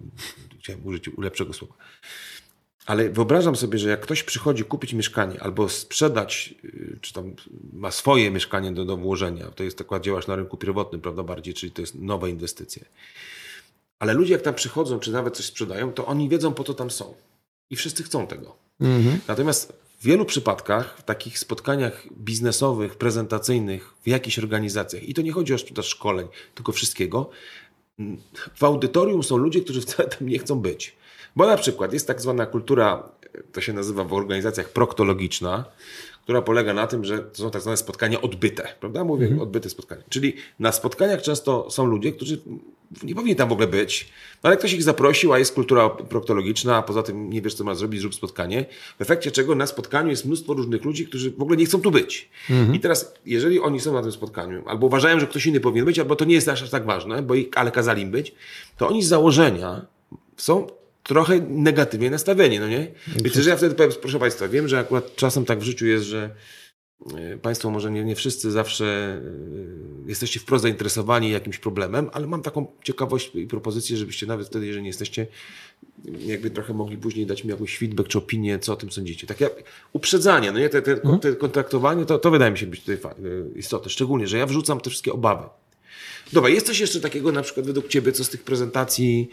chciałem 0.59 0.87
użyć 0.87 1.11
lepszego 1.19 1.53
słowa, 1.53 1.75
ale 2.87 3.11
wyobrażam 3.11 3.57
sobie, 3.57 3.79
że 3.79 3.89
jak 3.89 4.01
ktoś 4.01 4.23
przychodzi 4.23 4.65
kupić 4.65 4.93
mieszkanie 4.93 5.43
albo 5.43 5.69
sprzedać, 5.69 6.55
y, 6.65 6.99
czy 7.01 7.13
tam 7.13 7.33
ma 7.73 7.91
swoje 7.91 8.31
mieszkanie 8.31 8.73
do, 8.73 8.85
do 8.85 8.97
włożenia, 8.97 9.47
to 9.51 9.65
jest 9.65 9.79
tak 9.79 10.01
działasz 10.01 10.27
na 10.27 10.37
rynku 10.37 10.57
pierwotnym, 10.57 11.01
prawda, 11.01 11.23
bardziej, 11.23 11.55
czyli 11.55 11.73
to 11.73 11.81
jest 11.81 11.95
nowe 11.95 12.31
inwestycje. 12.31 12.85
Ale 13.99 14.15
ludzie 14.15 14.33
jak 14.33 14.43
tam 14.43 14.55
przychodzą, 14.55 15.01
czy 15.01 15.13
nawet 15.13 15.37
coś 15.37 15.47
sprzedają, 15.47 15.93
to 15.93 16.07
oni 16.07 16.29
wiedzą 16.29 16.55
po 16.55 16.65
co 16.65 16.75
tam 16.75 16.91
są. 16.91 17.15
I 17.71 17.77
wszyscy 17.77 18.03
chcą 18.03 18.27
tego. 18.27 18.57
Mhm. 18.81 19.19
Natomiast 19.29 19.73
w 20.01 20.05
wielu 20.05 20.25
przypadkach, 20.25 20.99
w 20.99 21.03
takich 21.03 21.39
spotkaniach 21.39 22.07
biznesowych, 22.13 22.95
prezentacyjnych, 22.95 23.95
w 24.05 24.09
jakichś 24.09 24.39
organizacjach, 24.39 25.03
i 25.03 25.15
to 25.15 25.23
nie 25.23 25.33
chodzi 25.33 25.55
o 25.55 25.59
sprzedaż 25.59 25.87
szkoleń, 25.87 26.29
tylko 26.55 26.73
wszystkiego, 26.73 27.31
w 28.55 28.65
audytorium 28.65 29.23
są 29.23 29.37
ludzie, 29.37 29.61
którzy 29.61 29.81
wcale 29.81 30.09
tam 30.09 30.29
nie 30.29 30.39
chcą 30.39 30.61
być. 30.61 30.97
Bo 31.37 31.47
na 31.47 31.57
przykład 31.57 31.93
jest 31.93 32.07
tak 32.07 32.21
zwana 32.21 32.47
kultura, 32.47 33.09
to 33.53 33.61
się 33.61 33.73
nazywa 33.73 34.05
w 34.05 34.13
organizacjach 34.13 34.69
proktologiczna, 34.69 35.65
która 36.23 36.43
polega 36.43 36.75
na 36.75 36.87
tym, 36.87 37.05
że 37.05 37.19
to 37.19 37.43
są 37.43 37.51
tak 37.51 37.63
zwane 37.63 37.77
spotkania 37.77 38.21
odbyte, 38.21 38.69
prawda? 38.81 39.05
Mówię 39.05 39.25
mhm. 39.25 39.43
odbyte 39.43 39.71
spotkania. 39.71 40.03
Czyli 40.09 40.35
na 40.59 40.73
spotkaniach 40.73 41.23
często 41.23 41.71
są 41.71 41.87
ludzie, 41.87 42.13
którzy 42.13 42.41
nie 43.03 43.15
powinni 43.15 43.37
tam 43.37 43.49
w 43.49 43.53
ogóle 43.53 43.67
być, 43.67 44.09
no 44.43 44.49
ale 44.49 44.57
ktoś 44.57 44.73
ich 44.73 44.83
zaprosił, 44.83 45.33
a 45.33 45.39
jest 45.39 45.55
kultura 45.55 45.89
proktologiczna, 45.91 46.77
a 46.77 46.83
poza 46.83 47.03
tym 47.03 47.31
nie 47.31 47.43
wiesz, 47.43 47.55
co 47.55 47.65
ma 47.65 47.75
zrobić, 47.75 48.01
zrób 48.01 48.15
spotkanie. 48.15 48.65
W 48.99 49.03
efekcie 49.03 49.31
czego 49.31 49.55
na 49.55 49.67
spotkaniu 49.67 50.11
jest 50.11 50.25
mnóstwo 50.25 50.55
różnych 50.55 50.85
ludzi, 50.85 51.07
którzy 51.07 51.31
w 51.31 51.43
ogóle 51.43 51.57
nie 51.57 51.67
chcą 51.67 51.81
tu 51.81 51.91
być. 51.91 52.29
Mhm. 52.51 52.75
I 52.75 52.81
teraz, 52.81 53.15
jeżeli 53.27 53.61
oni 53.61 53.81
są 53.81 53.93
na 53.93 54.03
tym 54.03 54.13
spotkaniu, 54.13 54.63
albo 54.67 54.87
uważają, 54.87 55.21
że 55.21 55.27
ktoś 55.27 55.47
inny 55.47 55.61
powinien 55.61 55.85
być, 55.85 55.99
albo 55.99 56.17
to 56.17 56.25
nie 56.25 56.35
jest 56.35 56.49
aż 56.49 56.71
tak 56.71 56.85
ważne, 56.85 57.23
bo 57.23 57.35
ich, 57.35 57.49
ale 57.55 57.71
kazali 57.71 58.03
im 58.03 58.11
być, 58.11 58.35
to 58.77 58.89
oni 58.89 59.03
z 59.03 59.09
założenia 59.09 59.87
są 60.37 60.67
trochę 61.07 61.41
negatywnie 61.49 62.11
nastawieni, 62.11 62.61
no 62.61 62.69
nie? 62.69 62.87
Wiecie, 63.25 63.43
że 63.43 63.51
ja 63.51 63.57
wtedy 63.57 63.75
powiem, 63.75 63.93
proszę 64.01 64.19
Państwa, 64.19 64.49
wiem, 64.49 64.69
że 64.69 64.79
akurat 64.79 65.17
czasem 65.17 65.45
tak 65.45 65.59
w 65.59 65.63
życiu 65.63 65.87
jest, 65.87 66.05
że 66.05 66.31
e, 67.17 67.39
Państwo 67.39 67.71
może 67.71 67.91
nie, 67.91 68.05
nie 68.05 68.17
wszyscy 68.17 68.51
zawsze 68.51 68.85
e, 68.87 70.09
jesteście 70.09 70.41
wprost 70.41 70.63
zainteresowani 70.63 71.31
jakimś 71.31 71.59
problemem, 71.59 72.11
ale 72.13 72.27
mam 72.27 72.43
taką 72.43 72.67
ciekawość 72.85 73.31
i 73.35 73.47
propozycję, 73.47 73.97
żebyście 73.97 74.27
nawet 74.27 74.47
wtedy, 74.47 74.67
jeżeli 74.67 74.83
nie 74.83 74.89
jesteście, 74.89 75.27
jakby 76.19 76.51
trochę 76.51 76.75
mogli 76.75 76.97
później 76.97 77.27
dać 77.27 77.45
mi 77.45 77.51
jakiś 77.51 77.79
feedback 77.79 78.09
czy 78.09 78.19
opinię, 78.19 78.59
co 78.59 78.73
o 78.73 78.77
tym 78.77 78.91
sądzicie. 78.91 79.27
Takie 79.27 79.51
uprzedzanie, 79.93 80.53
no 80.53 80.59
nie? 80.59 80.69
Te, 80.69 80.83
te, 80.83 80.93
mhm. 80.93 81.19
te 81.21 81.33
kontraktowanie, 81.33 82.05
to, 82.05 82.19
to 82.19 82.31
wydaje 82.31 82.53
mi 82.53 82.59
się 82.59 82.67
być 82.67 82.81
tutaj 82.81 82.97
e, 82.97 83.59
istotne. 83.59 83.91
Szczególnie, 83.91 84.27
że 84.27 84.39
ja 84.39 84.47
wrzucam 84.47 84.81
te 84.81 84.91
wszystkie 84.91 85.13
obawy. 85.13 85.49
Dobra, 86.33 86.51
jest 86.51 86.67
coś 86.67 86.81
jeszcze 86.81 87.01
takiego 87.01 87.33
na 87.33 87.43
przykład 87.43 87.67
według 87.67 87.89
Ciebie, 87.89 88.13
co 88.13 88.25
z 88.25 88.29
tych 88.29 88.43
prezentacji 88.43 89.31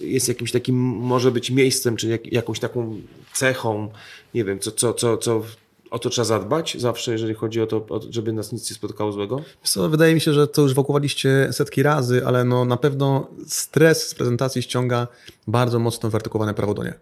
jest 0.00 0.28
jakimś 0.28 0.52
takim, 0.52 0.76
może 0.84 1.30
być 1.30 1.50
miejscem, 1.50 1.96
czy 1.96 2.08
jak, 2.08 2.32
jakąś 2.32 2.60
taką 2.60 3.00
cechą, 3.32 3.88
nie 4.34 4.44
wiem, 4.44 4.58
co, 4.58 4.72
co, 4.72 4.94
co, 4.94 5.16
co 5.16 5.42
o 5.90 5.98
to 5.98 6.10
trzeba 6.10 6.24
zadbać 6.24 6.76
zawsze, 6.80 7.12
jeżeli 7.12 7.34
chodzi 7.34 7.60
o 7.60 7.66
to, 7.66 7.86
żeby 8.10 8.32
nas 8.32 8.52
nic 8.52 8.70
nie 8.70 8.76
spotkało 8.76 9.12
złego? 9.12 9.42
Co, 9.62 9.88
wydaje 9.88 10.14
mi 10.14 10.20
się, 10.20 10.32
że 10.32 10.48
to 10.48 10.62
już 10.62 10.74
wokółowaliście 10.74 11.48
setki 11.52 11.82
razy, 11.82 12.26
ale 12.26 12.44
no 12.44 12.64
na 12.64 12.76
pewno 12.76 13.26
stres 13.46 14.08
z 14.08 14.14
prezentacji 14.14 14.62
ściąga 14.62 15.08
bardzo 15.46 15.78
mocno 15.78 16.10
wyartykułowane 16.10 16.54
prawo 16.54 16.74
do 16.74 16.84
nie. 16.84 16.94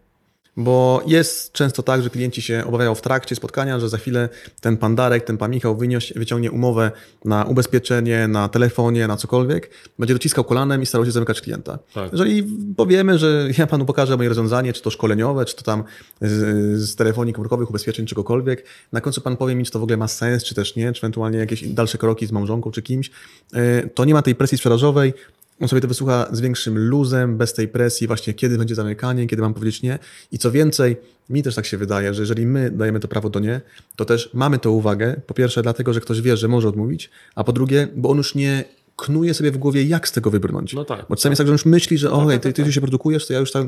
Bo 0.57 1.02
jest 1.07 1.52
często 1.52 1.82
tak, 1.82 2.02
że 2.02 2.11
klienci 2.11 2.42
się 2.42 2.64
obawiają 2.66 2.94
w 2.94 3.00
trakcie 3.00 3.36
spotkania, 3.36 3.80
że 3.80 3.88
za 3.88 3.98
chwilę 3.98 4.28
ten 4.61 4.76
pan 4.76 4.94
Darek, 4.94 5.24
ten 5.24 5.38
pan 5.38 5.50
Michał 5.50 5.78
wyciągnie 6.16 6.50
umowę 6.50 6.90
na 7.24 7.44
ubezpieczenie, 7.44 8.28
na 8.28 8.48
telefonie, 8.48 9.07
na 9.07 9.16
cokolwiek, 9.16 9.70
będzie 9.98 10.14
dociskał 10.14 10.44
kolanem 10.44 10.82
i 10.82 10.86
starał 10.86 11.04
się 11.04 11.11
zamykać 11.12 11.40
klienta. 11.40 11.78
Tak. 11.94 12.12
Jeżeli 12.12 12.42
powiemy, 12.76 13.18
że 13.18 13.48
ja 13.59 13.66
panu 13.66 13.84
pokażę 13.84 14.16
moje 14.16 14.28
rozwiązanie, 14.28 14.72
czy 14.72 14.82
to 14.82 14.90
szkoleniowe, 14.90 15.44
czy 15.44 15.57
to 15.57 15.62
tam 15.62 15.84
z, 16.20 16.80
z 16.80 16.96
telefonii 16.96 17.34
komórkowych, 17.34 17.70
ubezpieczeń, 17.70 18.07
czegokolwiek, 18.07 18.64
na 18.92 19.00
końcu 19.00 19.20
pan 19.20 19.36
powie 19.36 19.54
mi, 19.54 19.64
czy 19.64 19.70
to 19.70 19.78
w 19.78 19.82
ogóle 19.82 19.96
ma 19.96 20.09
sens, 20.09 20.44
czy 20.44 20.54
też 20.54 20.76
nie, 20.76 20.92
czy 20.92 21.00
ewentualnie 21.00 21.38
jakieś 21.38 21.68
dalsze 21.68 21.98
kroki 21.98 22.26
z 22.26 22.32
małżonką, 22.32 22.70
czy 22.70 22.82
kimś, 22.82 23.11
e, 23.54 23.88
to 23.88 24.04
nie 24.04 24.14
ma 24.14 24.22
tej 24.22 24.34
presji 24.34 24.59
sprzedażowej, 24.59 25.14
on 25.61 25.68
sobie 25.68 25.82
to 25.82 25.88
wysłucha 25.88 26.28
z 26.32 26.40
większym 26.40 26.78
luzem, 26.78 27.36
bez 27.36 27.52
tej 27.52 27.68
presji, 27.68 28.07
właśnie 28.07 28.34
kiedy 28.34 28.59
będzie 28.59 28.74
zamykanie, 28.74 29.26
kiedy 29.26 29.42
mam 29.42 29.54
powiedzieć 29.54 29.82
nie. 29.82 29.98
I 30.32 30.38
co 30.38 30.50
więcej, 30.50 30.96
mi 31.30 31.42
też 31.42 31.54
tak 31.54 31.66
się 31.66 31.76
wydaje, 31.76 32.14
że 32.14 32.22
jeżeli 32.22 32.46
my 32.46 32.70
dajemy 32.70 33.00
to 33.00 33.09
prawo 33.09 33.30
do 33.30 33.40
nie, 33.40 33.61
to 33.96 34.04
też 34.04 34.30
mamy 34.34 34.59
to 34.59 34.70
uwagę. 34.70 35.20
Po 35.26 35.34
pierwsze, 35.34 35.62
dlatego, 35.62 35.92
że 35.92 36.00
ktoś 36.00 36.20
wie, 36.20 36.36
że 36.36 36.48
może 36.48 36.68
odmówić, 36.68 37.11
a 37.34 37.44
po 37.44 37.52
drugie, 37.52 37.88
bo 37.96 38.11
on 38.11 38.16
już 38.16 38.34
nie 38.34 38.64
knuje 38.97 39.34
sobie 39.34 39.51
w 39.51 39.59
głowie, 39.59 39.84
jak 39.84 40.09
z 40.09 40.12
tego 40.12 40.30
wybrnąć. 40.30 40.74
No 40.74 40.84
tak. 40.84 41.07
Bo 41.09 41.16
czasami 41.16 41.30
jest 41.30 41.38
tak, 41.38 41.47
że 41.47 41.53
już 41.53 41.64
myśli, 41.64 41.99
że 41.99 42.12
o, 42.12 42.26
tak, 42.26 42.42
ty, 42.42 42.53
ty 42.53 42.62
tak, 42.62 42.72
się 42.72 42.80
produkujesz, 42.80 43.26
to 43.26 43.32
ja 43.32 43.38
już 43.38 43.53
tak 43.53 43.66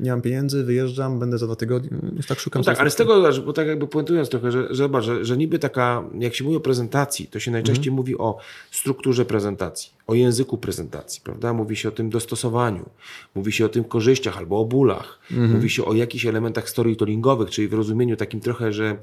nie 0.00 0.10
mam 0.10 0.22
pieniędzy, 0.22 0.64
wyjeżdżam, 0.64 1.18
będę 1.18 1.38
za 1.38 1.46
dwa 1.46 1.56
tygodnie, 1.56 1.90
już 2.16 2.26
tak 2.26 2.40
szukam. 2.40 2.60
No 2.60 2.66
tak, 2.66 2.80
ale 2.80 2.90
z 2.90 2.96
tego, 2.96 3.22
bo 3.46 3.52
tak 3.52 3.66
jakby 3.66 3.86
puentując 3.86 4.28
trochę, 4.28 4.52
że, 4.52 4.74
że, 4.74 4.88
że, 5.00 5.24
że 5.24 5.36
niby 5.36 5.58
taka, 5.58 6.04
jak 6.18 6.34
się 6.34 6.44
mówi 6.44 6.56
o 6.56 6.60
prezentacji, 6.60 7.26
to 7.26 7.40
się 7.40 7.50
najczęściej 7.50 7.88
mhm. 7.88 7.96
mówi 7.96 8.18
o 8.18 8.38
strukturze 8.70 9.24
prezentacji, 9.24 9.90
o 10.06 10.14
języku 10.14 10.58
prezentacji, 10.58 11.20
prawda? 11.24 11.52
Mówi 11.52 11.76
się 11.76 11.88
o 11.88 11.92
tym 11.92 12.10
dostosowaniu, 12.10 12.88
mówi 13.34 13.52
się 13.52 13.64
o 13.64 13.68
tym 13.68 13.84
korzyściach 13.84 14.38
albo 14.38 14.60
o 14.60 14.64
bólach, 14.64 15.18
mhm. 15.30 15.52
mówi 15.52 15.70
się 15.70 15.84
o 15.84 15.94
jakichś 15.94 16.26
elementach 16.26 16.68
storytellingowych, 16.68 17.50
czyli 17.50 17.68
w 17.68 17.74
rozumieniu 17.74 18.16
takim 18.16 18.40
trochę, 18.40 18.72
że, 18.72 18.96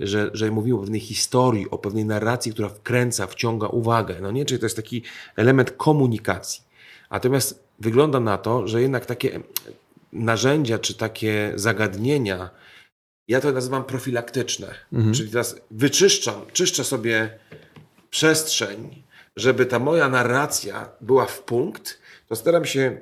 że, 0.00 0.30
że 0.34 0.50
mówimy 0.50 0.76
o 0.76 0.80
pewnej 0.80 1.00
historii, 1.00 1.70
o 1.70 1.78
pewnej 1.78 2.04
narracji, 2.04 2.52
która 2.52 2.68
wkręca, 2.68 3.26
wciąga 3.26 3.66
uwagę. 3.66 4.16
No 4.22 4.30
nie, 4.30 4.44
czyli 4.44 4.60
to 4.60 4.66
jest 4.66 4.76
taki 4.76 5.02
element 5.36 5.70
komunikacji. 5.70 6.62
Natomiast 7.10 7.64
wygląda 7.78 8.20
na 8.20 8.38
to, 8.38 8.68
że 8.68 8.82
jednak 8.82 9.06
takie 9.06 9.40
narzędzia 10.12 10.78
czy 10.78 10.94
takie 10.94 11.52
zagadnienia, 11.54 12.50
ja 13.28 13.40
to 13.40 13.52
nazywam 13.52 13.84
profilaktyczne. 13.84 14.74
Mhm. 14.92 15.14
Czyli 15.14 15.30
teraz 15.30 15.56
wyczyszczam, 15.70 16.40
czyszczę 16.52 16.84
sobie 16.84 17.38
przestrzeń, 18.10 19.02
żeby 19.36 19.66
ta 19.66 19.78
moja 19.78 20.08
narracja 20.08 20.88
była 21.00 21.26
w 21.26 21.42
punkt, 21.42 21.98
to 22.28 22.36
staram 22.36 22.64
się 22.64 23.00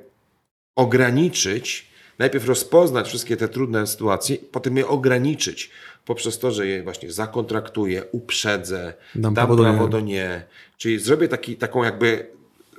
ograniczyć, 0.75 1.88
najpierw 2.19 2.47
rozpoznać 2.47 3.07
wszystkie 3.07 3.37
te 3.37 3.47
trudne 3.47 3.87
sytuacje, 3.87 4.37
potem 4.51 4.77
je 4.77 4.87
ograniczyć 4.87 5.71
poprzez 6.05 6.39
to, 6.39 6.51
że 6.51 6.67
je 6.67 6.83
właśnie 6.83 7.11
zakontraktuję, 7.11 8.03
uprzedzę, 8.11 8.93
dam, 9.15 9.33
dam 9.33 9.47
prawo, 9.47 9.63
prawo 9.63 9.87
do 9.87 9.99
nie. 9.99 10.43
Czyli 10.77 10.99
zrobię 10.99 11.27
taki, 11.27 11.55
taką 11.55 11.83
jakby 11.83 12.27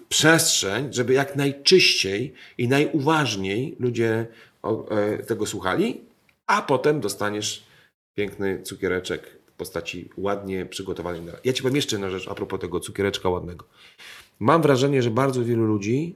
przestrzeń, 0.09 0.93
żeby 0.93 1.13
jak 1.13 1.37
najczyściej 1.37 2.35
i 2.59 2.69
najuważniej 2.69 3.77
ludzie 3.79 4.27
e, 4.91 5.19
tego 5.19 5.47
słuchali, 5.47 6.01
a 6.47 6.63
potem 6.63 7.01
dostaniesz 7.01 7.65
piękny 8.15 8.63
cukiereczek 8.63 9.39
w 9.47 9.53
postaci 9.53 10.11
ładnie 10.17 10.67
przygotowanej. 10.67 11.23
Ja 11.45 11.53
Ci 11.53 11.63
powiem 11.63 11.77
jeszcze 11.77 11.97
jedną 11.97 12.11
rzecz 12.11 12.29
a 12.29 12.35
propos 12.35 12.61
tego 12.61 12.81
cukiereczka 12.81 13.29
ładnego. 13.29 13.65
Mam 14.41 14.63
wrażenie, 14.63 15.03
że 15.03 15.11
bardzo 15.11 15.45
wielu 15.45 15.65
ludzi 15.65 16.15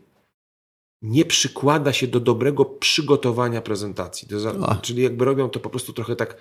nie 1.04 1.24
przykłada 1.24 1.92
się 1.92 2.06
do 2.06 2.20
dobrego 2.20 2.64
przygotowania 2.64 3.60
prezentacji. 3.60 4.28
To, 4.28 4.76
czyli 4.82 5.02
jakby 5.02 5.24
robią 5.24 5.48
to 5.48 5.60
po 5.60 5.70
prostu 5.70 5.92
trochę 5.92 6.16
tak 6.16 6.36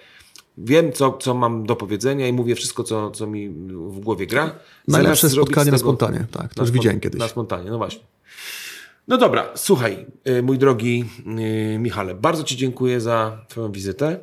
wiem, 0.57 0.91
co, 0.91 1.17
co 1.17 1.33
mam 1.33 1.65
do 1.65 1.75
powiedzenia 1.75 2.27
i 2.27 2.33
mówię 2.33 2.55
wszystko, 2.55 2.83
co, 2.83 3.11
co 3.11 3.27
mi 3.27 3.49
w 3.69 3.99
głowie 3.99 4.27
gra. 4.27 4.55
Najlepsze 4.87 5.29
spotkanie 5.29 5.71
na 5.71 5.77
spontanie, 5.77 6.25
tak, 6.31 6.53
to 6.53 6.61
już 6.61 6.71
widziałem 6.71 6.99
kiedyś. 6.99 7.19
Na 7.19 7.27
spontanie, 7.27 7.69
no 7.69 7.77
właśnie. 7.77 8.03
No 9.07 9.17
dobra, 9.17 9.49
słuchaj, 9.55 10.05
y, 10.27 10.43
mój 10.43 10.57
drogi 10.57 11.05
y, 11.75 11.79
Michale, 11.79 12.15
bardzo 12.15 12.43
Ci 12.43 12.57
dziękuję 12.57 13.01
za 13.01 13.45
Twoją 13.49 13.71
wizytę 13.71 14.19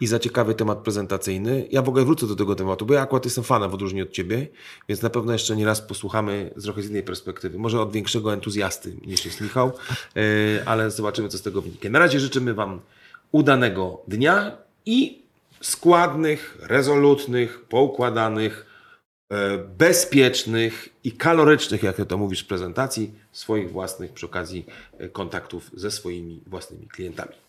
i 0.00 0.06
za 0.06 0.18
ciekawy 0.18 0.54
temat 0.54 0.78
prezentacyjny. 0.78 1.68
Ja 1.70 1.82
w 1.82 1.88
ogóle 1.88 2.04
wrócę 2.04 2.26
do 2.26 2.36
tego 2.36 2.54
tematu, 2.54 2.86
bo 2.86 2.94
ja 2.94 3.00
akurat 3.00 3.24
jestem 3.24 3.44
fanem 3.44 3.70
w 3.70 3.74
odróżnieniu 3.74 4.04
od 4.04 4.12
Ciebie, 4.12 4.48
więc 4.88 5.02
na 5.02 5.10
pewno 5.10 5.32
jeszcze 5.32 5.56
nie 5.56 5.66
raz 5.66 5.80
posłuchamy 5.80 6.50
z 6.56 6.64
trochę 6.64 6.82
z 6.82 6.90
innej 6.90 7.02
perspektywy. 7.02 7.58
Może 7.58 7.80
od 7.80 7.92
większego 7.92 8.32
entuzjasty 8.32 8.96
niż 9.06 9.24
jest 9.24 9.40
Michał, 9.40 9.72
y, 10.16 10.62
ale 10.66 10.90
zobaczymy, 10.90 11.28
co 11.28 11.38
z 11.38 11.42
tego 11.42 11.62
wyniknie. 11.62 11.90
Na 11.90 11.98
razie 11.98 12.20
życzymy 12.20 12.54
Wam 12.54 12.80
udanego 13.32 14.02
dnia 14.08 14.56
i 14.86 15.22
składnych, 15.60 16.58
rezolutnych, 16.60 17.60
poukładanych, 17.60 18.66
e, 19.30 19.58
bezpiecznych 19.58 20.88
i 21.04 21.12
kalorycznych, 21.12 21.82
jak 21.82 21.96
to 22.08 22.18
mówisz 22.18 22.44
prezentacji, 22.44 23.12
swoich 23.32 23.70
własnych 23.70 24.12
przy 24.12 24.26
okazji 24.26 24.66
e, 24.98 25.08
kontaktów 25.08 25.70
ze 25.74 25.90
swoimi 25.90 26.42
własnymi 26.46 26.88
klientami. 26.88 27.45